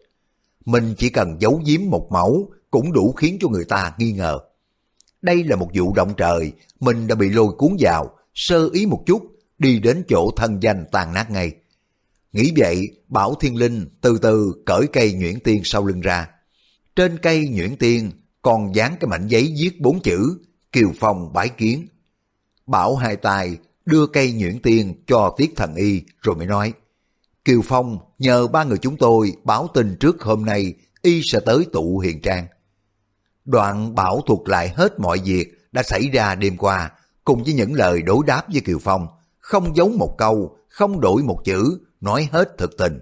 Mình 0.65 0.95
chỉ 0.99 1.11
cần 1.11 1.37
giấu 1.41 1.63
giếm 1.67 1.81
một 1.91 2.09
mẫu 2.13 2.51
cũng 2.71 2.93
đủ 2.93 3.13
khiến 3.13 3.37
cho 3.41 3.49
người 3.49 3.65
ta 3.65 3.95
nghi 3.99 4.13
ngờ. 4.13 4.39
Đây 5.23 5.45
là 5.45 5.57
một 5.57 5.71
vụ 5.75 5.95
động 5.95 6.15
trời, 6.17 6.53
mình 6.81 7.07
đã 7.07 7.15
bị 7.15 7.29
lôi 7.29 7.53
cuốn 7.59 7.77
vào, 7.81 8.11
sơ 8.35 8.69
ý 8.73 8.87
một 8.87 9.03
chút, 9.07 9.23
đi 9.59 9.79
đến 9.79 10.05
chỗ 10.09 10.31
thân 10.37 10.63
danh 10.63 10.85
tàn 10.93 11.15
nát 11.15 11.31
ngay. 11.31 11.53
Nghĩ 12.33 12.53
vậy, 12.57 12.89
Bảo 13.09 13.35
Thiên 13.35 13.57
Linh 13.57 13.87
từ 14.01 14.19
từ 14.23 14.63
cởi 14.67 14.87
cây 14.93 15.13
nhuyễn 15.13 15.41
tiên 15.41 15.61
sau 15.65 15.87
lưng 15.87 16.01
ra. 16.01 16.29
Trên 16.97 17.19
cây 17.19 17.49
nhuyễn 17.49 17.77
tiên 17.77 18.11
còn 18.43 18.75
dán 18.75 18.97
cái 19.01 19.09
mảnh 19.09 19.29
giấy 19.29 19.55
viết 19.61 19.81
bốn 19.81 20.01
chữ 20.01 20.39
Kiều 20.73 20.93
Phong 21.01 21.33
bái 21.33 21.49
kiến. 21.49 21.87
Bảo 22.67 22.97
hai 22.97 23.17
tay 23.17 23.59
đưa 23.87 24.07
cây 24.07 24.33
nhuyễn 24.33 24.63
tiên 24.63 24.95
cho 25.07 25.35
Tiết 25.37 25.53
Thần 25.57 25.75
Y 25.75 26.03
rồi 26.23 26.37
mới 26.37 26.47
nói 26.47 26.73
Kiều 27.49 27.63
Phong 27.65 27.99
nhờ 28.19 28.47
ba 28.47 28.65
người 28.65 28.79
chúng 28.79 28.97
tôi 28.97 29.33
báo 29.45 29.69
tin 29.75 29.97
trước 30.01 30.23
hôm 30.23 30.45
nay 30.45 30.75
y 31.03 31.21
sẽ 31.25 31.41
tới 31.41 31.67
tụ 31.73 31.99
hiền 31.99 32.23
trang. 32.23 32.47
Đoạn 33.45 33.95
bảo 33.95 34.21
thuật 34.27 34.41
lại 34.47 34.69
hết 34.69 35.01
mọi 35.01 35.19
việc 35.25 35.47
đã 35.73 35.83
xảy 35.83 36.09
ra 36.13 36.35
đêm 36.35 36.57
qua 36.57 36.91
cùng 37.25 37.45
với 37.45 37.55
những 37.55 37.75
lời 37.75 38.03
đối 38.03 38.27
đáp 38.27 38.43
với 38.53 38.61
Kiều 38.61 38.79
Phong, 38.79 39.07
không 39.39 39.77
giấu 39.77 39.89
một 39.89 40.15
câu, 40.19 40.57
không 40.69 41.01
đổi 41.01 41.23
một 41.23 41.41
chữ, 41.45 41.79
nói 42.01 42.29
hết 42.33 42.59
thực 42.59 42.77
tình. 42.79 42.99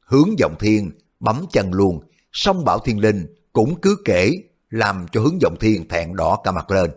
Hướng 0.00 0.38
giọng 0.38 0.54
thiên 0.58 0.90
bấm 1.20 1.44
chân 1.52 1.72
luôn, 1.72 2.00
song 2.32 2.64
Bảo 2.64 2.78
Thiên 2.78 3.00
Linh 3.00 3.26
cũng 3.52 3.80
cứ 3.80 3.96
kể, 4.04 4.32
làm 4.70 5.06
cho 5.12 5.20
hướng 5.20 5.40
giọng 5.40 5.56
thiên 5.60 5.88
thẹn 5.88 6.16
đỏ 6.16 6.40
cả 6.44 6.52
mặt 6.52 6.70
lên. 6.70 6.90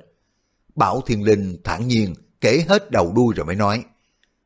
Bảo 0.76 1.02
Thiên 1.02 1.24
Linh 1.24 1.58
thản 1.63 1.88
nhiên 1.88 2.15
kể 2.41 2.65
hết 2.69 2.91
đầu 2.91 3.13
đuôi 3.15 3.34
rồi 3.36 3.45
mới 3.45 3.56
nói, 3.56 3.84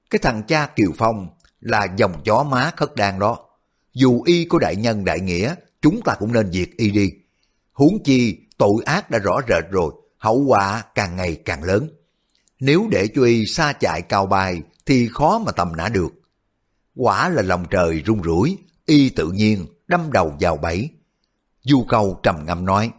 cái 0.10 0.20
thằng 0.20 0.44
cha 0.48 0.68
Kiều 0.68 0.92
Phong 0.98 1.28
là 1.64 1.88
dòng 1.98 2.22
chó 2.24 2.44
má 2.44 2.72
khất 2.76 2.96
đan 2.96 3.20
đó. 3.20 3.38
Dù 3.94 4.24
y 4.24 4.46
có 4.46 4.60
đại 4.60 4.76
nhân 4.76 5.06
đại 5.06 5.20
nghĩa, 5.20 5.56
chúng 5.82 6.02
ta 6.02 6.16
cũng 6.20 6.34
nên 6.34 6.52
diệt 6.52 6.70
y 6.78 6.92
đi. 6.92 7.12
Huống 7.74 8.04
chi, 8.04 8.38
tội 8.58 8.84
ác 8.86 9.10
đã 9.10 9.20
rõ 9.20 9.40
rệt 9.50 9.72
rồi, 9.72 9.94
hậu 10.18 10.44
quả 10.48 10.84
càng 10.96 11.16
ngày 11.16 11.36
càng 11.46 11.64
lớn. 11.64 11.90
Nếu 12.60 12.88
để 12.92 13.08
cho 13.16 13.24
y 13.24 13.46
xa 13.46 13.74
chạy 13.74 14.02
cao 14.02 14.26
bay 14.26 14.62
thì 14.86 15.08
khó 15.14 15.40
mà 15.40 15.52
tầm 15.52 15.76
nã 15.76 15.90
được. 15.90 16.14
Quả 16.96 17.30
là 17.30 17.42
lòng 17.42 17.66
trời 17.70 18.04
rung 18.08 18.24
rủi, 18.24 18.58
y 18.86 19.10
tự 19.10 19.32
nhiên 19.32 19.66
đâm 19.88 20.12
đầu 20.12 20.34
vào 20.40 20.58
bẫy. 20.58 20.90
Du 21.62 21.86
câu 21.90 22.20
trầm 22.24 22.46
ngâm 22.46 22.66
nói, 22.66 22.92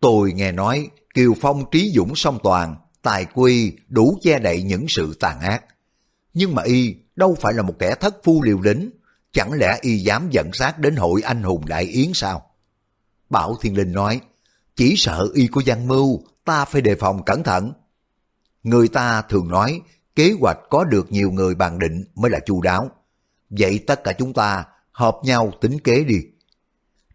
Tôi 0.00 0.32
nghe 0.32 0.52
nói 0.52 0.90
Kiều 1.14 1.34
Phong 1.40 1.70
trí 1.70 1.92
dũng 1.94 2.16
song 2.16 2.38
toàn, 2.42 2.76
tài 3.02 3.26
quy 3.34 3.72
đủ 3.88 4.18
che 4.22 4.38
đậy 4.38 4.62
những 4.62 4.84
sự 4.88 5.14
tàn 5.20 5.40
ác. 5.40 5.64
Nhưng 6.34 6.54
mà 6.54 6.62
y 6.62 6.94
đâu 7.16 7.36
phải 7.40 7.54
là 7.54 7.62
một 7.62 7.74
kẻ 7.78 7.94
thất 8.00 8.16
phu 8.24 8.42
liều 8.42 8.60
lĩnh, 8.60 8.90
chẳng 9.32 9.52
lẽ 9.52 9.78
y 9.80 9.96
dám 9.96 10.30
dẫn 10.30 10.50
sát 10.52 10.78
đến 10.78 10.96
hội 10.96 11.22
anh 11.22 11.42
hùng 11.42 11.66
đại 11.66 11.84
yến 11.84 12.10
sao? 12.14 12.42
Bảo 13.30 13.56
Thiên 13.60 13.76
Linh 13.76 13.92
nói, 13.92 14.20
chỉ 14.76 14.94
sợ 14.96 15.26
y 15.34 15.46
có 15.46 15.62
gian 15.64 15.88
mưu, 15.88 16.22
ta 16.44 16.64
phải 16.64 16.82
đề 16.82 16.94
phòng 16.94 17.24
cẩn 17.24 17.42
thận. 17.42 17.72
Người 18.62 18.88
ta 18.88 19.22
thường 19.22 19.48
nói, 19.48 19.80
kế 20.14 20.34
hoạch 20.40 20.58
có 20.70 20.84
được 20.84 21.12
nhiều 21.12 21.30
người 21.30 21.54
bàn 21.54 21.78
định 21.78 22.04
mới 22.14 22.30
là 22.30 22.38
chu 22.46 22.60
đáo. 22.62 22.90
Vậy 23.50 23.78
tất 23.86 24.04
cả 24.04 24.12
chúng 24.12 24.32
ta 24.32 24.64
hợp 24.92 25.16
nhau 25.24 25.52
tính 25.60 25.80
kế 25.80 26.04
đi. 26.04 26.16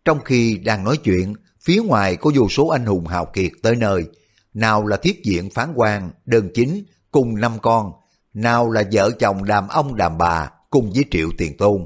Trong 0.06 0.20
khi 0.26 0.58
đang 0.58 0.84
nói 0.84 0.98
chuyện, 0.98 1.34
phía 1.62 1.82
ngoài 1.82 2.16
có 2.16 2.32
vô 2.36 2.50
số 2.50 2.68
anh 2.68 2.86
hùng 2.86 3.08
hào 3.08 3.26
kiệt 3.26 3.52
tới 3.64 3.76
nơi. 3.76 4.06
Nào 4.54 4.86
là 4.86 4.98
thiết 4.98 5.24
diện 5.24 5.50
phán 5.50 5.74
quan, 5.76 6.12
đơn 6.26 6.50
chính, 6.54 6.86
cùng 7.12 7.40
năm 7.40 7.60
con. 7.62 7.92
Nào 8.36 8.72
là 8.72 8.84
vợ 8.92 9.12
chồng 9.20 9.46
đàm 9.46 9.68
ông 9.68 9.96
đàm 9.96 10.18
bà, 10.18 10.52
cùng 10.70 10.92
với 10.96 11.06
triệu 11.12 11.30
tiền 11.38 11.58
tôn. 11.58 11.86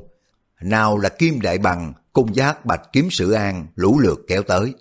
Nào 0.61 0.97
là 0.97 1.09
kim 1.09 1.41
đại 1.41 1.57
bằng, 1.57 1.93
cùng 2.13 2.35
giác 2.35 2.65
bạch 2.65 2.81
kiếm 2.93 3.09
sử 3.11 3.31
an, 3.31 3.67
lũ 3.75 3.99
lượt 3.99 4.19
kéo 4.27 4.43
tới. 4.43 4.73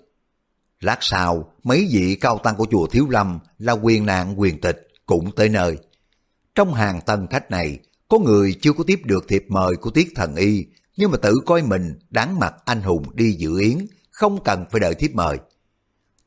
Lát 0.79 0.97
sau, 1.01 1.53
mấy 1.63 1.87
vị 1.91 2.15
cao 2.21 2.37
tăng 2.37 2.55
của 2.55 2.65
chùa 2.71 2.87
Thiếu 2.87 3.07
Lâm 3.09 3.39
là 3.57 3.73
quyền 3.73 4.05
nạn 4.05 4.39
quyền 4.39 4.61
tịch 4.61 4.87
cũng 5.05 5.31
tới 5.35 5.49
nơi. 5.49 5.77
Trong 6.55 6.73
hàng 6.73 7.01
tân 7.01 7.27
khách 7.27 7.51
này, 7.51 7.79
có 8.07 8.19
người 8.19 8.55
chưa 8.61 8.73
có 8.73 8.83
tiếp 8.87 8.99
được 9.03 9.25
thiệp 9.27 9.45
mời 9.47 9.75
của 9.75 9.89
Tiết 9.89 10.11
Thần 10.15 10.35
Y, 10.35 10.65
nhưng 10.97 11.11
mà 11.11 11.17
tự 11.17 11.33
coi 11.45 11.61
mình 11.61 11.99
đáng 12.09 12.39
mặt 12.39 12.53
anh 12.65 12.81
hùng 12.81 13.05
đi 13.13 13.31
dự 13.31 13.59
yến, 13.59 13.77
không 14.11 14.43
cần 14.43 14.65
phải 14.71 14.79
đợi 14.79 14.95
thiếp 14.95 15.11
mời. 15.11 15.37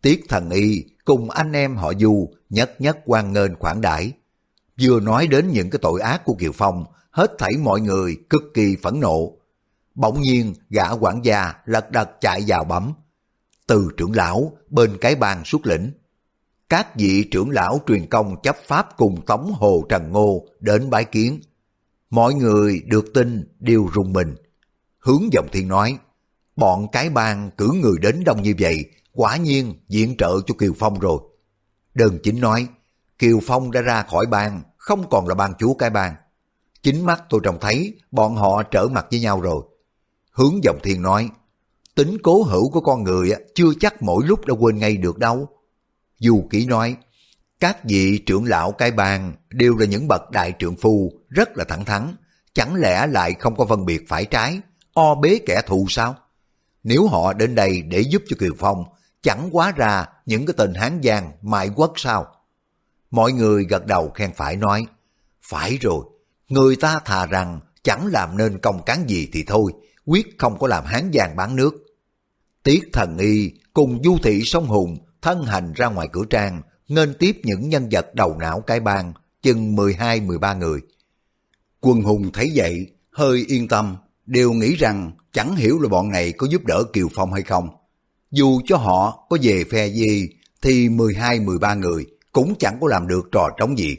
Tiết 0.03 0.25
Thần 0.29 0.51
Y 0.51 0.85
cùng 1.05 1.31
anh 1.31 1.53
em 1.53 1.77
họ 1.77 1.93
Du 1.95 2.29
nhất 2.51 2.81
nhất 2.81 2.99
quan 3.05 3.33
ngên 3.33 3.55
khoản 3.59 3.81
đãi 3.81 4.13
Vừa 4.81 5.01
nói 5.01 5.27
đến 5.27 5.49
những 5.49 5.71
cái 5.71 5.79
tội 5.83 6.01
ác 6.01 6.25
của 6.25 6.35
Kiều 6.35 6.53
Phong, 6.53 6.85
hết 7.11 7.31
thảy 7.39 7.53
mọi 7.63 7.81
người 7.81 8.17
cực 8.31 8.43
kỳ 8.55 8.77
phẫn 8.83 9.01
nộ. 9.01 9.33
Bỗng 9.95 10.21
nhiên 10.21 10.55
gã 10.71 10.91
quản 10.91 11.25
gia 11.25 11.55
lật 11.65 11.91
đật 11.91 12.11
chạy 12.21 12.45
vào 12.47 12.65
bấm. 12.65 12.93
Từ 13.67 13.89
trưởng 13.97 14.13
lão 14.13 14.53
bên 14.71 14.99
cái 15.01 15.15
bàn 15.15 15.43
xuất 15.45 15.67
lĩnh 15.67 15.93
các 16.73 16.97
vị 16.97 17.25
trưởng 17.31 17.51
lão 17.51 17.81
truyền 17.87 18.07
công 18.07 18.37
chấp 18.43 18.57
pháp 18.67 18.97
cùng 18.97 19.27
Tống 19.27 19.53
Hồ 19.53 19.85
Trần 19.89 20.11
Ngô 20.13 20.47
đến 20.61 20.91
bái 20.91 21.05
kiến. 21.05 21.41
Mọi 22.11 22.35
người 22.35 22.83
được 22.87 23.05
tin 23.15 23.49
đều 23.61 23.89
rùng 23.93 24.13
mình. 24.13 24.35
Hướng 24.99 25.23
dòng 25.33 25.49
thiên 25.53 25.69
nói, 25.69 25.99
bọn 26.57 26.87
cái 26.93 27.11
bang 27.11 27.51
cử 27.57 27.73
người 27.83 27.95
đến 28.03 28.23
đông 28.25 28.43
như 28.43 28.55
vậy, 28.59 28.85
quả 29.13 29.37
nhiên 29.37 29.75
diện 29.89 30.17
trợ 30.17 30.41
cho 30.47 30.55
Kiều 30.59 30.73
Phong 30.79 30.99
rồi. 30.99 31.19
Đơn 31.95 32.19
chính 32.23 32.41
nói, 32.41 32.69
Kiều 33.23 33.41
Phong 33.43 33.71
đã 33.71 33.81
ra 33.81 34.03
khỏi 34.03 34.27
bang, 34.27 34.63
không 34.77 35.11
còn 35.11 35.29
là 35.29 35.35
bang 35.35 35.55
chúa 35.59 35.75
cái 35.75 35.91
bang. 35.91 36.15
Chính 36.83 37.07
mắt 37.07 37.23
tôi 37.29 37.41
trông 37.45 37.59
thấy 37.61 37.95
bọn 38.11 38.37
họ 38.37 38.63
trở 38.63 38.89
mặt 38.93 39.07
với 39.11 39.21
nhau 39.21 39.41
rồi. 39.41 39.63
Hướng 40.33 40.65
dòng 40.65 40.79
thiên 40.83 41.03
nói, 41.03 41.31
tính 41.95 42.17
cố 42.23 42.43
hữu 42.43 42.71
của 42.71 42.81
con 42.81 43.03
người 43.03 43.31
chưa 43.55 43.69
chắc 43.81 44.03
mỗi 44.03 44.27
lúc 44.27 44.47
đã 44.47 44.55
quên 44.55 44.79
ngay 44.79 44.97
được 44.97 45.19
đâu. 45.19 45.49
Dù 46.19 46.45
kỹ 46.51 46.67
nói, 46.67 46.97
các 47.61 47.85
vị 47.85 48.19
trưởng 48.27 48.45
lão 48.45 48.73
cái 48.73 48.91
bang 48.91 49.33
đều 49.49 49.77
là 49.77 49.87
những 49.87 50.09
bậc 50.09 50.31
đại 50.31 50.53
trượng 50.59 50.77
phu 50.77 51.13
rất 51.29 51.57
là 51.57 51.65
thẳng 51.65 51.85
thắn, 51.85 52.17
chẳng 52.55 52.75
lẽ 52.75 53.07
lại 53.07 53.35
không 53.35 53.57
có 53.57 53.67
phân 53.67 53.87
biệt 53.87 54.05
phải 54.09 54.25
trái, 54.25 54.61
o 54.95 55.15
bế 55.15 55.39
kẻ 55.47 55.63
thù 55.67 55.87
sao? 55.89 56.15
Nếu 56.83 57.07
họ 57.07 57.33
đến 57.33 57.55
đây 57.55 57.83
để 57.83 58.01
giúp 58.01 58.23
cho 58.29 58.37
Kiều 58.41 58.53
Phong, 58.59 58.85
chẳng 59.23 59.49
quá 59.53 59.73
ra 59.77 60.07
những 60.27 60.47
cái 60.47 60.55
tên 60.57 60.75
Hán 60.75 61.01
Giang 61.03 61.33
mại 61.43 61.71
quốc 61.77 61.93
sao? 61.97 62.27
Mọi 63.13 63.33
người 63.33 63.65
gật 63.65 63.87
đầu 63.87 64.11
khen 64.11 64.31
phải 64.37 64.57
nói, 64.57 64.87
phải 65.43 65.79
rồi, 65.81 66.05
người 66.49 66.77
ta 66.77 67.01
thà 67.05 67.27
rằng 67.27 67.61
chẳng 67.83 68.07
làm 68.07 68.37
nên 68.37 68.59
công 68.59 68.83
cán 68.87 69.09
gì 69.09 69.29
thì 69.33 69.45
thôi, 69.47 69.73
quyết 70.05 70.39
không 70.39 70.59
có 70.59 70.67
làm 70.67 70.85
Hán 70.85 71.11
Giang 71.15 71.37
bán 71.37 71.57
nước. 71.57 71.75
Tiết 72.63 72.81
thần 72.93 73.19
y 73.19 73.53
cùng 73.75 74.03
du 74.05 74.19
thị 74.23 74.43
sông 74.45 74.67
Hùng 74.67 74.99
thân 75.23 75.45
hành 75.45 75.73
ra 75.73 75.87
ngoài 75.87 76.09
cửa 76.13 76.25
trang, 76.31 76.63
nên 76.89 77.15
tiếp 77.19 77.37
những 77.43 77.69
nhân 77.69 77.89
vật 77.91 78.15
đầu 78.15 78.37
não 78.39 78.61
cái 78.61 78.81
bang, 78.81 79.13
chừng 79.43 79.77
12-13 79.77 80.59
người. 80.59 80.81
Quân 81.81 82.03
hùng 82.03 82.31
thấy 82.33 82.53
vậy, 82.55 82.87
hơi 83.11 83.45
yên 83.49 83.69
tâm, 83.69 83.97
đều 84.27 84.53
nghĩ 84.53 84.77
rằng 84.77 85.13
chẳng 85.33 85.57
hiểu 85.57 85.81
là 85.81 85.89
bọn 85.89 86.09
này 86.09 86.33
có 86.33 86.47
giúp 86.51 86.65
đỡ 86.65 86.85
Kiều 86.93 87.09
Phong 87.15 87.33
hay 87.33 87.43
không. 87.43 87.69
Dù 88.31 88.61
cho 88.67 88.77
họ 88.77 89.27
có 89.31 89.37
về 89.43 89.65
phe 89.71 89.87
gì, 89.87 90.29
thì 90.63 90.89
12-13 90.89 91.79
người 91.79 92.07
cũng 92.33 92.55
chẳng 92.59 92.79
có 92.81 92.89
làm 92.89 93.07
được 93.07 93.29
trò 93.33 93.49
trống 93.57 93.79
gì. 93.79 93.97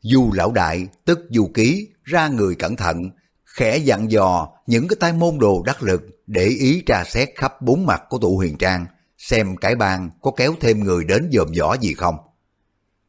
Du 0.00 0.30
lão 0.34 0.52
đại, 0.52 0.86
tức 1.04 1.18
du 1.30 1.50
ký, 1.54 1.88
ra 2.04 2.28
người 2.28 2.54
cẩn 2.54 2.76
thận, 2.76 3.10
khẽ 3.44 3.76
dặn 3.76 4.10
dò 4.10 4.48
những 4.66 4.88
cái 4.88 4.96
tay 5.00 5.12
môn 5.12 5.38
đồ 5.38 5.62
đắc 5.66 5.82
lực 5.82 6.02
để 6.26 6.44
ý 6.44 6.82
tra 6.86 7.04
xét 7.04 7.28
khắp 7.36 7.62
bốn 7.62 7.86
mặt 7.86 8.02
của 8.08 8.18
tụ 8.18 8.36
huyền 8.36 8.56
trang, 8.58 8.86
xem 9.18 9.56
cái 9.56 9.76
bang 9.76 10.10
có 10.22 10.30
kéo 10.36 10.54
thêm 10.60 10.84
người 10.84 11.04
đến 11.04 11.30
dòm 11.32 11.48
võ 11.58 11.76
gì 11.76 11.94
không. 11.94 12.16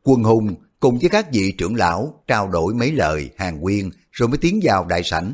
Quân 0.04 0.24
hùng 0.24 0.56
cùng 0.80 1.00
với 1.00 1.10
các 1.10 1.32
vị 1.32 1.54
trưởng 1.58 1.76
lão 1.76 2.24
trao 2.28 2.47
đổi 2.47 2.74
mấy 2.74 2.91
lời 2.91 3.30
hàng 3.38 3.62
quyên 3.62 3.89
rồi 4.12 4.30
mới 4.30 4.38
tiến 4.38 4.60
vào 4.64 4.86
đại 4.86 5.04
sảnh. 5.04 5.34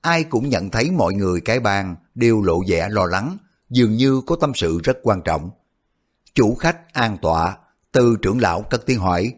Ai 0.00 0.24
cũng 0.24 0.48
nhận 0.48 0.70
thấy 0.70 0.90
mọi 0.90 1.14
người 1.14 1.40
cái 1.40 1.60
bang 1.60 1.96
đều 2.14 2.42
lộ 2.42 2.62
vẻ 2.68 2.88
lo 2.90 3.06
lắng, 3.06 3.36
dường 3.70 3.92
như 3.92 4.20
có 4.26 4.36
tâm 4.40 4.52
sự 4.54 4.80
rất 4.84 4.98
quan 5.02 5.22
trọng. 5.22 5.50
Chủ 6.34 6.54
khách 6.54 6.92
an 6.92 7.18
tọa, 7.22 7.56
từ 7.92 8.16
trưởng 8.22 8.40
lão 8.40 8.62
cất 8.62 8.86
tiếng 8.86 8.98
hỏi. 8.98 9.32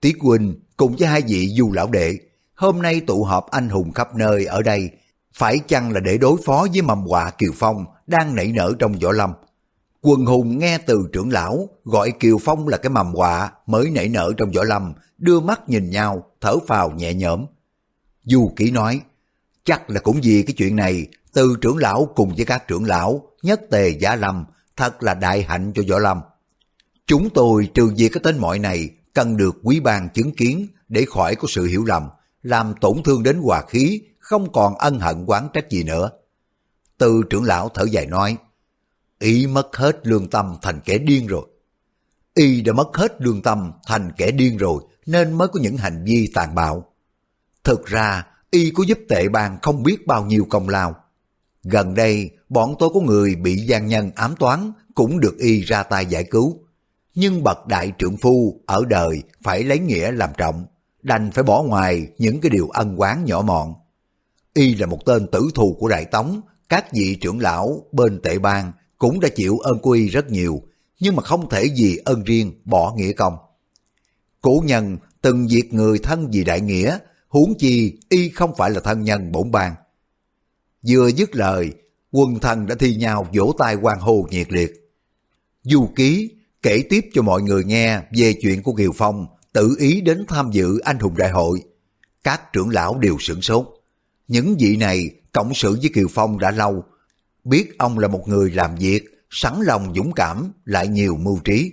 Tiết 0.00 0.16
Quỳnh 0.20 0.60
cùng 0.76 0.96
với 0.96 1.08
hai 1.08 1.22
vị 1.28 1.48
du 1.48 1.72
lão 1.72 1.88
đệ, 1.88 2.18
hôm 2.54 2.82
nay 2.82 3.00
tụ 3.00 3.24
họp 3.24 3.50
anh 3.50 3.68
hùng 3.68 3.92
khắp 3.92 4.14
nơi 4.14 4.44
ở 4.44 4.62
đây, 4.62 4.90
phải 5.34 5.58
chăng 5.68 5.92
là 5.92 6.00
để 6.00 6.18
đối 6.18 6.36
phó 6.44 6.66
với 6.72 6.82
mầm 6.82 7.06
họa 7.06 7.30
Kiều 7.30 7.52
Phong 7.54 7.84
đang 8.06 8.34
nảy 8.34 8.52
nở 8.52 8.72
trong 8.78 8.92
võ 8.92 9.12
lâm? 9.12 9.32
Quần 10.00 10.26
hùng 10.26 10.58
nghe 10.58 10.78
từ 10.78 11.08
trưởng 11.12 11.30
lão 11.30 11.68
gọi 11.84 12.12
Kiều 12.20 12.38
Phong 12.38 12.68
là 12.68 12.76
cái 12.76 12.90
mầm 12.90 13.14
họa 13.14 13.52
mới 13.66 13.90
nảy 13.90 14.08
nở 14.08 14.32
trong 14.36 14.50
võ 14.50 14.64
lâm, 14.64 14.92
đưa 15.18 15.40
mắt 15.40 15.68
nhìn 15.68 15.90
nhau, 15.90 16.24
thở 16.40 16.56
phào 16.66 16.90
nhẹ 16.90 17.14
nhõm. 17.14 17.46
Du 18.24 18.52
kỹ 18.56 18.70
nói, 18.70 19.00
chắc 19.64 19.90
là 19.90 20.00
cũng 20.00 20.20
vì 20.22 20.42
cái 20.42 20.54
chuyện 20.56 20.76
này, 20.76 21.06
từ 21.32 21.56
trưởng 21.60 21.76
lão 21.76 22.08
cùng 22.14 22.34
với 22.36 22.44
các 22.44 22.68
trưởng 22.68 22.84
lão, 22.84 23.22
nhất 23.42 23.60
tề 23.70 23.88
giả 23.88 24.16
lâm, 24.16 24.44
thật 24.76 25.02
là 25.02 25.14
đại 25.14 25.42
hạnh 25.42 25.72
cho 25.74 25.82
võ 25.90 25.98
lâm. 25.98 26.20
Chúng 27.06 27.30
tôi 27.30 27.70
trừ 27.74 27.92
việc 27.96 28.08
cái 28.12 28.20
tên 28.24 28.38
mọi 28.38 28.58
này 28.58 28.90
cần 29.14 29.36
được 29.36 29.56
quý 29.62 29.80
ban 29.80 30.08
chứng 30.14 30.32
kiến 30.32 30.66
để 30.88 31.04
khỏi 31.04 31.34
có 31.34 31.48
sự 31.48 31.64
hiểu 31.64 31.84
lầm, 31.84 32.08
làm 32.42 32.74
tổn 32.80 33.02
thương 33.04 33.22
đến 33.22 33.40
hòa 33.42 33.62
khí, 33.68 34.02
không 34.18 34.52
còn 34.52 34.78
ân 34.78 34.98
hận 34.98 35.24
quán 35.26 35.48
trách 35.52 35.70
gì 35.70 35.82
nữa. 35.82 36.10
Từ 36.98 37.22
trưởng 37.30 37.44
lão 37.44 37.68
thở 37.68 37.84
dài 37.84 38.06
nói, 38.06 38.36
Y 39.18 39.46
mất 39.46 39.76
hết 39.76 40.06
lương 40.06 40.30
tâm 40.30 40.56
thành 40.62 40.80
kẻ 40.84 40.98
điên 40.98 41.26
rồi. 41.26 41.46
Y 42.34 42.60
đã 42.60 42.72
mất 42.72 42.96
hết 42.96 43.12
lương 43.18 43.42
tâm 43.42 43.72
thành 43.86 44.12
kẻ 44.16 44.30
điên 44.30 44.56
rồi 44.56 44.82
nên 45.06 45.32
mới 45.32 45.48
có 45.48 45.60
những 45.60 45.76
hành 45.76 46.04
vi 46.04 46.30
tàn 46.34 46.54
bạo. 46.54 46.92
Thực 47.64 47.86
ra, 47.86 48.26
Y 48.50 48.70
có 48.70 48.84
giúp 48.84 48.98
tệ 49.08 49.28
bang 49.28 49.58
không 49.62 49.82
biết 49.82 50.06
bao 50.06 50.24
nhiêu 50.24 50.46
công 50.50 50.68
lao. 50.68 50.94
Gần 51.62 51.94
đây, 51.94 52.30
bọn 52.48 52.74
tôi 52.78 52.90
có 52.94 53.00
người 53.00 53.34
bị 53.34 53.56
gian 53.56 53.86
nhân 53.86 54.10
ám 54.14 54.34
toán 54.38 54.72
cũng 54.94 55.20
được 55.20 55.38
Y 55.38 55.60
ra 55.60 55.82
tay 55.82 56.06
giải 56.06 56.24
cứu. 56.24 56.64
Nhưng 57.14 57.42
bậc 57.42 57.66
đại 57.66 57.92
trưởng 57.98 58.16
phu 58.16 58.60
ở 58.66 58.84
đời 58.88 59.22
phải 59.42 59.64
lấy 59.64 59.78
nghĩa 59.78 60.12
làm 60.12 60.30
trọng, 60.36 60.66
đành 61.02 61.30
phải 61.30 61.44
bỏ 61.44 61.62
ngoài 61.62 62.06
những 62.18 62.40
cái 62.40 62.50
điều 62.50 62.68
ân 62.68 63.00
quán 63.00 63.24
nhỏ 63.24 63.42
mọn. 63.42 63.74
Y 64.54 64.74
là 64.74 64.86
một 64.86 65.04
tên 65.06 65.26
tử 65.26 65.50
thù 65.54 65.76
của 65.80 65.88
Đại 65.88 66.04
Tống, 66.04 66.40
các 66.68 66.92
vị 66.92 67.18
trưởng 67.20 67.40
lão 67.40 67.84
bên 67.92 68.20
tệ 68.22 68.38
bang 68.38 68.72
cũng 68.98 69.20
đã 69.20 69.28
chịu 69.28 69.58
ơn 69.58 69.78
của 69.78 69.90
y 69.90 70.08
rất 70.08 70.30
nhiều, 70.30 70.62
nhưng 71.00 71.16
mà 71.16 71.22
không 71.22 71.48
thể 71.48 71.66
vì 71.76 72.00
ơn 72.04 72.24
riêng 72.24 72.52
bỏ 72.64 72.94
nghĩa 72.96 73.12
công. 73.12 73.36
Cổ 74.40 74.62
nhân 74.64 74.98
từng 75.22 75.48
diệt 75.48 75.72
người 75.72 75.98
thân 75.98 76.30
vì 76.32 76.44
đại 76.44 76.60
nghĩa, 76.60 76.98
huống 77.28 77.54
chi 77.58 77.98
y 78.08 78.28
không 78.28 78.54
phải 78.56 78.70
là 78.70 78.80
thân 78.80 79.02
nhân 79.02 79.32
bổn 79.32 79.50
bang. 79.50 79.74
Vừa 80.88 81.08
dứt 81.08 81.36
lời, 81.36 81.72
quân 82.12 82.38
thần 82.38 82.66
đã 82.66 82.74
thi 82.78 82.94
nhau 82.94 83.26
vỗ 83.34 83.54
tay 83.58 83.74
quan 83.74 84.00
hô 84.00 84.26
nhiệt 84.30 84.52
liệt. 84.52 84.72
Du 85.62 85.88
ký 85.96 86.30
kể 86.62 86.82
tiếp 86.90 87.06
cho 87.12 87.22
mọi 87.22 87.42
người 87.42 87.64
nghe 87.64 88.00
về 88.16 88.34
chuyện 88.42 88.62
của 88.62 88.72
Kiều 88.74 88.92
Phong 88.92 89.26
tự 89.52 89.76
ý 89.78 90.00
đến 90.00 90.24
tham 90.28 90.50
dự 90.50 90.78
anh 90.78 90.98
hùng 90.98 91.16
đại 91.16 91.30
hội. 91.30 91.62
Các 92.24 92.52
trưởng 92.52 92.70
lão 92.70 92.98
đều 92.98 93.16
sửng 93.20 93.42
sốt. 93.42 93.66
Những 94.28 94.56
vị 94.58 94.76
này 94.76 95.10
cộng 95.32 95.54
sự 95.54 95.78
với 95.80 95.90
Kiều 95.94 96.06
Phong 96.10 96.38
đã 96.38 96.50
lâu, 96.50 96.84
biết 97.44 97.78
ông 97.78 97.98
là 97.98 98.08
một 98.08 98.28
người 98.28 98.50
làm 98.50 98.74
việc, 98.76 99.04
sẵn 99.30 99.60
lòng 99.62 99.92
dũng 99.96 100.12
cảm, 100.12 100.52
lại 100.64 100.88
nhiều 100.88 101.16
mưu 101.16 101.38
trí. 101.44 101.72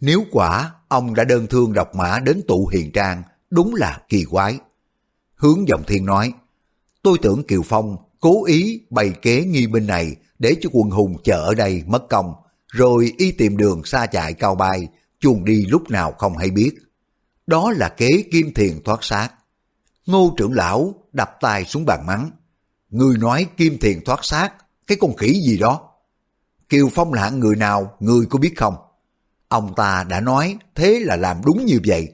Nếu 0.00 0.24
quả 0.30 0.72
ông 0.88 1.14
đã 1.14 1.24
đơn 1.24 1.46
thương 1.46 1.72
độc 1.72 1.94
mã 1.94 2.18
đến 2.18 2.42
tụ 2.48 2.66
hiền 2.66 2.92
trang, 2.92 3.22
đúng 3.50 3.74
là 3.74 4.02
kỳ 4.08 4.24
quái. 4.24 4.58
Hướng 5.34 5.68
dòng 5.68 5.82
thiên 5.86 6.04
nói, 6.04 6.32
tôi 7.02 7.18
tưởng 7.22 7.42
Kiều 7.42 7.62
Phong 7.62 7.96
cố 8.20 8.44
ý 8.44 8.80
bày 8.90 9.12
kế 9.22 9.44
nghi 9.44 9.66
binh 9.66 9.86
này 9.86 10.16
để 10.38 10.56
cho 10.60 10.70
quân 10.72 10.90
hùng 10.90 11.16
chờ 11.24 11.42
ở 11.42 11.54
đây 11.54 11.82
mất 11.86 12.08
công, 12.08 12.32
rồi 12.70 13.12
y 13.18 13.32
tìm 13.32 13.56
đường 13.56 13.84
xa 13.84 14.06
chạy 14.06 14.32
cao 14.32 14.54
bay, 14.54 14.88
chuồn 15.20 15.44
đi 15.44 15.66
lúc 15.66 15.90
nào 15.90 16.12
không 16.18 16.36
hay 16.36 16.50
biết. 16.50 16.74
Đó 17.46 17.72
là 17.76 17.88
kế 17.88 18.24
kim 18.32 18.54
thiền 18.54 18.82
thoát 18.84 19.04
xác. 19.04 19.28
Ngô 20.06 20.34
trưởng 20.36 20.52
lão 20.52 20.94
đập 21.12 21.30
tay 21.40 21.64
xuống 21.64 21.84
bàn 21.86 22.06
mắng. 22.06 22.30
Người 22.90 23.16
nói 23.18 23.46
kim 23.56 23.78
thiền 23.78 24.04
thoát 24.04 24.24
xác 24.24 24.52
cái 24.86 24.98
con 25.00 25.16
khỉ 25.16 25.40
gì 25.46 25.58
đó. 25.58 25.90
Kiều 26.68 26.88
Phong 26.92 27.12
là 27.12 27.30
người 27.30 27.56
nào, 27.56 27.96
người 28.00 28.26
có 28.30 28.38
biết 28.38 28.52
không? 28.56 28.74
Ông 29.48 29.74
ta 29.76 30.04
đã 30.08 30.20
nói 30.20 30.58
thế 30.74 31.00
là 31.02 31.16
làm 31.16 31.40
đúng 31.44 31.64
như 31.64 31.80
vậy. 31.86 32.08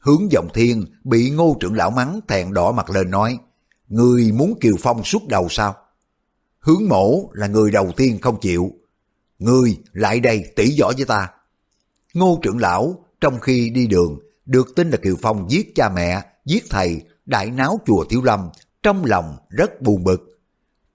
Hướng 0.00 0.32
dòng 0.32 0.48
thiên 0.54 0.84
bị 1.04 1.30
ngô 1.30 1.56
trưởng 1.60 1.74
lão 1.74 1.90
mắng 1.90 2.20
thẹn 2.28 2.54
đỏ 2.54 2.72
mặt 2.72 2.90
lên 2.90 3.10
nói, 3.10 3.38
người 3.88 4.32
muốn 4.32 4.58
Kiều 4.60 4.74
Phong 4.78 5.04
suốt 5.04 5.28
đầu 5.28 5.48
sao? 5.50 5.74
Hướng 6.58 6.88
mổ 6.88 7.30
là 7.32 7.46
người 7.46 7.70
đầu 7.70 7.92
tiên 7.96 8.18
không 8.22 8.40
chịu. 8.40 8.72
Người 9.38 9.78
lại 9.92 10.20
đây 10.20 10.52
tỉ 10.56 10.76
võ 10.80 10.92
với 10.96 11.04
ta. 11.04 11.28
Ngô 12.14 12.38
trưởng 12.42 12.58
lão 12.58 13.04
trong 13.20 13.40
khi 13.40 13.70
đi 13.70 13.86
đường 13.86 14.18
được 14.46 14.74
tin 14.76 14.90
là 14.90 14.96
Kiều 14.96 15.16
Phong 15.22 15.50
giết 15.50 15.74
cha 15.74 15.88
mẹ, 15.88 16.22
giết 16.44 16.64
thầy, 16.70 17.02
đại 17.26 17.50
náo 17.50 17.80
chùa 17.86 18.04
Thiếu 18.10 18.22
Lâm, 18.22 18.48
trong 18.82 19.04
lòng 19.04 19.36
rất 19.48 19.80
buồn 19.82 20.04
bực. 20.04 20.40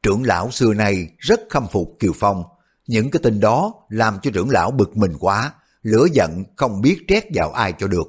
Trưởng 0.03 0.23
lão 0.23 0.51
xưa 0.51 0.73
nay 0.73 1.07
rất 1.17 1.39
khâm 1.49 1.67
phục 1.67 1.95
Kiều 1.99 2.11
Phong. 2.15 2.43
Những 2.87 3.11
cái 3.11 3.19
tin 3.23 3.39
đó 3.39 3.73
làm 3.89 4.17
cho 4.21 4.31
trưởng 4.33 4.49
lão 4.49 4.71
bực 4.71 4.97
mình 4.97 5.13
quá, 5.19 5.53
lửa 5.81 6.05
giận 6.13 6.43
không 6.55 6.81
biết 6.81 7.05
trét 7.07 7.23
vào 7.33 7.51
ai 7.51 7.73
cho 7.79 7.87
được. 7.87 8.07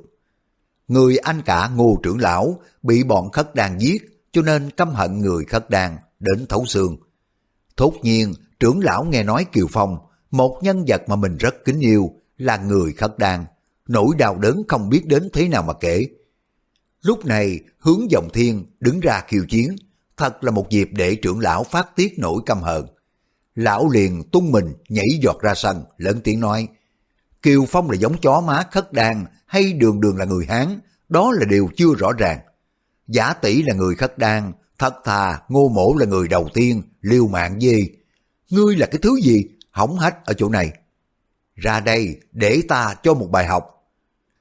Người 0.88 1.16
anh 1.16 1.42
cả 1.42 1.70
ngô 1.76 2.00
trưởng 2.02 2.20
lão 2.20 2.60
bị 2.82 3.04
bọn 3.04 3.30
khất 3.30 3.54
đàn 3.54 3.80
giết 3.80 4.02
cho 4.32 4.42
nên 4.42 4.70
căm 4.70 4.88
hận 4.88 5.20
người 5.20 5.44
khất 5.44 5.70
đàn 5.70 5.98
đến 6.20 6.46
thấu 6.48 6.64
xương. 6.66 6.96
Thốt 7.76 7.92
nhiên, 8.02 8.34
trưởng 8.60 8.80
lão 8.80 9.04
nghe 9.04 9.22
nói 9.22 9.46
Kiều 9.52 9.66
Phong, 9.70 9.98
một 10.34 10.58
nhân 10.62 10.84
vật 10.88 11.02
mà 11.08 11.16
mình 11.16 11.36
rất 11.36 11.54
kính 11.64 11.80
yêu, 11.80 12.10
là 12.38 12.56
người 12.56 12.92
khất 12.92 13.18
Đan 13.18 13.44
Nỗi 13.88 14.14
đau 14.18 14.38
đớn 14.38 14.62
không 14.68 14.88
biết 14.88 15.06
đến 15.06 15.28
thế 15.32 15.48
nào 15.48 15.62
mà 15.62 15.72
kể. 15.80 16.06
Lúc 17.02 17.26
này, 17.26 17.60
hướng 17.78 18.10
dòng 18.10 18.28
thiên 18.32 18.66
đứng 18.80 19.00
ra 19.00 19.22
khiêu 19.28 19.44
chiến, 19.48 19.76
thật 20.16 20.44
là 20.44 20.50
một 20.50 20.70
dịp 20.70 20.88
để 20.92 21.16
trưởng 21.16 21.40
lão 21.40 21.64
phát 21.64 21.96
tiết 21.96 22.14
nỗi 22.18 22.40
căm 22.46 22.60
hờn. 22.60 22.86
Lão 23.54 23.90
liền 23.90 24.22
tung 24.30 24.52
mình 24.52 24.72
nhảy 24.88 25.06
giọt 25.22 25.40
ra 25.40 25.54
sân, 25.54 25.84
lớn 25.96 26.20
tiếng 26.24 26.40
nói, 26.40 26.68
Kiều 27.42 27.64
Phong 27.68 27.90
là 27.90 27.96
giống 27.96 28.18
chó 28.20 28.40
má 28.40 28.62
khất 28.70 28.92
đan 28.92 29.24
hay 29.46 29.72
đường 29.72 30.00
đường 30.00 30.16
là 30.16 30.24
người 30.24 30.46
Hán, 30.46 30.80
đó 31.08 31.32
là 31.32 31.44
điều 31.50 31.68
chưa 31.76 31.94
rõ 31.98 32.12
ràng. 32.12 32.38
Giả 33.08 33.32
tỷ 33.32 33.62
là 33.62 33.74
người 33.74 33.94
khất 33.94 34.18
đan, 34.18 34.52
thật 34.78 34.94
thà 35.04 35.40
ngô 35.48 35.68
mổ 35.68 35.94
là 35.98 36.06
người 36.06 36.28
đầu 36.28 36.48
tiên, 36.54 36.82
liều 37.00 37.26
mạng 37.26 37.60
gì. 37.60 37.88
Ngươi 38.50 38.76
là 38.76 38.86
cái 38.86 38.98
thứ 39.02 39.20
gì, 39.22 39.44
hỏng 39.74 39.98
hách 39.98 40.24
ở 40.24 40.34
chỗ 40.34 40.48
này. 40.48 40.72
Ra 41.56 41.80
đây 41.80 42.20
để 42.32 42.62
ta 42.68 42.94
cho 43.02 43.14
một 43.14 43.28
bài 43.30 43.46
học. 43.46 43.64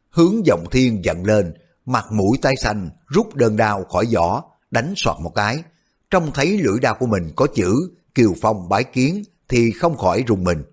Hướng 0.10 0.46
dòng 0.46 0.66
thiên 0.72 1.06
giận 1.06 1.26
lên, 1.26 1.54
mặt 1.86 2.12
mũi 2.12 2.38
tay 2.42 2.54
xanh, 2.56 2.90
rút 3.08 3.36
đơn 3.36 3.58
đao 3.58 3.84
khỏi 3.84 4.06
vỏ, 4.14 4.44
đánh 4.72 4.94
soạt 4.96 5.18
một 5.22 5.32
cái. 5.36 5.64
Trông 6.10 6.32
thấy 6.34 6.58
lưỡi 6.58 6.80
đao 6.80 6.96
của 7.00 7.06
mình 7.06 7.32
có 7.36 7.48
chữ 7.56 7.92
Kiều 8.16 8.34
Phong 8.42 8.70
bái 8.70 8.84
kiến 8.84 9.24
thì 9.50 9.72
không 9.72 9.98
khỏi 9.98 10.24
rùng 10.28 10.44
mình. 10.44 10.64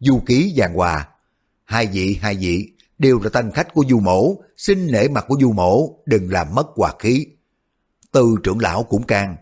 Du 0.00 0.20
ký 0.26 0.52
giàn 0.56 0.74
hòa, 0.74 1.08
hai 1.64 1.86
vị 1.86 2.18
hai 2.22 2.34
vị 2.34 2.72
đều 2.98 3.20
là 3.20 3.30
thanh 3.32 3.50
khách 3.50 3.74
của 3.74 3.84
du 3.88 4.00
mổ, 4.00 4.34
xin 4.56 4.86
lễ 4.86 5.08
mặt 5.08 5.24
của 5.28 5.36
du 5.40 5.52
mổ, 5.52 5.98
đừng 6.06 6.30
làm 6.30 6.54
mất 6.54 6.66
hòa 6.76 6.94
khí. 6.98 7.26
Từ 8.12 8.34
trưởng 8.42 8.58
lão 8.58 8.82
cũng 8.82 9.02
can, 9.02 9.36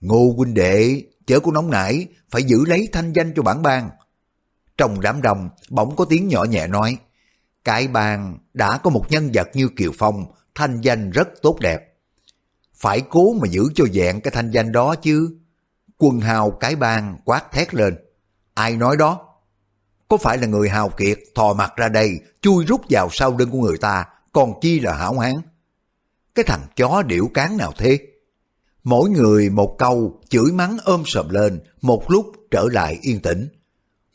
ngô 0.00 0.34
huynh 0.36 0.54
đệ, 0.54 1.02
chớ 1.26 1.40
có 1.40 1.52
nóng 1.52 1.70
nảy, 1.70 2.06
phải 2.30 2.42
giữ 2.42 2.64
lấy 2.66 2.88
thanh 2.92 3.12
danh 3.12 3.32
cho 3.36 3.42
bản 3.42 3.62
bang. 3.62 3.90
Trong 4.76 5.00
đám 5.00 5.22
đông, 5.22 5.48
bỗng 5.70 5.96
có 5.96 6.04
tiếng 6.04 6.28
nhỏ 6.28 6.44
nhẹ 6.44 6.66
nói, 6.66 6.98
cái 7.64 7.88
bang 7.88 8.38
đã 8.54 8.78
có 8.78 8.90
một 8.90 9.04
nhân 9.08 9.30
vật 9.34 9.48
như 9.54 9.68
Kiều 9.76 9.92
Phong, 9.98 10.24
thanh 10.54 10.80
danh 10.80 11.10
rất 11.10 11.28
tốt 11.42 11.60
đẹp 11.60 11.94
phải 12.84 13.00
cố 13.10 13.32
mà 13.32 13.48
giữ 13.48 13.62
cho 13.74 13.84
dạng 13.94 14.20
cái 14.20 14.30
thanh 14.30 14.50
danh 14.50 14.72
đó 14.72 14.94
chứ. 14.94 15.36
Quân 15.98 16.20
hào 16.20 16.50
cái 16.50 16.76
bang 16.76 17.18
quát 17.24 17.52
thét 17.52 17.74
lên. 17.74 17.96
Ai 18.54 18.76
nói 18.76 18.96
đó? 18.96 19.28
Có 20.08 20.16
phải 20.16 20.38
là 20.38 20.46
người 20.46 20.68
hào 20.68 20.88
kiệt 20.88 21.18
thò 21.34 21.52
mặt 21.52 21.72
ra 21.76 21.88
đây, 21.88 22.20
chui 22.40 22.64
rút 22.64 22.80
vào 22.90 23.08
sau 23.12 23.36
lưng 23.36 23.50
của 23.50 23.58
người 23.58 23.78
ta, 23.78 24.04
còn 24.32 24.60
chi 24.60 24.80
là 24.80 24.94
hảo 24.94 25.18
hán? 25.18 25.34
Cái 26.34 26.44
thằng 26.44 26.66
chó 26.76 27.02
điểu 27.02 27.30
cán 27.34 27.56
nào 27.56 27.72
thế? 27.78 27.98
Mỗi 28.84 29.10
người 29.10 29.50
một 29.50 29.76
câu 29.78 30.20
chửi 30.28 30.52
mắng 30.52 30.76
ôm 30.84 31.02
sầm 31.06 31.28
lên, 31.28 31.60
một 31.80 32.10
lúc 32.10 32.32
trở 32.50 32.64
lại 32.72 32.98
yên 33.02 33.20
tĩnh. 33.20 33.48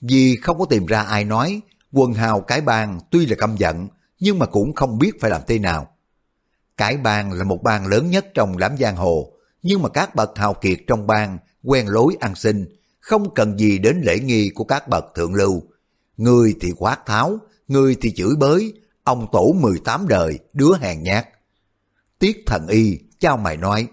Vì 0.02 0.36
không 0.36 0.60
có 0.60 0.66
tìm 0.66 0.86
ra 0.86 1.02
ai 1.02 1.26
nói, 1.26 1.62
quần 1.92 2.14
hào 2.14 2.42
cái 2.42 2.62
bang 2.62 3.00
tuy 3.12 3.26
là 3.26 3.36
căm 3.36 3.56
giận, 3.58 3.88
nhưng 4.20 4.40
mà 4.40 4.46
cũng 4.46 4.76
không 4.76 5.00
biết 5.00 5.12
phải 5.22 5.32
làm 5.32 5.42
thế 5.48 5.60
nào. 5.60 5.88
cái 6.78 6.98
bang 6.98 7.32
là 7.32 7.44
một 7.44 7.64
bang 7.64 7.88
lớn 7.88 8.10
nhất 8.10 8.26
trong 8.34 8.58
đám 8.58 8.78
giang 8.78 8.96
hồ, 8.96 9.34
nhưng 9.62 9.82
mà 9.82 9.90
các 9.90 10.16
bậc 10.16 10.38
hào 10.38 10.54
kiệt 10.54 10.78
trong 10.88 11.08
bang 11.08 11.38
quen 11.64 11.88
lối 11.88 12.16
ăn 12.20 12.36
xin, 12.36 12.66
không 13.00 13.34
cần 13.34 13.60
gì 13.60 13.78
đến 13.78 14.02
lễ 14.04 14.20
nghi 14.20 14.50
của 14.50 14.64
các 14.64 14.88
bậc 14.88 15.06
thượng 15.16 15.34
lưu. 15.34 15.64
Người 16.18 16.56
thì 16.62 16.74
quát 16.78 17.06
tháo, 17.06 17.38
người 17.68 17.96
thì 18.02 18.12
chửi 18.12 18.36
bới, 18.40 18.74
ông 19.04 19.28
tổ 19.32 19.56
18 19.60 20.08
đời, 20.08 20.40
đứa 20.54 20.78
hèn 20.80 21.04
nhát. 21.04 21.28
Tiết 22.20 22.44
thần 22.46 22.68
y, 22.68 23.00
trao 23.20 23.38
mày 23.38 23.58
nói, 23.58 23.88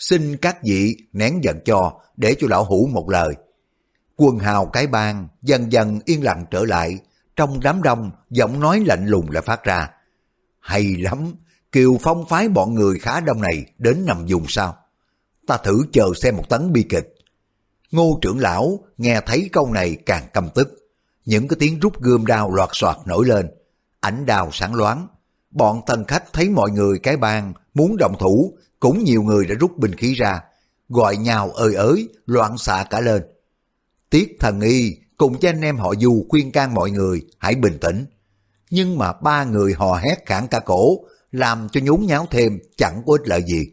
xin 0.00 0.36
các 0.36 0.56
vị 0.64 0.96
nén 1.12 1.44
giận 1.44 1.60
cho, 1.64 1.92
để 2.16 2.34
cho 2.40 2.46
lão 2.50 2.64
hủ 2.64 2.88
một 2.92 3.10
lời. 3.10 3.34
Quần 4.16 4.38
hào 4.38 4.66
cái 4.66 4.86
bang 4.86 5.28
dần 5.42 5.72
dần 5.72 6.00
yên 6.04 6.24
lặng 6.24 6.44
trở 6.50 6.64
lại, 6.64 6.98
trong 7.36 7.60
đám 7.60 7.82
đông 7.82 8.10
giọng 8.30 8.60
nói 8.60 8.82
lạnh 8.86 9.06
lùng 9.06 9.30
lại 9.30 9.42
phát 9.42 9.64
ra. 9.64 9.90
Hay 10.60 10.96
lắm, 10.98 11.34
Kiều 11.72 11.96
Phong 12.00 12.26
phái 12.28 12.48
bọn 12.48 12.74
người 12.74 12.98
khá 12.98 13.20
đông 13.20 13.40
này 13.40 13.64
đến 13.78 14.04
nằm 14.06 14.26
dùng 14.26 14.44
sao? 14.48 14.76
Ta 15.46 15.56
thử 15.56 15.82
chờ 15.92 16.06
xem 16.22 16.36
một 16.36 16.48
tấn 16.48 16.72
bi 16.72 16.86
kịch. 16.88 17.14
Ngô 17.90 18.18
trưởng 18.22 18.38
lão 18.38 18.84
nghe 18.98 19.20
thấy 19.26 19.48
câu 19.52 19.72
này 19.72 19.96
càng 20.06 20.28
căm 20.32 20.48
tức. 20.54 20.68
Những 21.24 21.48
cái 21.48 21.56
tiếng 21.60 21.80
rút 21.80 22.00
gươm 22.02 22.26
đao 22.26 22.54
loạt 22.54 22.68
soạt 22.72 22.96
nổi 23.06 23.26
lên. 23.26 23.50
Ảnh 24.00 24.26
đào 24.26 24.50
sáng 24.52 24.74
loáng. 24.74 25.06
Bọn 25.50 25.80
tân 25.86 26.04
khách 26.04 26.32
thấy 26.32 26.48
mọi 26.48 26.70
người 26.70 26.98
cái 26.98 27.16
bàn 27.16 27.52
muốn 27.74 27.96
động 27.96 28.16
thủ, 28.18 28.58
cũng 28.80 29.04
nhiều 29.04 29.22
người 29.22 29.46
đã 29.46 29.54
rút 29.54 29.78
binh 29.78 29.94
khí 29.94 30.14
ra, 30.14 30.40
gọi 30.88 31.16
nhau 31.16 31.50
ơi 31.50 31.74
ới, 31.74 32.08
loạn 32.26 32.58
xạ 32.58 32.84
cả 32.90 33.00
lên. 33.00 33.22
Tiết 34.10 34.36
thần 34.40 34.60
y 34.60 34.96
cùng 35.16 35.38
cho 35.40 35.48
anh 35.48 35.60
em 35.60 35.76
họ 35.76 35.94
Du 35.94 36.26
khuyên 36.28 36.52
can 36.52 36.74
mọi 36.74 36.90
người 36.90 37.22
hãy 37.38 37.54
bình 37.54 37.78
tĩnh. 37.80 38.06
Nhưng 38.70 38.98
mà 38.98 39.12
ba 39.12 39.44
người 39.44 39.72
hò 39.72 39.96
hét 39.96 40.26
khản 40.26 40.48
cả 40.48 40.60
cổ, 40.60 41.04
làm 41.32 41.68
cho 41.68 41.80
nhốn 41.80 42.06
nháo 42.06 42.26
thêm 42.30 42.58
chẳng 42.76 43.02
có 43.06 43.12
ích 43.12 43.28
lợi 43.28 43.42
gì. 43.46 43.66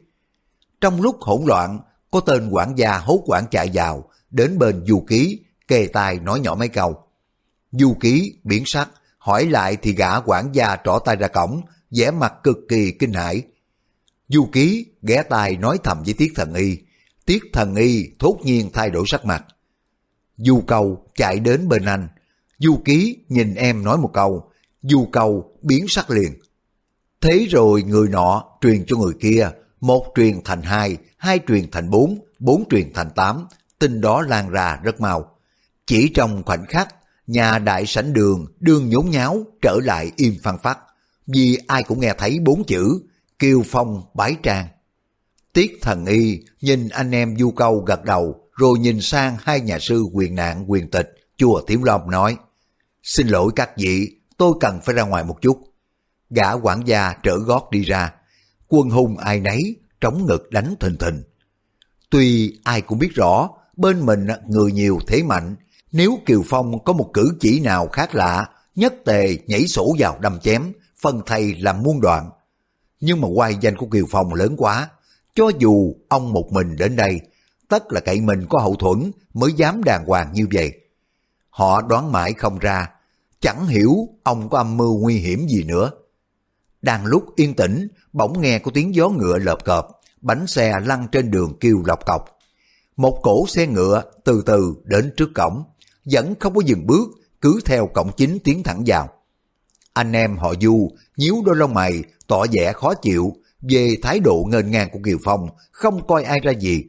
Trong 0.82 1.02
lúc 1.02 1.18
hỗn 1.22 1.42
loạn, 1.46 1.80
có 2.12 2.20
tên 2.20 2.50
quản 2.50 2.78
gia 2.78 2.98
hốt 2.98 3.22
quản 3.26 3.46
chạy 3.52 3.70
vào, 3.74 4.10
đến 4.30 4.60
bên 4.60 4.86
Du 4.86 5.06
Ký, 5.08 5.40
kề 5.68 5.88
tai 5.88 6.20
nói 6.20 6.40
nhỏ 6.40 6.56
mấy 6.56 6.68
câu. 6.68 6.96
Du 7.72 7.96
Ký 8.00 8.40
biến 8.44 8.64
sắc, 8.66 8.90
hỏi 9.28 9.46
lại 9.46 9.78
thì 9.82 9.94
gã 9.94 10.20
quản 10.20 10.50
gia 10.56 10.78
trỏ 10.84 11.00
tay 11.06 11.16
ra 11.16 11.28
cổng, 11.28 11.62
vẻ 11.92 12.12
mặt 12.12 12.34
cực 12.44 12.58
kỳ 12.70 12.92
kinh 12.92 13.14
hãi. 13.14 13.42
Du 14.28 14.50
Ký 14.52 14.86
ghé 15.02 15.24
tai 15.24 15.58
nói 15.58 15.80
thầm 15.84 16.04
với 16.04 16.14
Tiết 16.14 16.32
Thần 16.36 16.54
Y, 16.54 16.78
Tiết 17.26 17.44
Thần 17.54 17.76
Y 17.76 18.10
thốt 18.20 18.40
nhiên 18.44 18.70
thay 18.74 18.90
đổi 18.90 19.04
sắc 19.08 19.26
mặt. 19.26 19.46
Du 20.38 20.62
Cầu 20.68 21.06
chạy 21.16 21.40
đến 21.40 21.70
bên 21.70 21.86
anh, 21.86 22.08
Du 22.58 22.82
Ký 22.86 23.18
nhìn 23.30 23.56
em 23.56 23.84
nói 23.84 23.98
một 23.98 24.12
câu, 24.14 24.52
Du 24.82 25.08
Cầu 25.12 25.58
biến 25.62 25.86
sắc 25.88 26.10
liền. 26.10 26.34
Thế 27.22 27.48
rồi 27.50 27.84
người 27.84 28.10
nọ 28.10 28.44
truyền 28.62 28.86
cho 28.88 28.98
người 28.98 29.14
kia, 29.22 29.50
một 29.82 30.06
truyền 30.16 30.42
thành 30.46 30.62
hai, 30.62 30.98
hai 31.18 31.40
truyền 31.48 31.72
thành 31.72 31.90
bốn, 31.90 32.20
bốn 32.40 32.64
truyền 32.70 32.94
thành 32.94 33.10
tám, 33.16 33.48
tin 33.80 34.02
đó 34.02 34.22
lan 34.22 34.50
ra 34.50 34.80
rất 34.84 35.02
mau. 35.02 35.32
Chỉ 35.86 36.12
trong 36.14 36.44
khoảnh 36.46 36.66
khắc, 36.66 36.96
nhà 37.28 37.60
đại 37.60 37.86
sảnh 37.86 38.14
đường 38.14 38.46
đương 38.60 38.90
nhốn 38.90 39.10
nháo 39.10 39.44
trở 39.62 39.78
lại 39.84 40.12
im 40.16 40.36
phăng 40.44 40.58
phát, 40.64 40.80
vì 41.28 41.58
ai 41.68 41.84
cũng 41.84 42.00
nghe 42.00 42.14
thấy 42.18 42.40
bốn 42.40 42.64
chữ 42.64 43.00
Kiều 43.40 43.64
Phong 43.66 44.04
bái 44.14 44.36
trang. 44.44 44.68
Tiết 45.54 45.78
thần 45.82 46.06
y 46.06 46.40
nhìn 46.62 46.90
anh 46.90 47.12
em 47.12 47.38
du 47.38 47.52
câu 47.52 47.80
gật 47.80 48.04
đầu 48.04 48.50
rồi 48.52 48.80
nhìn 48.80 49.02
sang 49.02 49.38
hai 49.40 49.62
nhà 49.62 49.80
sư 49.80 50.04
quyền 50.14 50.36
nạn 50.36 50.72
quyền 50.72 50.92
tịch 50.92 51.16
chùa 51.38 51.62
Tiếu 51.68 51.84
Long 51.84 52.12
nói 52.12 52.38
Xin 53.04 53.28
lỗi 53.28 53.52
các 53.56 53.78
vị, 53.78 54.16
tôi 54.38 54.54
cần 54.60 54.80
phải 54.84 54.96
ra 54.96 55.04
ngoài 55.04 55.24
một 55.24 55.42
chút. 55.42 55.58
Gã 56.30 56.52
quản 56.54 56.88
gia 56.88 57.14
trở 57.24 57.38
gót 57.38 57.70
đi 57.72 57.82
ra, 57.82 58.14
quân 58.68 58.90
hùng 58.90 59.18
ai 59.18 59.40
nấy, 59.40 59.76
trống 60.02 60.26
ngực 60.26 60.52
đánh 60.52 60.76
thình 60.80 60.98
thình. 60.98 61.24
Tuy 62.10 62.60
ai 62.64 62.82
cũng 62.82 63.00
biết 63.00 63.10
rõ, 63.16 63.50
bên 63.78 64.06
mình 64.06 64.28
người 64.48 64.72
nhiều 64.72 65.00
thế 65.08 65.24
mạnh, 65.24 65.56
nếu 65.98 66.20
Kiều 66.26 66.44
Phong 66.46 66.84
có 66.84 66.94
một 66.94 67.10
cử 67.14 67.38
chỉ 67.40 67.60
nào 67.60 67.88
khác 67.88 68.16
lạ, 68.16 68.50
nhất 68.76 68.94
tề 69.06 69.38
nhảy 69.48 69.68
sổ 69.68 69.96
vào 70.00 70.18
đâm 70.22 70.40
chém, 70.40 70.74
phân 71.02 71.22
thầy 71.26 71.56
làm 71.56 71.84
muôn 71.84 72.02
đoạn. 72.02 72.30
Nhưng 73.00 73.22
mà 73.22 73.28
quay 73.28 73.56
danh 73.62 73.78
của 73.78 73.86
Kiều 73.86 74.06
Phong 74.10 74.34
lớn 74.34 74.56
quá, 74.58 74.90
cho 75.36 75.52
dù 75.60 75.96
ông 76.10 76.34
một 76.34 76.50
mình 76.52 76.76
đến 76.76 76.96
đây, 76.96 77.20
tất 77.68 77.84
là 77.92 78.00
cậy 78.00 78.22
mình 78.22 78.46
có 78.50 78.60
hậu 78.60 78.76
thuẫn 78.76 79.12
mới 79.34 79.54
dám 79.54 79.84
đàng 79.84 80.06
hoàng 80.06 80.32
như 80.34 80.48
vậy. 80.54 80.72
Họ 81.50 81.82
đoán 81.82 82.12
mãi 82.12 82.34
không 82.34 82.60
ra, 82.60 82.90
chẳng 83.40 83.68
hiểu 83.68 83.94
ông 84.24 84.50
có 84.50 84.58
âm 84.58 84.78
mưu 84.78 85.00
nguy 85.00 85.18
hiểm 85.18 85.48
gì 85.48 85.64
nữa. 85.64 85.92
Đang 86.82 87.06
lúc 87.06 87.24
yên 87.36 87.54
tĩnh, 87.54 87.88
bỗng 88.14 88.42
nghe 88.42 88.60
có 88.60 88.72
tiếng 88.74 88.96
gió 88.96 89.10
ngựa 89.10 89.38
lợp 89.38 89.66
cọp, 89.66 89.88
bánh 90.22 90.48
xe 90.48 90.74
lăn 90.86 91.08
trên 91.12 91.32
đường 91.32 91.58
kêu 91.60 91.84
lọc 91.86 92.06
cọc. 92.06 92.26
Một 92.98 93.20
cổ 93.24 93.46
xe 93.48 93.68
ngựa 93.68 94.04
từ 94.24 94.44
từ 94.46 94.76
đến 94.84 95.14
trước 95.18 95.30
cổng, 95.36 95.64
vẫn 96.12 96.36
không 96.40 96.56
có 96.56 96.62
dừng 96.66 96.88
bước, 96.88 97.10
cứ 97.42 97.60
theo 97.66 97.88
cổng 97.88 98.12
chính 98.18 98.40
tiến 98.44 98.64
thẳng 98.64 98.84
vào. 98.86 99.10
Anh 99.94 100.12
em 100.12 100.38
họ 100.38 100.54
Du 100.62 100.90
nhíu 101.18 101.36
đôi 101.46 101.56
lông 101.56 101.74
mày, 101.74 102.04
tỏ 102.28 102.46
vẻ 102.52 102.74
khó 102.74 102.94
chịu 102.94 103.34
về 103.62 103.96
thái 104.02 104.20
độ 104.20 104.46
ngên 104.50 104.72
ngang 104.72 104.90
của 104.92 105.00
Kiều 105.06 105.18
Phong, 105.24 105.50
không 105.72 106.08
coi 106.08 106.24
ai 106.24 106.40
ra 106.44 106.52
gì. 106.52 106.84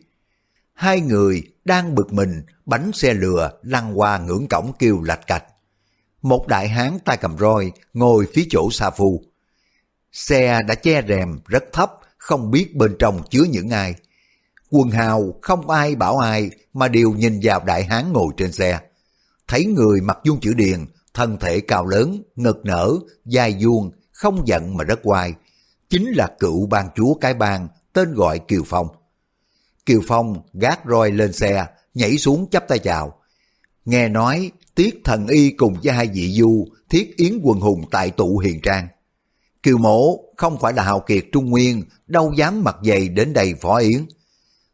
Hai 0.73 1.01
người 1.01 1.43
đang 1.64 1.95
bực 1.95 2.12
mình, 2.12 2.43
bánh 2.66 2.91
xe 2.95 3.14
lừa 3.14 3.51
lăn 3.62 3.99
qua 3.99 4.19
ngưỡng 4.19 4.47
cổng 4.49 4.73
kêu 4.79 5.03
lạch 5.03 5.27
cạch. 5.27 5.45
Một 6.23 6.47
đại 6.47 6.69
hán 6.69 6.99
tay 7.05 7.16
cầm 7.16 7.39
roi 7.39 7.73
ngồi 7.95 8.27
phía 8.35 8.47
chỗ 8.51 8.71
xa 8.71 8.91
phu. 8.91 9.23
Xe 10.12 10.62
đã 10.62 10.75
che 10.75 11.03
rèm 11.09 11.41
rất 11.47 11.64
thấp, 11.73 11.93
không 12.19 12.51
biết 12.51 12.77
bên 12.77 12.97
trong 12.99 13.23
chứa 13.31 13.45
những 13.51 13.71
ai. 13.71 13.95
Quần 14.71 14.91
hào 14.91 15.35
không 15.43 15.71
ai 15.71 15.95
bảo 15.95 16.19
ai 16.19 16.51
mà 16.73 16.89
đều 16.89 17.11
nhìn 17.12 17.41
vào 17.43 17.64
đại 17.64 17.85
hán 17.85 18.12
ngồi 18.12 18.33
trên 18.37 18.53
xe. 18.53 18.81
Thấy 19.49 19.64
người 19.64 20.01
mặc 20.01 20.18
vuông 20.24 20.40
chữ 20.40 20.55
điền, 20.55 20.86
thân 21.14 21.36
thể 21.40 21.61
cao 21.61 21.86
lớn, 21.86 22.22
ngực 22.36 22.61
nở, 22.64 22.99
dài 23.24 23.57
vuông, 23.61 23.90
không 24.12 24.49
giận 24.49 24.76
mà 24.76 24.84
rất 24.84 25.01
oai. 25.03 25.34
Chính 25.90 26.09
là 26.12 26.28
cựu 26.38 26.66
ban 26.66 26.88
chúa 26.96 27.14
cái 27.14 27.34
bang 27.34 27.68
tên 27.92 28.14
gọi 28.14 28.38
Kiều 28.38 28.62
Phong. 28.66 28.88
Kiều 29.86 30.01
Phong 30.07 30.42
gác 30.53 30.80
roi 30.88 31.11
lên 31.11 31.32
xe, 31.32 31.66
nhảy 31.94 32.18
xuống 32.18 32.51
chắp 32.51 32.68
tay 32.68 32.78
chào. 32.78 33.20
Nghe 33.84 34.09
nói 34.09 34.51
Tiết 34.74 35.01
Thần 35.05 35.26
Y 35.26 35.51
cùng 35.51 35.76
với 35.82 35.92
hai 35.92 36.07
vị 36.07 36.32
du 36.32 36.66
thiết 36.90 37.16
yến 37.16 37.40
quần 37.42 37.61
hùng 37.61 37.84
tại 37.90 38.11
tụ 38.11 38.38
hiền 38.38 38.61
trang. 38.62 38.88
Kiều 39.62 39.78
mổ 39.78 40.18
không 40.36 40.59
phải 40.61 40.72
là 40.72 40.82
hào 40.82 41.01
kiệt 41.01 41.24
Trung 41.32 41.51
Nguyên, 41.51 41.84
đâu 42.07 42.32
dám 42.36 42.64
mặc 42.64 42.76
dày 42.84 43.09
đến 43.09 43.32
đây 43.32 43.55
phó 43.61 43.76
yến. 43.76 44.07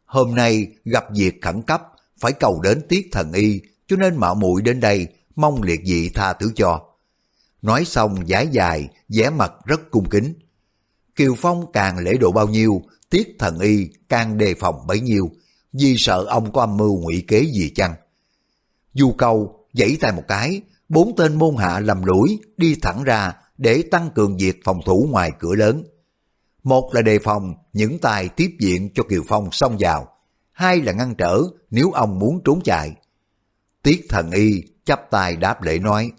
Hôm 0.05 0.35
nay 0.35 0.67
gặp 0.85 1.05
việc 1.15 1.41
khẩn 1.41 1.61
cấp, 1.61 1.81
phải 2.19 2.31
cầu 2.31 2.61
đến 2.61 2.81
Tiết 2.89 3.07
Thần 3.11 3.33
Y, 3.33 3.61
cho 3.87 3.95
nên 3.95 4.15
mạo 4.15 4.35
muội 4.35 4.61
đến 4.61 4.79
đây, 4.79 5.07
mong 5.35 5.61
liệt 5.61 5.79
dị 5.85 6.09
tha 6.09 6.33
thứ 6.33 6.51
cho. 6.55 6.81
Nói 7.61 7.85
xong 7.85 8.27
giái 8.27 8.47
dài, 8.47 8.89
vẻ 9.09 9.29
mặt 9.29 9.53
rất 9.65 9.91
cung 9.91 10.09
kính. 10.09 10.33
Kiều 11.15 11.35
Phong 11.37 11.71
càng 11.71 11.97
lễ 11.97 12.17
độ 12.19 12.31
bao 12.31 12.47
nhiêu, 12.47 12.81
Tiết 13.09 13.35
Thần 13.39 13.59
Y 13.59 13.87
càng 14.09 14.37
đề 14.37 14.53
phòng 14.59 14.87
bấy 14.87 14.99
nhiêu, 14.99 15.31
vì 15.73 15.95
sợ 15.97 16.25
ông 16.29 16.51
có 16.53 16.61
âm 16.61 16.77
mưu 16.77 17.01
ngụy 17.01 17.23
kế 17.27 17.39
gì 17.39 17.71
chăng. 17.75 17.93
Du 18.93 19.11
câu 19.11 19.65
giãy 19.73 19.97
tay 20.01 20.11
một 20.11 20.23
cái, 20.27 20.61
bốn 20.89 21.15
tên 21.15 21.35
môn 21.35 21.55
hạ 21.55 21.79
lầm 21.79 22.03
lũi 22.03 22.39
đi 22.57 22.75
thẳng 22.81 23.03
ra 23.03 23.33
để 23.57 23.83
tăng 23.91 24.09
cường 24.15 24.37
việc 24.37 24.59
phòng 24.63 24.79
thủ 24.85 25.07
ngoài 25.11 25.31
cửa 25.39 25.55
lớn. 25.55 25.83
Một 26.63 26.89
là 26.93 27.01
đề 27.01 27.19
phòng 27.19 27.53
những 27.73 27.99
tài 27.99 28.29
tiếp 28.29 28.51
diện 28.59 28.89
cho 28.95 29.03
Kiều 29.03 29.23
Phong 29.27 29.51
xông 29.51 29.77
vào, 29.79 30.07
hai 30.51 30.81
là 30.81 30.91
ngăn 30.91 31.15
trở 31.15 31.41
nếu 31.69 31.91
ông 31.91 32.19
muốn 32.19 32.41
trốn 32.45 32.61
chạy. 32.63 32.95
Tiết 33.85 34.05
thần 34.09 34.31
y 34.31 34.63
chắp 34.85 35.11
tay 35.11 35.35
đáp 35.35 35.63
lễ 35.63 35.79
nói, 35.79 36.11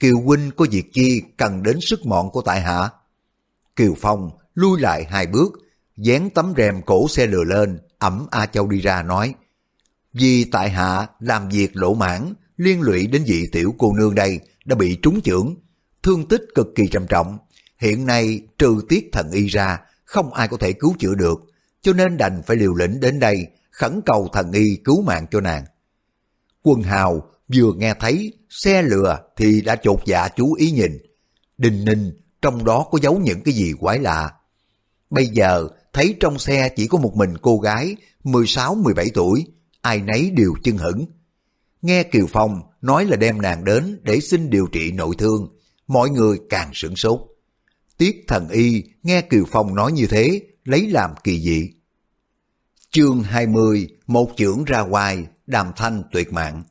Kiều 0.00 0.20
huynh 0.20 0.50
có 0.56 0.66
việc 0.70 0.92
chi 0.92 1.22
cần 1.36 1.62
đến 1.62 1.78
sức 1.80 2.06
mọn 2.06 2.30
của 2.30 2.42
tại 2.42 2.60
hạ. 2.60 2.90
Kiều 3.76 3.94
Phong 4.00 4.30
lui 4.54 4.80
lại 4.80 5.04
hai 5.04 5.26
bước, 5.26 5.52
dán 5.96 6.30
tấm 6.30 6.52
rèm 6.56 6.82
cổ 6.82 7.08
xe 7.08 7.26
lừa 7.26 7.44
lên, 7.44 7.78
ẩm 7.98 8.26
A 8.30 8.46
Châu 8.46 8.68
đi 8.68 8.80
ra 8.80 9.02
nói, 9.02 9.34
vì 10.12 10.44
tại 10.44 10.70
hạ 10.70 11.06
làm 11.20 11.48
việc 11.48 11.76
lỗ 11.76 11.94
mãn, 11.94 12.34
liên 12.56 12.80
lụy 12.80 13.06
đến 13.06 13.24
vị 13.26 13.48
tiểu 13.52 13.74
cô 13.78 13.92
nương 13.96 14.14
đây 14.14 14.40
đã 14.64 14.76
bị 14.76 14.98
trúng 15.02 15.20
chưởng, 15.20 15.54
thương 16.02 16.28
tích 16.28 16.42
cực 16.54 16.66
kỳ 16.74 16.88
trầm 16.88 17.06
trọng. 17.06 17.38
Hiện 17.78 18.06
nay 18.06 18.40
trừ 18.58 18.80
tiết 18.88 19.08
thần 19.12 19.30
y 19.30 19.46
ra, 19.46 19.78
không 20.04 20.34
ai 20.34 20.48
có 20.48 20.56
thể 20.56 20.72
cứu 20.72 20.94
chữa 20.98 21.14
được, 21.14 21.40
cho 21.82 21.92
nên 21.92 22.16
đành 22.16 22.42
phải 22.46 22.56
liều 22.56 22.74
lĩnh 22.74 23.00
đến 23.00 23.20
đây, 23.20 23.46
khẩn 23.70 24.00
cầu 24.06 24.28
thần 24.32 24.52
y 24.52 24.76
cứu 24.84 25.02
mạng 25.02 25.26
cho 25.30 25.40
nàng. 25.40 25.64
Quân 26.62 26.82
hào 26.82 27.30
vừa 27.54 27.72
nghe 27.72 27.94
thấy 28.00 28.32
xe 28.50 28.82
lừa 28.82 29.18
thì 29.36 29.60
đã 29.60 29.76
chột 29.76 30.00
dạ 30.06 30.28
chú 30.28 30.54
ý 30.54 30.70
nhìn. 30.70 30.98
Đình 31.58 31.84
ninh, 31.84 32.12
trong 32.42 32.64
đó 32.64 32.86
có 32.90 32.98
giấu 33.02 33.18
những 33.18 33.42
cái 33.42 33.54
gì 33.54 33.72
quái 33.80 33.98
lạ. 33.98 34.32
Bây 35.10 35.26
giờ 35.26 35.68
thấy 35.92 36.16
trong 36.20 36.38
xe 36.38 36.68
chỉ 36.76 36.86
có 36.86 36.98
một 36.98 37.16
mình 37.16 37.38
cô 37.42 37.58
gái 37.58 37.96
16-17 38.24 39.08
tuổi, 39.14 39.46
ai 39.80 40.00
nấy 40.00 40.30
đều 40.30 40.54
chân 40.62 40.76
hững. 40.76 41.04
Nghe 41.82 42.02
Kiều 42.02 42.26
Phong 42.28 42.60
nói 42.80 43.04
là 43.04 43.16
đem 43.16 43.42
nàng 43.42 43.64
đến 43.64 44.00
để 44.02 44.20
xin 44.20 44.50
điều 44.50 44.66
trị 44.66 44.92
nội 44.92 45.14
thương, 45.18 45.48
mọi 45.86 46.10
người 46.10 46.38
càng 46.48 46.70
sửng 46.74 46.96
sốt. 46.96 47.20
Tiết 47.98 48.24
thần 48.28 48.48
y 48.48 48.84
nghe 49.02 49.20
Kiều 49.20 49.44
Phong 49.50 49.74
nói 49.74 49.92
như 49.92 50.06
thế, 50.06 50.42
lấy 50.64 50.86
làm 50.86 51.10
kỳ 51.24 51.40
dị. 51.40 51.70
Chương 52.90 53.22
20 53.22 53.88
Một 54.06 54.30
chưởng 54.36 54.64
ra 54.64 54.80
hoài, 54.80 55.26
đàm 55.50 55.72
thanh 55.76 56.02
tuyệt 56.12 56.32
mạng 56.32 56.62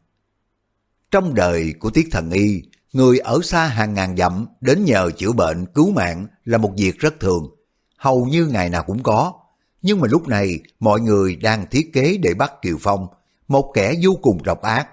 Trong 1.11 1.34
đời 1.34 1.73
của 1.80 1.89
Tiết 1.89 2.07
Thần 2.11 2.32
Y, 2.32 2.61
người 2.93 3.19
ở 3.19 3.39
xa 3.43 3.67
hàng 3.67 3.93
ngàn 3.93 4.17
dặm 4.17 4.45
đến 4.61 4.86
nhờ 4.86 5.11
chữa 5.17 5.32
bệnh 5.32 5.65
cứu 5.65 5.91
mạng 5.91 6.27
là 6.45 6.57
một 6.57 6.73
việc 6.77 6.99
rất 6.99 7.19
thường, 7.19 7.55
hầu 7.97 8.25
như 8.25 8.45
ngày 8.45 8.69
nào 8.69 8.84
cũng 8.84 9.03
có. 9.03 9.34
Nhưng 9.82 9.99
mà 9.99 10.07
lúc 10.07 10.27
này 10.27 10.59
mọi 10.80 11.01
người 11.01 11.36
đang 11.36 11.65
thiết 11.71 11.93
kế 11.93 12.17
để 12.17 12.34
bắt 12.34 12.51
Kiều 12.61 12.77
Phong, 12.80 13.07
một 13.47 13.71
kẻ 13.73 13.93
vô 14.01 14.17
cùng 14.21 14.43
độc 14.43 14.61
ác. 14.61 14.88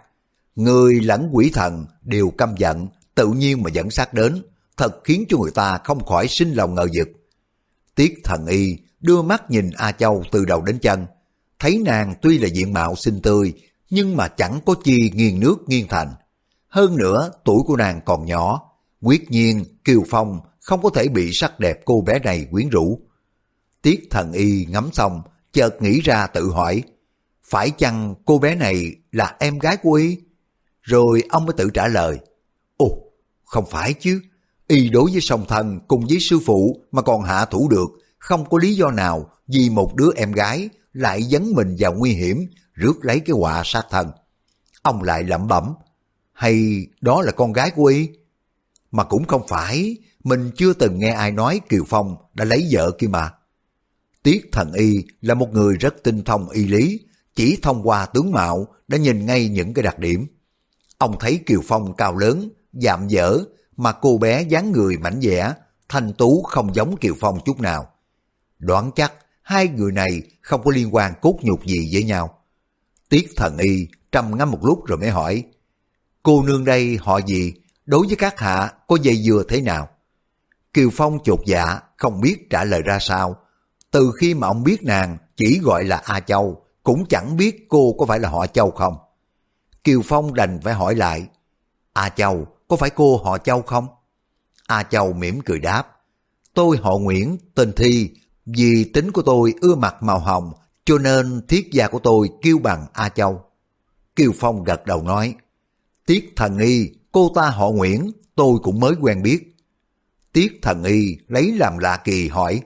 Người 0.57 1.01
lẫn 1.01 1.29
quỷ 1.33 1.51
thần 1.55 1.87
đều 2.03 2.31
căm 2.31 2.55
giận, 2.57 2.89
tự 3.15 3.29
nhiên 3.29 3.63
mà 3.63 3.71
dẫn 3.71 3.91
sát 3.91 4.15
đến, 4.15 4.43
thật 4.77 5.01
khiến 5.05 5.25
cho 5.29 5.39
người 5.39 5.51
ta 5.51 5.79
không 5.85 6.05
khỏi 6.05 6.29
sinh 6.29 6.53
lòng 6.53 6.75
ngờ 6.75 6.87
vực. 6.95 7.09
Tiết 7.95 8.21
thần 8.25 8.47
y 8.47 8.77
đưa 9.01 9.23
mắt 9.23 9.51
nhìn 9.51 9.71
A 9.77 9.93
Châu 9.93 10.25
từ 10.33 10.45
đầu 10.45 10.63
đến 10.63 10.79
chân, 10.79 11.07
thấy 11.59 11.83
nàng 11.85 12.15
tuy 12.23 12.39
là 12.39 12.49
diện 12.49 12.73
mạo 12.73 12.97
xinh 12.97 13.21
tươi, 13.23 13.53
nhưng 13.91 14.17
mà 14.17 14.29
chẳng 14.29 14.61
có 14.67 14.75
chi 14.85 15.11
nghiêng 15.15 15.41
nước 15.41 15.57
nghiêng 15.67 15.89
thành. 15.89 16.15
Hơn 16.69 16.97
nữa, 16.97 17.31
tuổi 17.45 17.63
của 17.67 17.77
nàng 17.77 18.01
còn 18.07 18.27
nhỏ, 18.27 18.73
quyết 19.03 19.31
nhiên 19.31 19.65
Kiều 19.85 20.03
Phong 20.09 20.41
không 20.61 20.83
có 20.83 20.91
thể 20.95 21.09
bị 21.09 21.33
sắc 21.33 21.61
đẹp 21.61 21.81
cô 21.85 22.01
bé 22.01 22.19
này 22.19 22.47
quyến 22.51 22.69
rũ. 22.69 23.01
Tiết 23.83 24.09
thần 24.11 24.33
y 24.33 24.67
ngắm 24.71 24.89
xong, 24.93 25.23
chợt 25.53 25.83
nghĩ 25.83 26.01
ra 26.01 26.27
tự 26.27 26.51
hỏi, 26.51 26.83
phải 27.45 27.71
chăng 27.71 28.15
cô 28.25 28.39
bé 28.39 28.55
này 28.55 28.95
là 29.13 29.37
em 29.41 29.59
gái 29.59 29.77
của 29.77 29.93
y? 29.93 30.19
Rồi 30.83 31.23
ông 31.29 31.47
mới 31.47 31.55
tự 31.57 31.71
trả 31.71 31.89
lời, 31.89 32.19
Ồ, 32.77 32.89
không 33.45 33.67
phải 33.71 33.95
chứ, 33.95 34.21
y 34.69 34.89
đối 34.89 35.11
với 35.11 35.21
song 35.21 35.45
thần 35.49 35.81
cùng 35.89 36.07
với 36.09 36.19
sư 36.21 36.39
phụ 36.47 36.81
mà 36.93 37.03
còn 37.03 37.23
hạ 37.23 37.45
thủ 37.45 37.69
được, 37.69 37.87
không 38.19 38.49
có 38.49 38.59
lý 38.59 38.75
do 38.75 38.91
nào 38.91 39.31
vì 39.47 39.71
một 39.71 39.95
đứa 39.95 40.11
em 40.17 40.33
gái 40.33 40.69
lại 40.97 41.23
dấn 41.23 41.53
mình 41.55 41.77
vào 41.79 41.93
nguy 41.93 42.13
hiểm, 42.13 42.47
rước 42.73 42.95
lấy 43.03 43.21
cái 43.21 43.37
họa 43.37 43.63
sát 43.65 43.87
thân. 43.91 44.11
Ông 44.83 45.03
lại 45.03 45.23
lẩm 45.23 45.49
bẩm, 45.49 45.75
hay 46.33 46.87
đó 47.01 47.23
là 47.23 47.33
con 47.33 47.53
gái 47.53 47.71
của 47.71 47.85
y? 47.85 48.09
Mà 48.91 49.05
cũng 49.05 49.27
không 49.27 49.43
phải, 49.49 49.97
mình 50.25 50.51
chưa 50.57 50.73
từng 50.73 50.99
nghe 50.99 51.13
ai 51.13 51.33
nói 51.33 51.61
Kiều 51.69 51.85
Phong 51.89 52.17
đã 52.35 52.45
lấy 52.45 52.69
vợ 52.71 52.91
kia 52.99 53.07
mà. 53.07 53.33
Tiết 54.23 54.49
thần 54.53 54.73
y 54.73 54.95
là 55.21 55.35
một 55.35 55.53
người 55.53 55.77
rất 55.77 55.95
tinh 56.03 56.25
thông 56.25 56.49
y 56.49 56.67
lý, 56.67 57.01
chỉ 57.35 57.59
thông 57.63 57.89
qua 57.89 58.07
tướng 58.07 58.33
mạo 58.33 58.67
đã 58.89 58.99
nhìn 58.99 59.27
ngay 59.27 59.49
những 59.49 59.75
cái 59.75 59.83
đặc 59.83 59.99
điểm. 59.99 60.27
Ông 60.99 61.17
thấy 61.21 61.41
Kiều 61.47 61.61
Phong 61.65 61.97
cao 61.97 62.17
lớn, 62.17 62.49
dạm 62.73 63.09
dở, 63.09 63.39
mà 63.77 63.93
cô 63.93 64.19
bé 64.19 64.43
dáng 64.43 64.73
người 64.73 64.97
mảnh 64.97 65.21
dẻ, 65.21 65.55
thanh 65.89 66.13
tú 66.13 66.43
không 66.43 66.75
giống 66.75 66.97
Kiều 66.97 67.15
Phong 67.21 67.39
chút 67.45 67.61
nào. 67.61 67.91
Đoán 68.59 68.91
chắc 68.97 69.13
hai 69.47 69.69
người 69.69 69.93
này 69.93 70.23
không 70.41 70.63
có 70.65 70.71
liên 70.71 70.95
quan 70.95 71.13
cốt 71.23 71.39
nhục 71.43 71.67
gì 71.67 71.91
với 71.93 72.03
nhau. 72.03 72.39
Tiết 73.09 73.29
thần 73.37 73.59
y 73.59 73.89
trầm 74.13 74.37
ngâm 74.37 74.51
một 74.51 74.59
lúc 74.63 74.87
rồi 74.87 74.99
mới 74.99 75.11
hỏi, 75.11 75.45
cô 76.23 76.43
nương 76.43 76.65
đây 76.65 76.99
họ 77.01 77.21
gì, 77.27 77.55
đối 77.85 78.07
với 78.07 78.17
các 78.17 78.39
hạ 78.41 78.73
có 78.87 78.97
dây 79.03 79.17
dừa 79.17 79.43
thế 79.49 79.61
nào? 79.61 79.89
Kiều 80.73 80.91
Phong 80.93 81.19
chột 81.25 81.41
dạ, 81.47 81.81
không 81.97 82.21
biết 82.21 82.51
trả 82.51 82.65
lời 82.65 82.83
ra 82.83 82.99
sao. 83.01 83.37
Từ 83.91 84.13
khi 84.21 84.35
mà 84.35 84.47
ông 84.47 84.65
biết 84.65 84.83
nàng 84.83 85.19
chỉ 85.37 85.61
gọi 85.63 85.85
là 85.85 85.97
A 85.97 86.21
Châu, 86.21 86.65
cũng 86.83 87.07
chẳng 87.09 87.37
biết 87.37 87.67
cô 87.69 87.95
có 87.99 88.07
phải 88.07 88.19
là 88.19 88.29
họ 88.29 88.47
Châu 88.47 88.71
không. 88.71 88.97
Kiều 89.85 90.03
Phong 90.05 90.35
đành 90.35 90.61
phải 90.63 90.75
hỏi 90.75 90.95
lại, 90.95 91.27
A 91.93 92.09
Châu, 92.09 92.47
có 92.69 92.77
phải 92.77 92.91
cô 92.91 93.17
họ 93.17 93.39
Châu 93.39 93.63
không? 93.63 93.87
A 94.67 94.83
Châu 94.83 95.13
mỉm 95.13 95.41
cười 95.41 95.59
đáp, 95.59 95.97
tôi 96.55 96.77
họ 96.83 96.99
Nguyễn, 96.99 97.39
tên 97.55 97.73
Thi, 97.73 98.11
vì 98.47 98.85
tính 98.85 99.13
của 99.13 99.23
tôi 99.23 99.55
ưa 99.61 99.75
mặt 99.75 100.03
màu 100.03 100.19
hồng, 100.19 100.53
cho 100.85 100.99
nên 100.99 101.47
thiết 101.49 101.69
gia 101.73 101.89
của 101.89 101.99
tôi 101.99 102.31
kêu 102.43 102.59
bằng 102.59 102.87
A 102.93 103.09
Châu. 103.09 103.45
Kiều 104.17 104.33
Phong 104.39 104.65
gật 104.65 104.87
đầu 104.87 105.03
nói, 105.03 105.35
Tiết 106.07 106.33
thần 106.37 106.59
y, 106.59 106.91
cô 107.13 107.33
ta 107.35 107.51
họ 107.51 107.71
Nguyễn, 107.71 108.13
tôi 108.35 108.59
cũng 108.63 108.81
mới 108.81 108.95
quen 109.01 109.23
biết. 109.23 109.57
Tiết 110.33 110.59
thần 110.63 110.85
y 110.85 111.19
lấy 111.29 111.53
làm 111.53 111.79
lạ 111.79 111.97
kỳ 112.05 112.29
hỏi, 112.29 112.63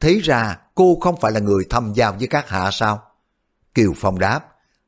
thế 0.00 0.20
ra 0.22 0.58
cô 0.74 0.98
không 1.00 1.20
phải 1.20 1.32
là 1.32 1.40
người 1.40 1.64
thâm 1.70 1.92
giao 1.94 2.12
với 2.12 2.26
các 2.26 2.48
hạ 2.48 2.70
sao? 2.72 3.02
Kiều 3.74 3.92
Phong 3.96 4.18
đáp, 4.18 4.40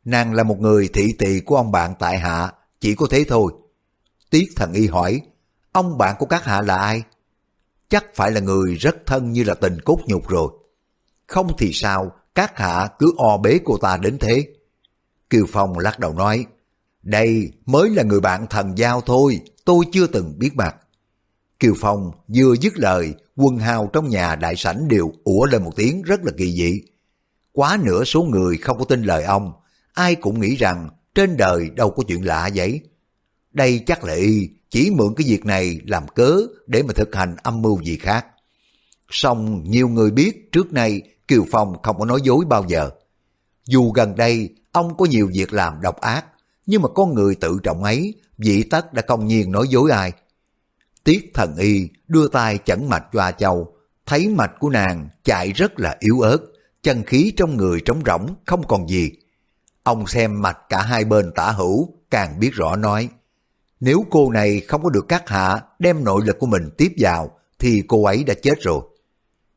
nàng 0.04 0.34
là 0.34 0.42
một 0.42 0.60
người 0.60 0.88
thị 0.92 1.14
tỳ 1.18 1.40
của 1.40 1.56
ông 1.56 1.72
bạn 1.72 1.94
tại 1.98 2.18
hạ, 2.18 2.52
chỉ 2.80 2.94
có 2.94 3.06
thế 3.10 3.24
thôi. 3.28 3.52
Tiết 4.30 4.44
thần 4.56 4.72
y 4.72 4.86
hỏi, 4.86 5.20
ông 5.72 5.98
bạn 5.98 6.16
của 6.18 6.26
các 6.26 6.44
hạ 6.44 6.62
là 6.62 6.76
ai? 6.76 7.02
Chắc 7.88 8.04
phải 8.14 8.30
là 8.30 8.40
người 8.40 8.74
rất 8.74 8.96
thân 9.06 9.32
như 9.32 9.44
là 9.44 9.54
tình 9.54 9.80
cốt 9.80 9.98
nhục 10.06 10.28
rồi. 10.28 10.48
Không 11.26 11.52
thì 11.58 11.70
sao, 11.72 12.12
các 12.34 12.58
hạ 12.58 12.88
cứ 12.98 13.12
o 13.16 13.36
bế 13.36 13.58
cô 13.64 13.76
ta 13.76 13.96
đến 13.96 14.18
thế. 14.18 14.48
Kiều 15.30 15.46
Phong 15.52 15.78
lắc 15.78 15.98
đầu 15.98 16.12
nói, 16.12 16.46
đây 17.02 17.52
mới 17.66 17.90
là 17.90 18.02
người 18.02 18.20
bạn 18.20 18.46
thần 18.46 18.78
giao 18.78 19.00
thôi, 19.00 19.40
tôi 19.64 19.84
chưa 19.92 20.06
từng 20.06 20.38
biết 20.38 20.50
mặt. 20.54 20.76
Kiều 21.60 21.74
Phong 21.80 22.10
vừa 22.28 22.54
dứt 22.60 22.78
lời, 22.78 23.14
quân 23.36 23.58
hào 23.58 23.90
trong 23.92 24.08
nhà 24.08 24.34
đại 24.34 24.56
sảnh 24.56 24.88
đều 24.88 25.12
ủa 25.24 25.44
lên 25.44 25.64
một 25.64 25.72
tiếng 25.76 26.02
rất 26.02 26.20
là 26.24 26.32
kỳ 26.36 26.52
dị. 26.52 26.80
Quá 27.52 27.78
nửa 27.82 28.04
số 28.04 28.22
người 28.22 28.56
không 28.56 28.78
có 28.78 28.84
tin 28.84 29.02
lời 29.02 29.22
ông, 29.24 29.52
ai 29.92 30.14
cũng 30.14 30.40
nghĩ 30.40 30.56
rằng 30.56 30.88
trên 31.14 31.36
đời 31.36 31.70
đâu 31.70 31.90
có 31.90 32.02
chuyện 32.08 32.26
lạ 32.26 32.50
vậy. 32.54 32.80
Đây 33.54 33.82
chắc 33.86 34.04
là 34.04 34.14
y 34.14 34.48
chỉ 34.70 34.90
mượn 34.90 35.14
cái 35.16 35.26
việc 35.28 35.46
này 35.46 35.80
làm 35.86 36.08
cớ 36.08 36.40
để 36.66 36.82
mà 36.82 36.92
thực 36.92 37.14
hành 37.14 37.36
âm 37.42 37.62
mưu 37.62 37.82
gì 37.82 37.96
khác. 37.96 38.26
Song 39.10 39.64
nhiều 39.64 39.88
người 39.88 40.10
biết 40.10 40.52
trước 40.52 40.72
nay 40.72 41.02
Kiều 41.28 41.44
Phong 41.50 41.82
không 41.82 41.98
có 41.98 42.04
nói 42.04 42.20
dối 42.24 42.44
bao 42.48 42.64
giờ. 42.68 42.90
Dù 43.66 43.92
gần 43.92 44.16
đây 44.16 44.48
ông 44.72 44.96
có 44.96 45.04
nhiều 45.04 45.30
việc 45.34 45.52
làm 45.52 45.80
độc 45.80 46.00
ác, 46.00 46.24
nhưng 46.66 46.82
mà 46.82 46.88
con 46.88 47.14
người 47.14 47.34
tự 47.34 47.58
trọng 47.62 47.84
ấy, 47.84 48.14
vị 48.38 48.62
tất 48.62 48.92
đã 48.92 49.02
công 49.02 49.26
nhiên 49.26 49.52
nói 49.52 49.68
dối 49.68 49.90
ai. 49.90 50.12
Tiết 51.04 51.30
thần 51.34 51.56
y 51.56 51.88
đưa 52.08 52.28
tay 52.28 52.58
chẩn 52.64 52.88
mạch 52.88 53.04
cho 53.12 53.20
A 53.20 53.32
Châu, 53.32 53.76
thấy 54.06 54.28
mạch 54.28 54.52
của 54.58 54.70
nàng 54.70 55.08
chạy 55.24 55.52
rất 55.52 55.80
là 55.80 55.96
yếu 56.00 56.20
ớt, 56.20 56.38
chân 56.82 57.02
khí 57.02 57.32
trong 57.36 57.56
người 57.56 57.80
trống 57.80 58.02
rỗng, 58.06 58.34
không 58.46 58.66
còn 58.66 58.88
gì. 58.88 59.10
Ông 59.82 60.06
xem 60.06 60.42
mạch 60.42 60.58
cả 60.68 60.82
hai 60.82 61.04
bên 61.04 61.32
tả 61.34 61.50
hữu, 61.50 61.88
càng 62.10 62.40
biết 62.40 62.50
rõ 62.52 62.76
nói, 62.76 63.08
nếu 63.84 64.06
cô 64.10 64.30
này 64.30 64.60
không 64.60 64.82
có 64.82 64.90
được 64.90 65.08
các 65.08 65.28
hạ 65.28 65.62
đem 65.78 66.04
nội 66.04 66.22
lực 66.26 66.38
của 66.38 66.46
mình 66.46 66.70
tiếp 66.78 66.92
vào, 66.98 67.30
thì 67.58 67.82
cô 67.88 68.04
ấy 68.04 68.24
đã 68.24 68.34
chết 68.42 68.60
rồi. 68.60 68.80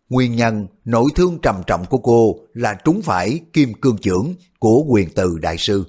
Nguyên 0.09 0.35
nhân 0.35 0.67
nội 0.85 1.09
thương 1.15 1.39
trầm 1.41 1.61
trọng 1.67 1.85
của 1.85 1.97
cô 1.97 2.35
là 2.53 2.73
trúng 2.73 3.01
phải 3.01 3.39
kim 3.53 3.73
cương 3.73 3.97
trưởng 3.97 4.35
của 4.59 4.83
quyền 4.87 5.09
từ 5.09 5.37
đại 5.41 5.57
sư. 5.57 5.83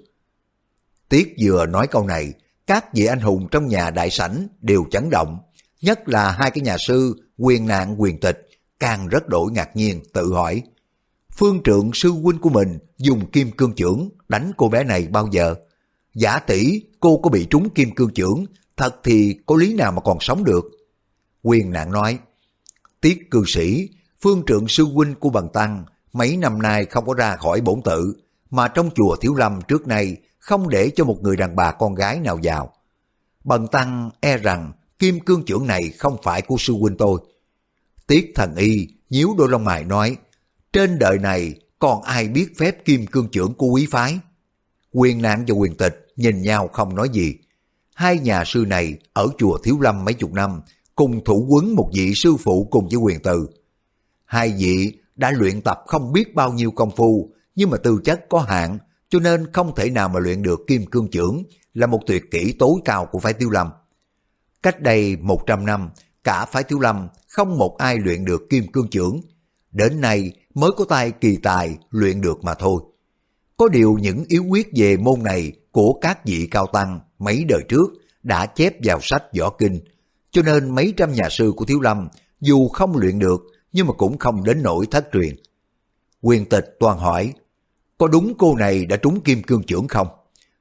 Tiết 1.08 1.34
vừa 1.42 1.66
nói 1.66 1.86
câu 1.86 2.06
này, 2.06 2.32
các 2.66 2.94
vị 2.94 3.04
anh 3.04 3.20
hùng 3.20 3.48
trong 3.50 3.66
nhà 3.66 3.90
đại 3.90 4.10
sảnh 4.10 4.48
đều 4.60 4.84
chấn 4.90 5.10
động, 5.10 5.38
nhất 5.82 6.08
là 6.08 6.30
hai 6.30 6.50
cái 6.50 6.62
nhà 6.62 6.76
sư 6.78 7.14
quyền 7.38 7.66
nạn 7.66 8.00
quyền 8.00 8.20
tịch, 8.20 8.48
càng 8.80 9.08
rất 9.08 9.28
đổi 9.28 9.52
ngạc 9.52 9.76
nhiên 9.76 10.02
tự 10.12 10.32
hỏi. 10.32 10.62
Phương 11.36 11.60
trượng 11.64 11.90
sư 11.94 12.10
huynh 12.10 12.38
của 12.38 12.50
mình 12.50 12.78
dùng 12.98 13.30
kim 13.30 13.50
cương 13.50 13.74
trưởng 13.74 14.08
đánh 14.28 14.52
cô 14.56 14.68
bé 14.68 14.84
này 14.84 15.08
bao 15.10 15.28
giờ? 15.32 15.54
Giả 16.18 16.38
tỷ 16.38 16.82
cô 17.00 17.18
có 17.18 17.30
bị 17.30 17.46
trúng 17.50 17.70
kim 17.70 17.94
cương 17.94 18.14
trưởng, 18.14 18.44
thật 18.76 18.96
thì 19.04 19.38
có 19.46 19.56
lý 19.56 19.74
nào 19.74 19.92
mà 19.92 20.00
còn 20.00 20.18
sống 20.20 20.44
được? 20.44 20.64
Quyền 21.42 21.70
nạn 21.70 21.92
nói, 21.92 22.18
Tiết 23.00 23.30
cư 23.30 23.44
sĩ, 23.46 23.88
phương 24.20 24.42
trượng 24.46 24.68
sư 24.68 24.84
huynh 24.84 25.14
của 25.14 25.30
Bằng 25.30 25.48
Tăng 25.48 25.84
mấy 26.12 26.36
năm 26.36 26.62
nay 26.62 26.84
không 26.84 27.06
có 27.06 27.14
ra 27.14 27.36
khỏi 27.36 27.60
bổn 27.60 27.82
tự, 27.84 28.14
mà 28.50 28.68
trong 28.68 28.90
chùa 28.94 29.16
Thiếu 29.16 29.34
Lâm 29.34 29.60
trước 29.68 29.86
nay 29.86 30.16
không 30.38 30.68
để 30.68 30.90
cho 30.96 31.04
một 31.04 31.22
người 31.22 31.36
đàn 31.36 31.56
bà 31.56 31.72
con 31.72 31.94
gái 31.94 32.20
nào 32.20 32.38
vào. 32.42 32.72
Bần 33.44 33.66
Tăng 33.66 34.10
e 34.20 34.36
rằng 34.36 34.72
kim 34.98 35.20
cương 35.20 35.44
trưởng 35.44 35.66
này 35.66 35.90
không 35.90 36.16
phải 36.22 36.42
của 36.42 36.56
sư 36.58 36.74
huynh 36.80 36.96
tôi. 36.96 37.20
Tiết 38.06 38.32
thần 38.34 38.54
y 38.56 38.88
nhíu 39.10 39.34
đôi 39.38 39.48
lông 39.48 39.64
mày 39.64 39.84
nói, 39.84 40.16
trên 40.72 40.98
đời 40.98 41.18
này 41.18 41.54
còn 41.78 42.02
ai 42.02 42.28
biết 42.28 42.48
phép 42.56 42.84
kim 42.84 43.06
cương 43.06 43.28
trưởng 43.32 43.54
của 43.54 43.66
quý 43.66 43.86
phái? 43.90 44.18
Quyền 44.92 45.22
nạn 45.22 45.44
và 45.48 45.54
quyền 45.54 45.74
tịch 45.74 46.07
nhìn 46.18 46.42
nhau 46.42 46.68
không 46.68 46.94
nói 46.94 47.08
gì. 47.08 47.34
Hai 47.94 48.18
nhà 48.18 48.44
sư 48.46 48.64
này 48.68 48.98
ở 49.12 49.28
chùa 49.38 49.58
Thiếu 49.58 49.80
Lâm 49.80 50.04
mấy 50.04 50.14
chục 50.14 50.32
năm, 50.32 50.60
cùng 50.94 51.24
thủ 51.24 51.46
quấn 51.48 51.76
một 51.76 51.90
vị 51.94 52.14
sư 52.14 52.36
phụ 52.36 52.68
cùng 52.70 52.88
với 52.88 52.96
quyền 52.96 53.20
từ. 53.22 53.48
Hai 54.24 54.54
vị 54.58 54.98
đã 55.16 55.30
luyện 55.30 55.60
tập 55.60 55.78
không 55.86 56.12
biết 56.12 56.34
bao 56.34 56.52
nhiêu 56.52 56.70
công 56.70 56.90
phu, 56.90 57.32
nhưng 57.54 57.70
mà 57.70 57.76
tư 57.76 58.00
chất 58.04 58.28
có 58.28 58.40
hạn, 58.40 58.78
cho 59.08 59.18
nên 59.18 59.52
không 59.52 59.74
thể 59.74 59.90
nào 59.90 60.08
mà 60.08 60.20
luyện 60.20 60.42
được 60.42 60.60
kim 60.66 60.86
cương 60.86 61.10
trưởng 61.10 61.42
là 61.74 61.86
một 61.86 62.00
tuyệt 62.06 62.30
kỹ 62.30 62.54
tối 62.58 62.72
cao 62.84 63.06
của 63.06 63.18
phái 63.18 63.32
thiếu 63.32 63.50
Lâm. 63.50 63.70
Cách 64.62 64.80
đây 64.80 65.16
100 65.16 65.66
năm, 65.66 65.90
cả 66.24 66.46
phái 66.46 66.62
thiếu 66.62 66.80
Lâm 66.80 67.08
không 67.28 67.58
một 67.58 67.76
ai 67.78 67.96
luyện 67.98 68.24
được 68.24 68.42
kim 68.50 68.72
cương 68.72 68.90
trưởng. 68.90 69.20
Đến 69.72 70.00
nay 70.00 70.32
mới 70.54 70.70
có 70.76 70.84
tay 70.84 71.10
kỳ 71.10 71.36
tài 71.36 71.78
luyện 71.90 72.20
được 72.20 72.44
mà 72.44 72.54
thôi. 72.54 72.82
Có 73.56 73.68
điều 73.68 73.98
những 74.00 74.24
yếu 74.28 74.44
quyết 74.44 74.68
về 74.76 74.96
môn 74.96 75.22
này 75.22 75.52
của 75.72 75.98
các 76.00 76.24
vị 76.24 76.48
cao 76.50 76.66
tăng 76.66 77.00
mấy 77.18 77.44
đời 77.48 77.60
trước 77.68 77.86
đã 78.22 78.46
chép 78.46 78.72
vào 78.84 78.98
sách 79.02 79.22
võ 79.38 79.50
kinh, 79.50 79.80
cho 80.30 80.42
nên 80.42 80.74
mấy 80.74 80.94
trăm 80.96 81.12
nhà 81.12 81.28
sư 81.30 81.52
của 81.56 81.64
Thiếu 81.64 81.80
Lâm 81.80 82.08
dù 82.40 82.68
không 82.68 82.96
luyện 82.96 83.18
được 83.18 83.40
nhưng 83.72 83.86
mà 83.86 83.92
cũng 83.92 84.18
không 84.18 84.44
đến 84.44 84.62
nỗi 84.62 84.86
thất 84.90 85.08
truyền. 85.12 85.36
Quyền 86.20 86.44
tịch 86.44 86.76
toàn 86.80 86.98
hỏi, 86.98 87.32
có 87.98 88.06
đúng 88.06 88.34
cô 88.38 88.56
này 88.56 88.86
đã 88.86 88.96
trúng 88.96 89.20
kim 89.20 89.42
cương 89.42 89.62
trưởng 89.62 89.88
không? 89.88 90.08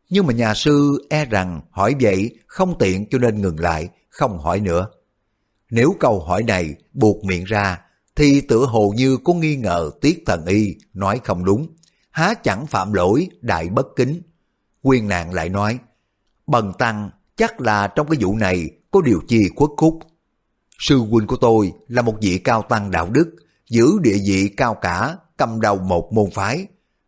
Nhưng 0.09 0.27
mà 0.27 0.33
nhà 0.33 0.53
sư 0.53 1.05
e 1.09 1.25
rằng 1.25 1.61
hỏi 1.71 1.95
vậy 2.01 2.37
không 2.47 2.77
tiện 2.79 3.05
cho 3.09 3.17
nên 3.17 3.41
ngừng 3.41 3.59
lại, 3.59 3.89
không 4.09 4.37
hỏi 4.37 4.59
nữa. 4.59 4.87
Nếu 5.69 5.95
câu 5.99 6.19
hỏi 6.19 6.43
này 6.43 6.75
buộc 6.93 7.23
miệng 7.23 7.43
ra, 7.43 7.81
thì 8.15 8.41
tựa 8.41 8.65
hồ 8.65 8.93
như 8.95 9.17
có 9.23 9.33
nghi 9.33 9.55
ngờ 9.55 9.91
tiết 10.01 10.23
thần 10.25 10.45
y 10.45 10.75
nói 10.93 11.19
không 11.23 11.45
đúng. 11.45 11.67
Há 12.11 12.33
chẳng 12.33 12.67
phạm 12.67 12.93
lỗi 12.93 13.27
đại 13.41 13.69
bất 13.69 13.85
kính. 13.95 14.21
Quyên 14.87 15.07
nàng 15.07 15.33
lại 15.33 15.49
nói, 15.49 15.79
bần 16.47 16.73
tăng 16.77 17.09
chắc 17.35 17.61
là 17.61 17.87
trong 17.87 18.07
cái 18.09 18.17
vụ 18.21 18.35
này 18.35 18.69
có 18.91 19.01
điều 19.01 19.21
chi 19.27 19.49
khuất 19.55 19.69
khúc. 19.77 19.99
Sư 20.79 20.97
huynh 20.97 21.27
của 21.27 21.35
tôi 21.35 21.73
là 21.87 22.01
một 22.01 22.15
vị 22.21 22.37
cao 22.37 22.61
tăng 22.61 22.91
đạo 22.91 23.09
đức, 23.11 23.35
giữ 23.69 23.99
địa 24.01 24.17
vị 24.27 24.49
cao 24.57 24.73
cả, 24.73 25.17
cầm 25.37 25.61
đầu 25.61 25.77
một 25.77 26.13
môn 26.13 26.29
phái. 26.31 26.67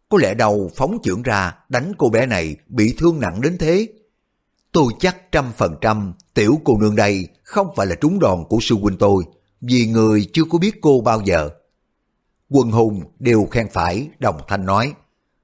Có 0.10 0.18
lẽ 0.22 0.34
đầu 0.34 0.72
phóng 0.76 0.98
trưởng 1.04 1.22
ra 1.22 1.56
đánh 1.70 1.92
cô 1.98 2.10
bé 2.10 2.26
này 2.26 2.56
bị 2.68 2.96
thương 2.98 3.20
nặng 3.20 3.42
đến 3.42 3.58
thế. 3.58 3.88
Tôi 4.72 4.94
chắc 5.00 5.32
trăm 5.32 5.52
phần 5.58 5.76
trăm 5.82 6.14
tiểu 6.34 6.62
cô 6.64 6.78
nương 6.78 6.96
đây 6.96 7.28
không 7.44 7.68
phải 7.76 7.88
là 7.88 7.96
trúng 7.96 8.20
đòn 8.20 8.44
của 8.50 8.58
sư 8.62 8.76
huynh 8.82 8.98
tôi, 8.98 9.24
vì 9.62 9.86
người 9.86 10.30
chưa 10.34 10.44
có 10.50 10.58
biết 10.58 10.82
cô 10.82 11.02
bao 11.02 11.22
giờ. 11.26 11.50
Quân 12.50 12.72
hùng 12.72 13.04
đều 13.20 13.48
khen 13.52 13.68
phải, 13.74 14.10
đồng 14.20 14.42
thanh 14.48 14.66
nói, 14.66 14.94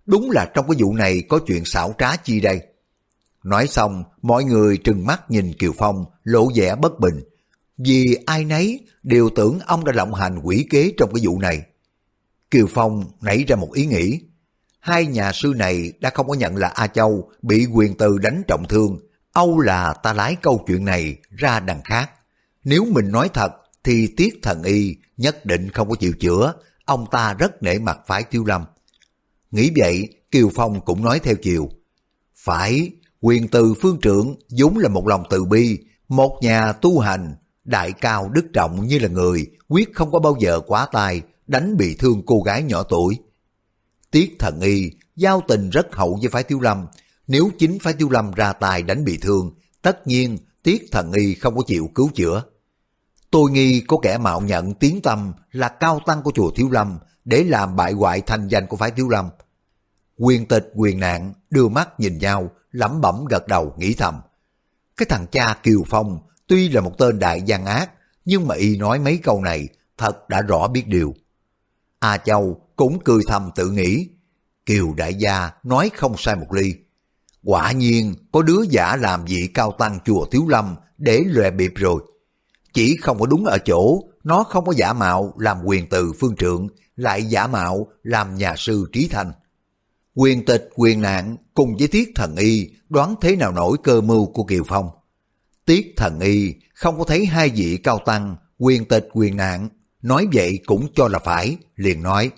đúng 0.06 0.32
là 0.32 0.46
trong 0.54 0.68
cái 0.68 0.76
vụ 0.80 0.94
này 0.94 1.24
có 1.30 1.40
chuyện 1.48 1.66
xảo 1.66 1.94
trá 1.98 2.16
chi 2.16 2.40
đây. 2.40 2.62
Nói 3.44 3.68
xong, 3.68 4.04
mọi 4.22 4.44
người 4.44 4.78
trừng 4.78 5.06
mắt 5.06 5.32
nhìn 5.32 5.54
Kiều 5.54 5.74
Phong, 5.78 6.06
lộ 6.24 6.50
vẻ 6.56 6.76
bất 6.76 7.00
bình, 7.00 7.24
vì 7.78 8.18
ai 8.26 8.46
nấy 8.46 8.80
đều 9.04 9.30
tưởng 9.36 9.60
ông 9.66 9.86
đã 9.86 9.92
lộng 9.92 10.14
hành 10.14 10.40
quỷ 10.44 10.68
kế 10.70 10.94
trong 10.98 11.14
cái 11.14 11.26
vụ 11.26 11.40
này. 11.40 11.62
Kiều 12.52 12.68
Phong 12.70 13.04
nảy 13.22 13.44
ra 13.48 13.56
một 13.56 13.74
ý 13.74 13.86
nghĩ, 13.86 14.20
hai 14.80 15.06
nhà 15.06 15.32
sư 15.34 15.54
này 15.56 15.94
đã 16.00 16.10
không 16.10 16.28
có 16.28 16.34
nhận 16.34 16.56
là 16.56 16.68
A 16.68 16.88
Châu 16.88 17.32
bị 17.42 17.66
quyền 17.66 17.98
từ 17.98 18.18
đánh 18.18 18.42
trọng 18.48 18.66
thương, 18.70 19.00
Âu 19.36 19.60
là 19.60 19.94
ta 19.94 20.14
lái 20.14 20.36
câu 20.42 20.64
chuyện 20.68 20.86
này 20.86 21.16
ra 21.30 21.60
đằng 21.60 21.82
khác. 21.84 22.10
Nếu 22.64 22.86
mình 22.86 23.12
nói 23.12 23.30
thật 23.34 23.52
thì 23.84 24.14
tiết 24.18 24.40
thần 24.44 24.64
y 24.64 24.98
nhất 25.18 25.46
định 25.46 25.70
không 25.72 25.90
có 25.90 25.96
chịu 25.96 26.14
chữa, 26.20 26.54
ông 26.86 27.06
ta 27.12 27.34
rất 27.34 27.64
nể 27.64 27.80
mặt 27.80 28.00
phái 28.08 28.24
tiêu 28.24 28.46
lâm. 28.46 28.66
Nghĩ 29.56 29.72
vậy, 29.78 30.10
Kiều 30.32 30.50
Phong 30.56 30.82
cũng 30.86 31.04
nói 31.04 31.20
theo 31.20 31.36
chiều. 31.42 31.70
Phải, 32.36 32.92
quyền 33.22 33.48
từ 33.48 33.74
phương 33.82 33.98
trưởng 34.02 34.36
vốn 34.60 34.78
là 34.78 34.90
một 34.90 35.08
lòng 35.08 35.24
từ 35.30 35.44
bi, 35.44 35.78
một 36.08 36.40
nhà 36.42 36.74
tu 36.74 37.00
hành, 37.00 37.36
đại 37.64 37.92
cao 37.92 38.30
đức 38.30 38.46
trọng 38.54 38.88
như 38.88 39.00
là 39.00 39.08
người, 39.08 39.48
quyết 39.68 39.94
không 39.94 40.12
có 40.12 40.20
bao 40.20 40.36
giờ 40.40 40.60
quá 40.68 40.88
tài, 40.92 41.22
đánh 41.48 41.78
bị 41.78 41.96
thương 41.96 42.22
cô 42.26 42.42
gái 42.42 42.64
nhỏ 42.64 42.84
tuổi. 42.84 43.18
Tiết 44.12 44.36
thần 44.40 44.60
y, 44.60 44.92
giao 45.16 45.42
tình 45.48 45.70
rất 45.70 45.96
hậu 45.96 46.18
với 46.22 46.30
phái 46.30 46.44
tiêu 46.44 46.60
lâm, 46.60 46.86
nếu 47.28 47.50
chính 47.60 47.80
phái 47.80 47.94
tiêu 47.94 48.10
lâm 48.10 48.32
ra 48.32 48.54
tài 48.54 48.84
đánh 48.84 49.06
bị 49.06 49.18
thương, 49.18 49.54
tất 49.82 50.08
nhiên 50.08 50.38
tiết 50.64 50.86
thần 50.92 51.12
y 51.12 51.36
không 51.36 51.56
có 51.56 51.64
chịu 51.68 51.90
cứu 51.96 52.10
chữa. 52.16 52.44
Tôi 53.32 53.52
nghi 53.52 53.84
có 53.88 53.98
kẻ 54.02 54.18
mạo 54.18 54.42
nhận 54.42 54.74
tiếng 54.74 55.02
tâm 55.02 55.34
là 55.52 55.70
cao 55.70 56.00
tăng 56.06 56.24
của 56.24 56.32
chùa 56.36 56.52
Thiếu 56.52 56.70
Lâm 56.72 57.00
để 57.26 57.44
làm 57.44 57.76
bại 57.76 57.94
hoại 57.94 58.22
thanh 58.22 58.48
danh 58.48 58.68
của 58.68 58.78
phái 58.78 58.92
Thiếu 58.92 59.10
Lâm. 59.10 59.30
Quyền 60.18 60.46
tịch 60.46 60.72
quyền 60.76 61.00
nạn 61.00 61.34
đưa 61.50 61.68
mắt 61.68 62.00
nhìn 62.00 62.18
nhau, 62.18 62.52
lẩm 62.72 63.02
bẩm 63.02 63.26
gật 63.30 63.48
đầu 63.48 63.74
nghĩ 63.78 63.94
thầm. 63.94 64.22
Cái 64.98 65.06
thằng 65.10 65.26
cha 65.32 65.58
Kiều 65.64 65.84
Phong 65.88 66.20
tuy 66.48 66.70
là 66.70 66.82
một 66.82 66.98
tên 66.98 67.20
đại 67.20 67.42
gian 67.42 67.66
ác, 67.66 67.92
nhưng 68.26 68.48
mà 68.48 68.56
y 68.56 68.78
nói 68.78 69.00
mấy 69.00 69.18
câu 69.18 69.42
này 69.42 69.68
thật 69.98 70.30
đã 70.30 70.42
rõ 70.42 70.68
biết 70.68 70.88
điều. 70.88 71.14
A 72.00 72.18
Châu 72.18 72.62
cũng 72.76 73.00
cười 73.04 73.22
thầm 73.28 73.52
tự 73.56 73.70
nghĩ, 73.70 74.10
Kiều 74.66 74.94
đại 74.98 75.14
gia 75.14 75.52
nói 75.64 75.92
không 75.96 76.16
sai 76.18 76.36
một 76.36 76.54
ly. 76.54 76.74
Quả 77.44 77.72
nhiên 77.72 78.16
có 78.32 78.42
đứa 78.42 78.62
giả 78.70 78.96
làm 78.96 79.26
vị 79.26 79.50
cao 79.54 79.72
tăng 79.72 80.00
chùa 80.06 80.26
Thiếu 80.26 80.48
Lâm 80.48 80.76
để 80.98 81.24
lòe 81.26 81.52
bịp 81.52 81.74
rồi. 81.76 82.04
Chỉ 82.74 82.98
không 83.02 83.20
có 83.20 83.26
đúng 83.26 83.46
ở 83.46 83.58
chỗ, 83.66 84.04
nó 84.24 84.44
không 84.44 84.66
có 84.66 84.74
giả 84.78 84.94
mạo 84.94 85.34
làm 85.40 85.58
quyền 85.64 85.90
từ 85.90 86.14
phương 86.20 86.36
trượng, 86.36 86.68
lại 86.96 87.24
giả 87.24 87.48
mạo 87.48 87.88
làm 88.04 88.36
nhà 88.36 88.54
sư 88.58 88.86
trí 88.92 89.08
thành. 89.12 89.32
Quyền 90.16 90.46
tịch, 90.46 90.70
quyền 90.76 91.02
nạn 91.02 91.38
cùng 91.54 91.78
với 91.78 91.88
tiết 91.88 92.12
thần 92.16 92.36
y 92.36 92.70
đoán 92.90 93.16
thế 93.22 93.36
nào 93.36 93.52
nổi 93.52 93.78
cơ 93.84 94.02
mưu 94.02 94.26
của 94.26 94.44
Kiều 94.44 94.64
Phong. 94.68 94.90
Tiết 95.66 95.94
thần 95.98 96.20
y 96.20 96.54
không 96.74 96.98
có 96.98 97.04
thấy 97.04 97.26
hai 97.26 97.50
vị 97.50 97.78
cao 97.84 98.00
tăng, 98.06 98.36
quyền 98.58 98.86
tịch, 98.86 99.08
quyền 99.14 99.38
nạn, 99.38 99.70
nói 100.02 100.28
vậy 100.34 100.60
cũng 100.66 100.88
cho 100.96 101.08
là 101.08 101.20
phải, 101.20 101.58
liền 101.76 102.04
nói. 102.04 102.32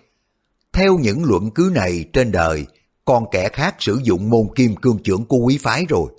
Theo 0.74 0.98
những 0.98 1.24
luận 1.24 1.52
cứ 1.56 1.72
này 1.76 2.06
trên 2.14 2.32
đời, 2.32 2.66
còn 3.06 3.26
kẻ 3.32 3.50
khác 3.50 3.76
sử 3.80 4.00
dụng 4.04 4.30
môn 4.30 4.48
kim 4.56 4.76
cương 4.76 5.04
trưởng 5.04 5.26
của 5.26 5.38
quý 5.38 5.58
phái 5.58 5.86
rồi. 5.90 6.12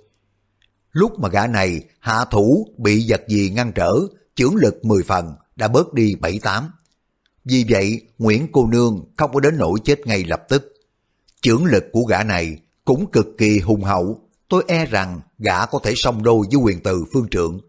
Lúc 0.91 1.19
mà 1.19 1.29
gã 1.29 1.47
này 1.47 1.81
hạ 1.99 2.25
thủ 2.31 2.67
bị 2.77 3.01
giật 3.01 3.21
gì 3.27 3.49
ngăn 3.49 3.71
trở, 3.75 3.91
chưởng 4.35 4.55
lực 4.55 4.85
10 4.85 5.03
phần, 5.03 5.35
đã 5.55 5.67
bớt 5.67 5.93
đi 5.93 6.15
7-8. 6.21 6.63
Vì 7.45 7.65
vậy, 7.69 8.01
Nguyễn 8.17 8.47
cô 8.51 8.67
nương 8.67 9.05
không 9.17 9.31
có 9.33 9.39
đến 9.39 9.57
nỗi 9.57 9.79
chết 9.83 10.07
ngay 10.07 10.23
lập 10.23 10.41
tức. 10.49 10.73
Chưởng 11.41 11.65
lực 11.65 11.83
của 11.91 12.03
gã 12.03 12.23
này 12.23 12.57
cũng 12.85 13.11
cực 13.11 13.27
kỳ 13.37 13.59
hùng 13.59 13.83
hậu, 13.83 14.29
tôi 14.49 14.63
e 14.67 14.85
rằng 14.85 15.21
gã 15.37 15.65
có 15.65 15.79
thể 15.83 15.93
song 15.95 16.23
đôi 16.23 16.47
với 16.51 16.61
quyền 16.63 16.83
từ 16.83 17.05
phương 17.13 17.27
trượng. 17.31 17.59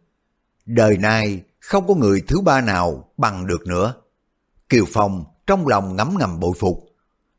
Đời 0.66 0.96
nay 0.96 1.42
không 1.60 1.86
có 1.86 1.94
người 1.94 2.22
thứ 2.28 2.40
ba 2.40 2.60
nào 2.60 3.12
bằng 3.16 3.46
được 3.46 3.66
nữa. 3.66 3.94
Kiều 4.68 4.84
Phong 4.92 5.24
trong 5.46 5.66
lòng 5.66 5.96
ngấm 5.96 6.16
ngầm 6.18 6.40
bội 6.40 6.52
phục. 6.58 6.84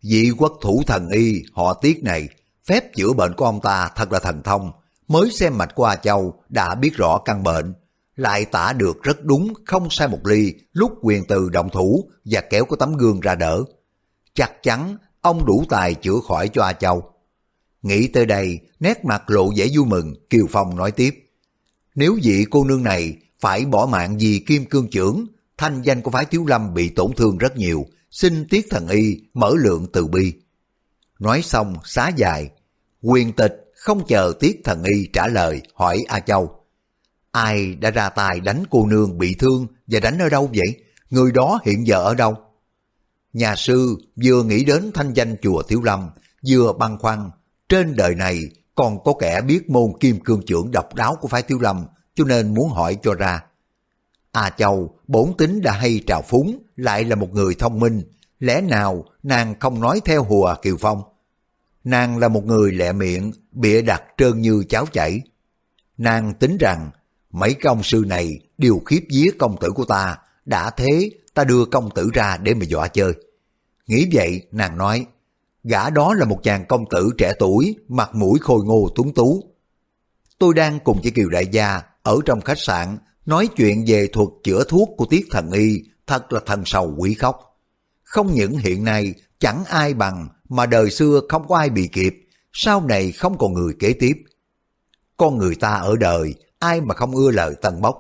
Vị 0.04 0.32
quốc 0.38 0.54
thủ 0.62 0.84
thần 0.88 1.10
y 1.10 1.44
họ 1.54 1.74
tiết 1.74 2.04
này, 2.04 2.30
phép 2.66 2.96
chữa 2.96 3.14
bệnh 3.14 3.34
của 3.34 3.46
ông 3.46 3.62
ta 3.62 3.90
thật 3.96 4.12
là 4.12 4.20
thần 4.20 4.44
thông, 4.44 4.72
mới 5.08 5.32
xem 5.32 5.58
mạch 5.58 5.72
qua 5.76 5.96
châu 5.96 6.34
đã 6.50 6.76
biết 6.76 6.94
rõ 6.94 7.18
căn 7.26 7.44
bệnh, 7.44 7.74
lại 8.16 8.46
tả 8.46 8.74
được 8.74 9.04
rất 9.04 9.24
đúng 9.24 9.54
không 9.66 9.88
sai 9.90 10.08
một 10.08 10.20
ly 10.24 10.54
lúc 10.74 10.92
quyền 11.02 11.26
từ 11.26 11.50
động 11.50 11.70
thủ 11.70 12.10
và 12.26 12.42
kéo 12.42 12.66
có 12.66 12.76
tấm 12.76 12.98
gương 12.98 13.20
ra 13.20 13.36
đỡ. 13.36 13.64
Chắc 14.34 14.64
chắn 14.64 14.98
ông 15.22 15.46
đủ 15.46 15.64
tài 15.70 15.94
chữa 15.94 16.20
khỏi 16.28 16.50
cho 16.54 16.64
A 16.64 16.74
Châu. 16.74 17.12
Nghĩ 17.82 18.08
tới 18.08 18.26
đây, 18.26 18.60
nét 18.80 19.06
mặt 19.06 19.30
lộ 19.30 19.52
vẻ 19.56 19.68
vui 19.76 19.86
mừng, 19.86 20.14
Kiều 20.30 20.46
Phong 20.50 20.76
nói 20.76 20.92
tiếp. 20.92 21.16
Nếu 21.96 22.18
vị 22.24 22.46
cô 22.50 22.64
nương 22.64 22.84
này 22.84 23.18
phải 23.40 23.66
bỏ 23.66 23.86
mạng 23.92 24.18
vì 24.18 24.44
kim 24.48 24.66
cương 24.66 24.90
trưởng, 24.90 25.26
thanh 25.58 25.82
danh 25.82 26.02
của 26.02 26.12
phái 26.12 26.26
Thiếu 26.26 26.46
Lâm 26.46 26.74
bị 26.74 26.90
tổn 26.90 27.14
thương 27.14 27.38
rất 27.38 27.58
nhiều, 27.58 27.86
xin 28.12 28.48
tiết 28.48 28.68
thần 28.70 28.88
y 28.88 29.22
mở 29.34 29.54
lượng 29.58 29.88
từ 29.94 30.08
bi. 30.08 30.34
Nói 31.20 31.42
xong 31.42 31.76
xá 31.86 32.12
dài, 32.16 32.50
quyền 33.02 33.34
tịch 33.34 33.72
không 33.82 34.08
chờ 34.08 34.34
Tiết 34.40 34.62
Thần 34.64 34.84
Y 34.84 35.08
trả 35.14 35.28
lời 35.28 35.62
hỏi 35.74 36.04
A 36.08 36.20
Châu. 36.20 36.66
Ai 37.32 37.76
đã 37.76 37.92
ra 37.92 38.10
tay 38.10 38.40
đánh 38.40 38.64
cô 38.70 38.86
nương 38.86 39.18
bị 39.18 39.36
thương 39.40 39.68
và 39.88 40.00
đánh 40.00 40.18
ở 40.20 40.30
đâu 40.30 40.50
vậy? 40.54 40.84
Người 41.10 41.32
đó 41.32 41.60
hiện 41.66 41.88
giờ 41.88 41.96
ở 41.96 42.16
đâu? 42.16 42.36
Nhà 43.34 43.56
sư 43.56 43.98
vừa 44.24 44.44
nghĩ 44.44 44.64
đến 44.64 44.92
thanh 44.94 45.14
danh 45.14 45.36
chùa 45.42 45.64
Thiếu 45.64 45.82
Lâm, 45.82 46.10
vừa 46.48 46.74
băn 46.74 46.98
khoăn, 46.98 47.30
trên 47.70 47.96
đời 47.96 48.16
này 48.16 48.40
còn 48.76 49.04
có 49.04 49.14
kẻ 49.20 49.42
biết 49.42 49.70
môn 49.70 49.92
kim 50.00 50.20
cương 50.20 50.42
trưởng 50.46 50.72
độc 50.72 50.96
đáo 50.96 51.16
của 51.22 51.28
phái 51.28 51.42
Thiếu 51.42 51.60
Lâm, 51.60 51.86
cho 52.16 52.24
nên 52.24 52.54
muốn 52.54 52.70
hỏi 52.70 52.98
cho 53.04 53.14
ra. 53.14 53.44
À 54.32 54.42
A 54.42 54.50
Châu, 54.50 54.96
bổn 55.08 55.34
tính 55.38 55.62
đã 55.62 55.72
hay 55.72 56.02
trào 56.08 56.22
phúng, 56.22 56.64
lại 56.76 57.04
là 57.04 57.16
một 57.16 57.34
người 57.34 57.56
thông 57.56 57.80
minh, 57.80 58.02
lẽ 58.40 58.62
nào 58.62 59.06
nàng 59.24 59.60
không 59.60 59.82
nói 59.82 60.02
theo 60.06 60.24
hùa 60.24 60.56
Kiều 60.62 60.78
Phong? 60.80 61.02
Nàng 61.84 62.18
là 62.18 62.28
một 62.28 62.46
người 62.46 62.72
lẹ 62.72 62.92
miệng, 62.92 63.32
bịa 63.52 63.82
đặt 63.82 64.04
trơn 64.18 64.42
như 64.42 64.64
cháo 64.70 64.86
chảy. 64.86 65.22
Nàng 65.98 66.34
tính 66.34 66.58
rằng, 66.58 66.92
mấy 67.32 67.54
công 67.54 67.84
sư 67.84 68.04
này 68.08 68.40
đều 68.58 68.80
khiếp 68.86 69.02
vía 69.10 69.32
công 69.40 69.58
tử 69.60 69.72
của 69.72 69.86
ta, 69.86 70.18
đã 70.46 70.70
thế 70.70 71.10
ta 71.34 71.44
đưa 71.44 71.66
công 71.66 71.90
tử 71.96 72.10
ra 72.14 72.38
để 72.38 72.54
mà 72.54 72.66
dọa 72.66 72.88
chơi. 72.88 73.14
Nghĩ 73.88 74.10
vậy, 74.14 74.42
nàng 74.52 74.78
nói, 74.78 75.06
gã 75.64 75.90
đó 75.90 76.14
là 76.14 76.26
một 76.26 76.40
chàng 76.44 76.66
công 76.66 76.86
tử 76.90 77.10
trẻ 77.18 77.34
tuổi, 77.40 77.76
mặt 77.88 78.16
mũi 78.16 78.40
khôi 78.42 78.64
ngô 78.66 78.90
tuấn 78.96 79.14
tú. 79.14 79.44
Tôi 80.38 80.54
đang 80.54 80.80
cùng 80.80 81.02
với 81.02 81.12
Kiều 81.12 81.30
Đại 81.30 81.48
Gia 81.48 81.82
ở 82.04 82.20
trong 82.26 82.42
khách 82.42 82.60
sạn 82.60 82.98
nói 83.26 83.48
chuyện 83.56 83.86
về 83.88 84.08
thuật 84.08 84.28
chữa 84.44 84.64
thuốc 84.64 84.90
của 84.98 85.06
Tiết 85.06 85.28
Thần 85.32 85.52
Y, 85.52 85.84
thật 86.08 86.34
là 86.34 86.40
thần 86.46 86.64
sầu 86.66 86.96
quỷ 86.98 87.14
khóc. 87.14 87.60
Không 88.04 88.34
những 88.34 88.58
hiện 88.58 88.84
nay 88.84 89.14
chẳng 89.40 89.64
ai 89.66 89.94
bằng 89.94 90.28
mà 90.50 90.66
đời 90.66 90.92
xưa 90.92 91.22
không 91.30 91.48
có 91.48 91.58
ai 91.58 91.70
bị 91.70 91.88
kịp, 91.88 92.16
sau 92.54 92.82
này 92.82 93.12
không 93.12 93.38
còn 93.38 93.54
người 93.54 93.74
kế 93.80 93.94
tiếp. 93.94 94.24
Con 95.18 95.38
người 95.38 95.56
ta 95.56 95.70
ở 95.70 95.96
đời, 95.96 96.36
ai 96.60 96.82
mà 96.82 96.96
không 96.96 97.16
ưa 97.16 97.32
lời 97.32 97.56
tân 97.62 97.82
bốc. 97.82 97.98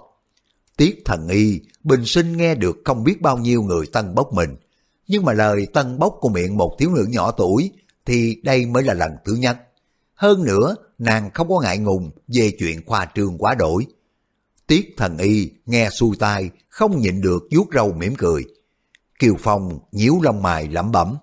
Tiết 0.82 1.02
thần 1.06 1.28
y, 1.28 1.62
bình 1.84 2.06
sinh 2.06 2.38
nghe 2.38 2.56
được 2.56 2.78
không 2.86 3.04
biết 3.04 3.22
bao 3.22 3.38
nhiêu 3.38 3.64
người 3.64 3.86
tân 3.94 4.16
bốc 4.16 4.34
mình. 4.34 4.56
Nhưng 5.08 5.26
mà 5.26 5.34
lời 5.34 5.68
tân 5.74 6.00
bốc 6.00 6.18
của 6.22 6.30
miệng 6.30 6.58
một 6.58 6.76
thiếu 6.80 6.90
nữ 6.96 7.06
nhỏ 7.10 7.32
tuổi, 7.32 7.72
thì 8.06 8.42
đây 8.44 8.66
mới 8.66 8.84
là 8.84 8.94
lần 8.94 9.12
thứ 9.26 9.34
nhất. 9.34 9.58
Hơn 10.14 10.44
nữa, 10.44 10.76
nàng 10.98 11.30
không 11.34 11.50
có 11.50 11.60
ngại 11.62 11.78
ngùng 11.78 12.12
về 12.28 12.52
chuyện 12.60 12.86
khoa 12.86 13.08
trương 13.16 13.38
quá 13.38 13.56
đổi. 13.56 13.86
Tiết 14.68 14.94
thần 14.98 15.18
y 15.18 15.52
nghe 15.66 15.90
xuôi 15.90 16.16
tai, 16.20 16.50
không 16.70 17.00
nhịn 17.00 17.22
được 17.22 17.44
vuốt 17.56 17.68
râu 17.74 17.94
mỉm 17.94 18.16
cười. 18.16 18.44
Kiều 19.20 19.36
Phong 19.40 19.80
nhíu 19.92 20.20
lông 20.22 20.42
mày 20.42 20.68
lẩm 20.68 20.92
bẩm. 20.92 21.18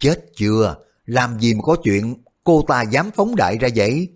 Chết 0.00 0.26
chưa? 0.36 0.76
làm 1.06 1.40
gì 1.40 1.54
mà 1.54 1.60
có 1.62 1.76
chuyện 1.84 2.14
cô 2.44 2.64
ta 2.68 2.82
dám 2.82 3.10
phóng 3.16 3.36
đại 3.36 3.58
ra 3.58 3.68
vậy? 3.76 4.08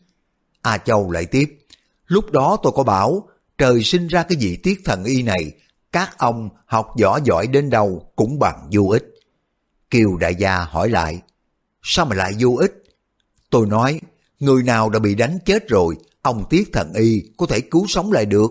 A 0.62 0.78
Châu 0.78 1.10
lại 1.10 1.26
tiếp, 1.26 1.58
lúc 2.06 2.30
đó 2.30 2.56
tôi 2.62 2.72
có 2.76 2.82
bảo, 2.82 3.28
trời 3.62 3.82
sinh 3.82 4.06
ra 4.06 4.22
cái 4.22 4.38
vị 4.40 4.56
tiết 4.56 4.80
thần 4.84 5.04
y 5.04 5.22
này, 5.22 5.52
các 5.92 6.18
ông 6.18 6.48
học 6.66 6.88
võ 7.02 7.18
giỏi 7.24 7.46
đến 7.46 7.70
đâu 7.70 8.12
cũng 8.16 8.38
bằng 8.38 8.68
vô 8.72 8.88
ích. 8.88 9.04
Kiều 9.90 10.16
đại 10.16 10.34
gia 10.34 10.58
hỏi 10.58 10.88
lại, 10.88 11.22
sao 11.82 12.06
mà 12.06 12.16
lại 12.16 12.32
vô 12.40 12.56
ích? 12.58 12.82
Tôi 13.50 13.66
nói, 13.66 14.00
người 14.40 14.62
nào 14.62 14.90
đã 14.90 14.98
bị 14.98 15.14
đánh 15.14 15.38
chết 15.44 15.68
rồi, 15.68 15.96
ông 16.22 16.44
tiết 16.50 16.72
thần 16.72 16.92
y 16.92 17.22
có 17.36 17.46
thể 17.46 17.60
cứu 17.60 17.86
sống 17.88 18.12
lại 18.12 18.26
được. 18.26 18.50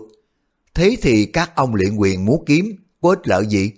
Thế 0.74 0.96
thì 1.02 1.26
các 1.26 1.56
ông 1.56 1.74
luyện 1.74 1.96
quyền 1.96 2.24
múa 2.24 2.38
kiếm 2.46 2.76
có 3.00 3.08
ích 3.08 3.28
lợi 3.28 3.46
gì? 3.46 3.72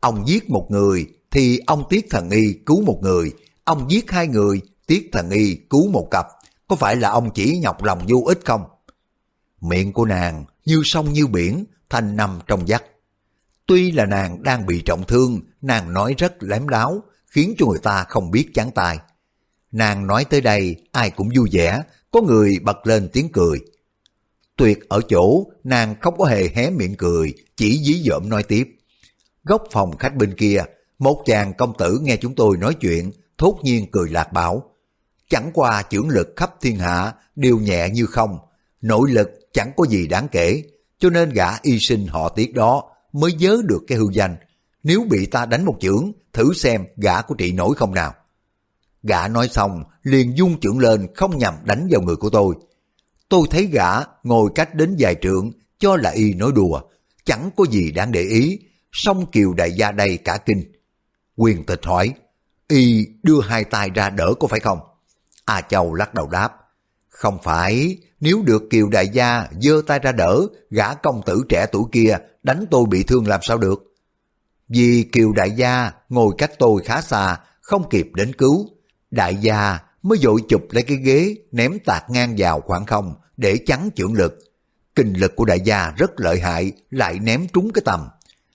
Ông 0.00 0.28
giết 0.28 0.50
một 0.50 0.66
người 0.70 1.06
thì 1.30 1.60
ông 1.66 1.84
Tiết 1.90 2.06
Thần 2.10 2.30
Y 2.30 2.52
cứu 2.52 2.82
một 2.82 2.98
người, 3.02 3.32
ông 3.64 3.90
giết 3.90 4.10
hai 4.10 4.26
người, 4.26 4.60
Tiết 4.86 5.08
Thần 5.12 5.30
Y 5.30 5.54
cứu 5.54 5.90
một 5.90 6.08
cặp, 6.10 6.26
có 6.68 6.76
phải 6.76 6.96
là 6.96 7.10
ông 7.10 7.30
chỉ 7.34 7.58
nhọc 7.58 7.82
lòng 7.82 8.06
vô 8.08 8.22
ích 8.26 8.40
không? 8.44 8.62
Miệng 9.60 9.92
của 9.92 10.04
nàng 10.04 10.44
như 10.64 10.82
sông 10.84 11.12
như 11.12 11.26
biển, 11.26 11.64
thanh 11.90 12.16
nằm 12.16 12.38
trong 12.46 12.64
vắt. 12.66 12.82
Tuy 13.66 13.92
là 13.92 14.06
nàng 14.06 14.42
đang 14.42 14.66
bị 14.66 14.82
trọng 14.82 15.04
thương, 15.04 15.40
nàng 15.62 15.92
nói 15.92 16.14
rất 16.18 16.42
lém 16.42 16.68
láo, 16.68 17.02
khiến 17.26 17.54
cho 17.58 17.66
người 17.66 17.78
ta 17.82 18.04
không 18.08 18.30
biết 18.30 18.50
chán 18.54 18.70
tai. 18.70 18.98
Nàng 19.72 20.06
nói 20.06 20.24
tới 20.24 20.40
đây, 20.40 20.76
ai 20.92 21.10
cũng 21.10 21.28
vui 21.36 21.48
vẻ, 21.52 21.82
có 22.10 22.20
người 22.20 22.58
bật 22.62 22.86
lên 22.86 23.08
tiếng 23.12 23.32
cười. 23.32 23.58
Tuyệt 24.56 24.78
ở 24.88 25.00
chỗ, 25.08 25.46
nàng 25.64 25.94
không 26.00 26.18
có 26.18 26.24
hề 26.24 26.48
hé 26.54 26.70
miệng 26.70 26.94
cười, 26.96 27.34
chỉ 27.56 27.82
dí 27.84 27.94
dợm 27.94 28.28
nói 28.28 28.42
tiếp. 28.42 28.68
Góc 29.44 29.64
phòng 29.72 29.96
khách 29.96 30.16
bên 30.16 30.34
kia, 30.36 30.64
một 30.98 31.22
chàng 31.26 31.54
công 31.54 31.72
tử 31.78 31.98
nghe 32.02 32.16
chúng 32.16 32.34
tôi 32.34 32.56
nói 32.56 32.74
chuyện, 32.80 33.12
thốt 33.38 33.58
nhiên 33.62 33.86
cười 33.90 34.08
lạc 34.10 34.32
bảo. 34.32 34.74
Chẳng 35.28 35.50
qua 35.54 35.82
trưởng 35.82 36.08
lực 36.08 36.28
khắp 36.36 36.54
thiên 36.60 36.76
hạ 36.76 37.12
đều 37.36 37.58
nhẹ 37.58 37.88
như 37.92 38.06
không, 38.06 38.38
nội 38.80 39.10
lực 39.10 39.39
chẳng 39.52 39.72
có 39.76 39.86
gì 39.86 40.06
đáng 40.06 40.28
kể, 40.32 40.62
cho 40.98 41.10
nên 41.10 41.30
gã 41.30 41.48
y 41.62 41.78
sinh 41.78 42.06
họ 42.06 42.28
tiết 42.28 42.54
đó 42.54 42.84
mới 43.12 43.32
nhớ 43.32 43.62
được 43.64 43.82
cái 43.88 43.98
hư 43.98 44.04
danh. 44.12 44.36
Nếu 44.82 45.06
bị 45.10 45.26
ta 45.26 45.46
đánh 45.46 45.64
một 45.64 45.76
chưởng, 45.80 46.12
thử 46.32 46.52
xem 46.54 46.86
gã 46.96 47.22
có 47.22 47.34
trị 47.38 47.52
nổi 47.52 47.74
không 47.74 47.94
nào. 47.94 48.14
Gã 49.02 49.28
nói 49.28 49.48
xong, 49.48 49.84
liền 50.02 50.38
dung 50.38 50.60
trưởng 50.60 50.78
lên 50.78 51.14
không 51.14 51.38
nhằm 51.38 51.54
đánh 51.64 51.88
vào 51.90 52.00
người 52.00 52.16
của 52.16 52.30
tôi. 52.30 52.54
Tôi 53.28 53.46
thấy 53.50 53.66
gã 53.66 53.90
ngồi 54.22 54.50
cách 54.54 54.74
đến 54.74 54.96
vài 54.98 55.16
trượng, 55.22 55.52
cho 55.78 55.96
là 55.96 56.10
y 56.10 56.34
nói 56.34 56.52
đùa, 56.54 56.80
chẳng 57.24 57.50
có 57.56 57.64
gì 57.70 57.90
đáng 57.90 58.12
để 58.12 58.22
ý, 58.22 58.58
song 58.92 59.26
kiều 59.26 59.52
đại 59.52 59.72
gia 59.72 59.92
đây 59.92 60.16
cả 60.16 60.38
kinh. 60.38 60.72
Quyền 61.36 61.66
tịch 61.66 61.80
hỏi, 61.84 62.12
y 62.68 63.06
đưa 63.22 63.40
hai 63.40 63.64
tay 63.64 63.90
ra 63.94 64.10
đỡ 64.10 64.34
có 64.40 64.48
phải 64.48 64.60
không? 64.60 64.78
A 65.44 65.60
Châu 65.60 65.94
lắc 65.94 66.14
đầu 66.14 66.28
đáp, 66.28 66.52
không 67.08 67.38
phải, 67.42 67.98
nếu 68.20 68.42
được 68.42 68.62
kiều 68.70 68.88
đại 68.88 69.08
gia 69.08 69.46
giơ 69.60 69.82
tay 69.86 69.98
ra 69.98 70.12
đỡ, 70.12 70.40
gã 70.70 70.94
công 70.94 71.22
tử 71.26 71.42
trẻ 71.48 71.66
tuổi 71.72 71.84
kia 71.92 72.16
đánh 72.42 72.64
tôi 72.70 72.84
bị 72.90 73.02
thương 73.02 73.26
làm 73.26 73.40
sao 73.42 73.58
được? 73.58 73.94
Vì 74.68 75.04
kiều 75.12 75.32
đại 75.32 75.50
gia 75.50 75.92
ngồi 76.08 76.34
cách 76.38 76.50
tôi 76.58 76.82
khá 76.84 77.00
xa, 77.00 77.36
không 77.60 77.88
kịp 77.88 78.06
đến 78.14 78.34
cứu. 78.34 78.68
Đại 79.10 79.36
gia 79.36 79.78
mới 80.02 80.18
dội 80.18 80.40
chụp 80.48 80.62
lấy 80.70 80.82
cái 80.82 80.96
ghế 80.96 81.34
ném 81.52 81.78
tạt 81.84 82.10
ngang 82.10 82.34
vào 82.38 82.60
khoảng 82.60 82.86
không 82.86 83.14
để 83.36 83.58
chắn 83.66 83.90
chưởng 83.96 84.14
lực. 84.14 84.38
Kinh 84.94 85.12
lực 85.12 85.36
của 85.36 85.44
đại 85.44 85.60
gia 85.60 85.92
rất 85.96 86.10
lợi 86.16 86.40
hại, 86.40 86.72
lại 86.90 87.18
ném 87.18 87.46
trúng 87.52 87.72
cái 87.72 87.82
tầm 87.84 88.08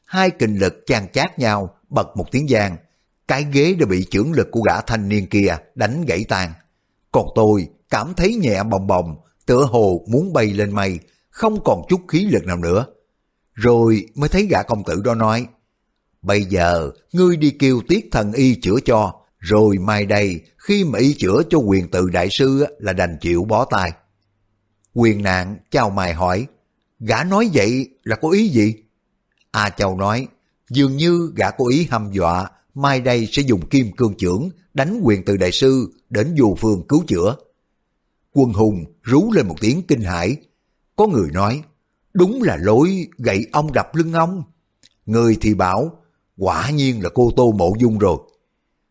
hai 0.06 0.30
kình 0.30 0.60
lực 0.60 0.84
chan 0.86 1.08
chát 1.14 1.40
nhau, 1.40 1.70
bật 1.90 2.18
một 2.18 2.32
tiếng 2.32 2.48
giang. 2.48 2.78
Cái 3.28 3.46
ghế 3.52 3.74
đã 3.80 3.86
bị 3.86 4.06
chưởng 4.12 4.32
lực 4.32 4.48
của 4.52 4.62
gã 4.62 4.82
thanh 4.82 5.10
niên 5.10 5.28
kia 5.30 5.58
đánh 5.76 6.06
gãy 6.06 6.26
tan. 6.30 6.54
Còn 7.12 7.28
tôi 7.36 7.68
cảm 7.90 8.14
thấy 8.14 8.36
nhẹ 8.36 8.64
bồng 8.64 8.88
bồng, 8.88 9.16
tựa 9.46 9.66
hồ 9.66 10.06
muốn 10.08 10.34
bay 10.34 10.46
lên 10.46 10.72
mây, 10.72 11.00
không 11.30 11.64
còn 11.64 11.82
chút 11.90 12.02
khí 12.08 12.26
lực 12.26 12.46
nào 12.46 12.58
nữa. 12.58 12.86
Rồi 13.54 14.06
mới 14.16 14.30
thấy 14.30 14.48
gã 14.50 14.64
công 14.64 14.84
tử 14.84 15.02
đó 15.06 15.16
nói, 15.16 15.48
Bây 16.26 16.44
giờ, 16.44 16.92
ngươi 17.14 17.38
đi 17.38 17.52
kêu 17.52 17.82
tiết 17.88 18.08
thần 18.12 18.34
y 18.34 18.56
chữa 18.56 18.76
cho, 18.86 19.14
rồi 19.40 19.78
mai 19.78 20.06
đây, 20.06 20.42
khi 20.58 20.84
mà 20.84 21.00
y 21.00 21.14
chữa 21.14 21.42
cho 21.50 21.58
quyền 21.58 21.88
tự 21.88 22.10
đại 22.10 22.28
sư 22.32 22.66
là 22.80 22.94
đành 22.94 23.18
chịu 23.22 23.44
bó 23.44 23.66
tay. 23.66 23.92
Quyền 24.94 25.24
nạn 25.24 25.58
chào 25.72 25.90
mày 25.90 26.14
hỏi, 26.14 26.48
gã 27.00 27.24
nói 27.24 27.50
vậy 27.54 27.90
là 28.04 28.16
có 28.16 28.30
ý 28.30 28.50
gì? 28.50 28.74
A 29.52 29.70
Châu 29.70 29.98
nói, 29.98 30.28
dường 30.70 30.98
như 30.98 31.32
gã 31.36 31.52
có 31.52 31.66
ý 31.66 31.88
hăm 31.92 32.12
dọa, 32.12 32.50
mai 32.74 33.02
đây 33.02 33.28
sẽ 33.32 33.42
dùng 33.42 33.70
kim 33.70 33.92
cương 33.92 34.14
trưởng 34.18 34.50
đánh 34.74 35.00
quyền 35.04 35.26
từ 35.26 35.38
đại 35.38 35.52
sư 35.52 35.94
đến 36.10 36.36
dù 36.36 36.56
phường 36.56 36.88
cứu 36.88 37.04
chữa. 37.08 37.36
Quân 38.38 38.54
hùng 38.54 38.84
rú 39.02 39.32
lên 39.32 39.48
một 39.48 39.56
tiếng 39.62 39.82
kinh 39.88 40.02
hãi. 40.02 40.36
Có 40.96 41.08
người 41.08 41.30
nói, 41.32 41.62
đúng 42.14 42.44
là 42.44 42.58
lối 42.58 43.08
gậy 43.18 43.48
ông 43.52 43.74
đập 43.74 43.96
lưng 43.96 44.14
ông. 44.14 44.44
Người 45.06 45.38
thì 45.42 45.54
bảo, 45.54 45.98
quả 46.38 46.70
nhiên 46.70 47.04
là 47.04 47.10
cô 47.14 47.32
Tô 47.36 47.52
Mộ 47.52 47.74
Dung 47.80 47.98
rồi. 47.98 48.18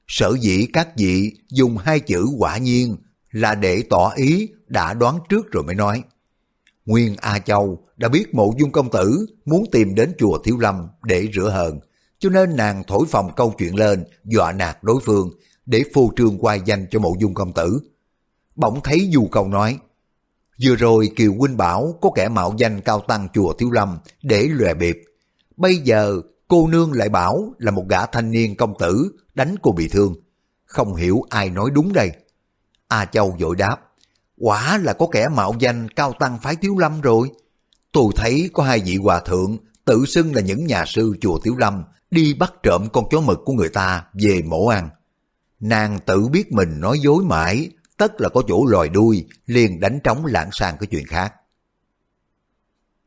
Sở 0.07 0.37
dĩ 0.41 0.67
các 0.73 0.89
vị 0.97 1.33
dùng 1.51 1.77
hai 1.77 2.01
chữ 2.01 2.27
quả 2.39 2.59
nhiên 2.59 2.97
là 3.31 3.55
để 3.55 3.83
tỏ 3.91 4.13
ý 4.17 4.49
đã 4.67 4.95
đoán 4.95 5.19
trước 5.29 5.53
rồi 5.53 5.65
mới 5.65 5.75
nói. 5.75 6.03
Nguyên 6.87 7.17
A 7.17 7.39
Châu 7.39 7.79
đã 7.97 8.09
biết 8.09 8.35
mộ 8.35 8.55
dung 8.59 8.73
công 8.73 8.91
tử 8.91 9.27
muốn 9.45 9.65
tìm 9.73 9.95
đến 9.95 10.13
chùa 10.19 10.39
Thiếu 10.45 10.59
Lâm 10.59 10.89
để 11.03 11.29
rửa 11.35 11.49
hờn, 11.49 11.81
cho 12.19 12.31
nên 12.31 12.57
nàng 12.57 12.83
thổi 12.87 13.07
phồng 13.09 13.31
câu 13.37 13.55
chuyện 13.59 13.77
lên, 13.77 14.05
dọa 14.25 14.53
nạt 14.53 14.79
đối 14.83 15.01
phương, 15.05 15.31
để 15.67 15.83
phô 15.95 16.13
trương 16.17 16.39
quay 16.39 16.61
danh 16.65 16.87
cho 16.91 16.99
mộ 16.99 17.15
dung 17.21 17.35
công 17.35 17.53
tử. 17.53 17.81
Bỗng 18.57 18.81
thấy 18.85 19.11
Du 19.13 19.29
Câu 19.33 19.49
nói, 19.49 19.79
vừa 20.63 20.75
rồi 20.75 21.11
Kiều 21.17 21.35
Huynh 21.39 21.57
bảo 21.57 21.99
có 22.01 22.11
kẻ 22.15 22.29
mạo 22.29 22.55
danh 22.59 22.81
cao 22.81 23.01
tăng 23.01 23.29
chùa 23.35 23.53
Thiếu 23.53 23.71
Lâm 23.71 23.99
để 24.23 24.49
lòe 24.51 24.75
bịp. 24.75 25.03
Bây 25.57 25.77
giờ 25.77 26.21
cô 26.49 26.69
nương 26.69 26.93
lại 26.93 27.09
bảo 27.09 27.53
là 27.59 27.71
một 27.71 27.85
gã 27.89 28.07
thanh 28.07 28.31
niên 28.31 28.57
công 28.57 28.75
tử 28.79 29.11
đánh 29.35 29.55
cô 29.63 29.73
bị 29.73 29.89
thương. 29.89 30.15
Không 30.65 30.95
hiểu 30.95 31.23
ai 31.31 31.51
nói 31.51 31.71
đúng 31.75 31.93
đây. 31.93 32.11
A 32.89 33.05
Châu 33.05 33.37
vội 33.41 33.57
đáp, 33.57 33.77
quả 34.39 34.79
là 34.79 34.93
có 34.93 35.07
kẻ 35.13 35.29
mạo 35.29 35.55
danh 35.59 35.89
cao 35.89 36.13
tăng 36.19 36.39
phái 36.39 36.57
Thiếu 36.57 36.79
Lâm 36.79 37.01
rồi. 37.01 37.31
Tôi 37.93 38.07
thấy 38.17 38.51
có 38.53 38.63
hai 38.63 38.81
vị 38.81 38.97
hòa 38.97 39.21
thượng 39.21 39.57
tự 39.85 40.05
xưng 40.07 40.35
là 40.35 40.41
những 40.41 40.67
nhà 40.67 40.85
sư 40.87 41.17
chùa 41.21 41.39
Thiếu 41.39 41.57
Lâm 41.57 41.85
đi 42.11 42.35
bắt 42.35 42.53
trộm 42.63 42.89
con 42.93 43.05
chó 43.11 43.21
mực 43.21 43.41
của 43.45 43.53
người 43.53 43.69
ta 43.69 44.05
về 44.13 44.43
mổ 44.43 44.67
ăn. 44.67 44.89
Nàng 45.61 45.99
tự 46.07 46.29
biết 46.29 46.53
mình 46.53 46.81
nói 46.81 46.99
dối 46.99 47.25
mãi, 47.25 47.71
tất 47.97 48.21
là 48.21 48.29
có 48.29 48.43
chỗ 48.49 48.67
lòi 48.67 48.89
đuôi, 48.89 49.27
liền 49.47 49.81
đánh 49.81 49.99
trống 50.05 50.27
lãng 50.27 50.49
sang 50.53 50.77
cái 50.81 50.87
chuyện 50.87 51.07
khác. 51.07 51.35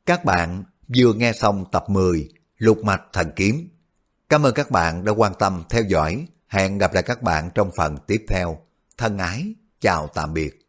Các 0.06 0.26
bạn 0.26 0.64
vừa 0.98 1.14
nghe 1.14 1.34
xong 1.34 1.66
tập 1.72 1.86
10 1.88 2.30
Lục 2.58 2.84
Mạch 2.84 3.02
Thần 3.14 3.32
Kiếm. 3.36 3.70
Cảm 4.30 4.44
ơn 4.44 4.54
các 4.54 4.72
bạn 4.72 5.06
đã 5.06 5.12
quan 5.12 5.34
tâm 5.40 5.64
theo 5.70 5.84
dõi. 5.84 6.28
Hẹn 6.48 6.78
gặp 6.78 6.94
lại 6.94 7.04
các 7.04 7.22
bạn 7.22 7.50
trong 7.56 7.72
phần 7.78 7.98
tiếp 8.08 8.26
theo. 8.30 8.60
Thân 8.98 9.18
ái, 9.18 9.54
chào 9.82 10.08
tạm 10.08 10.34
biệt. 10.34 10.67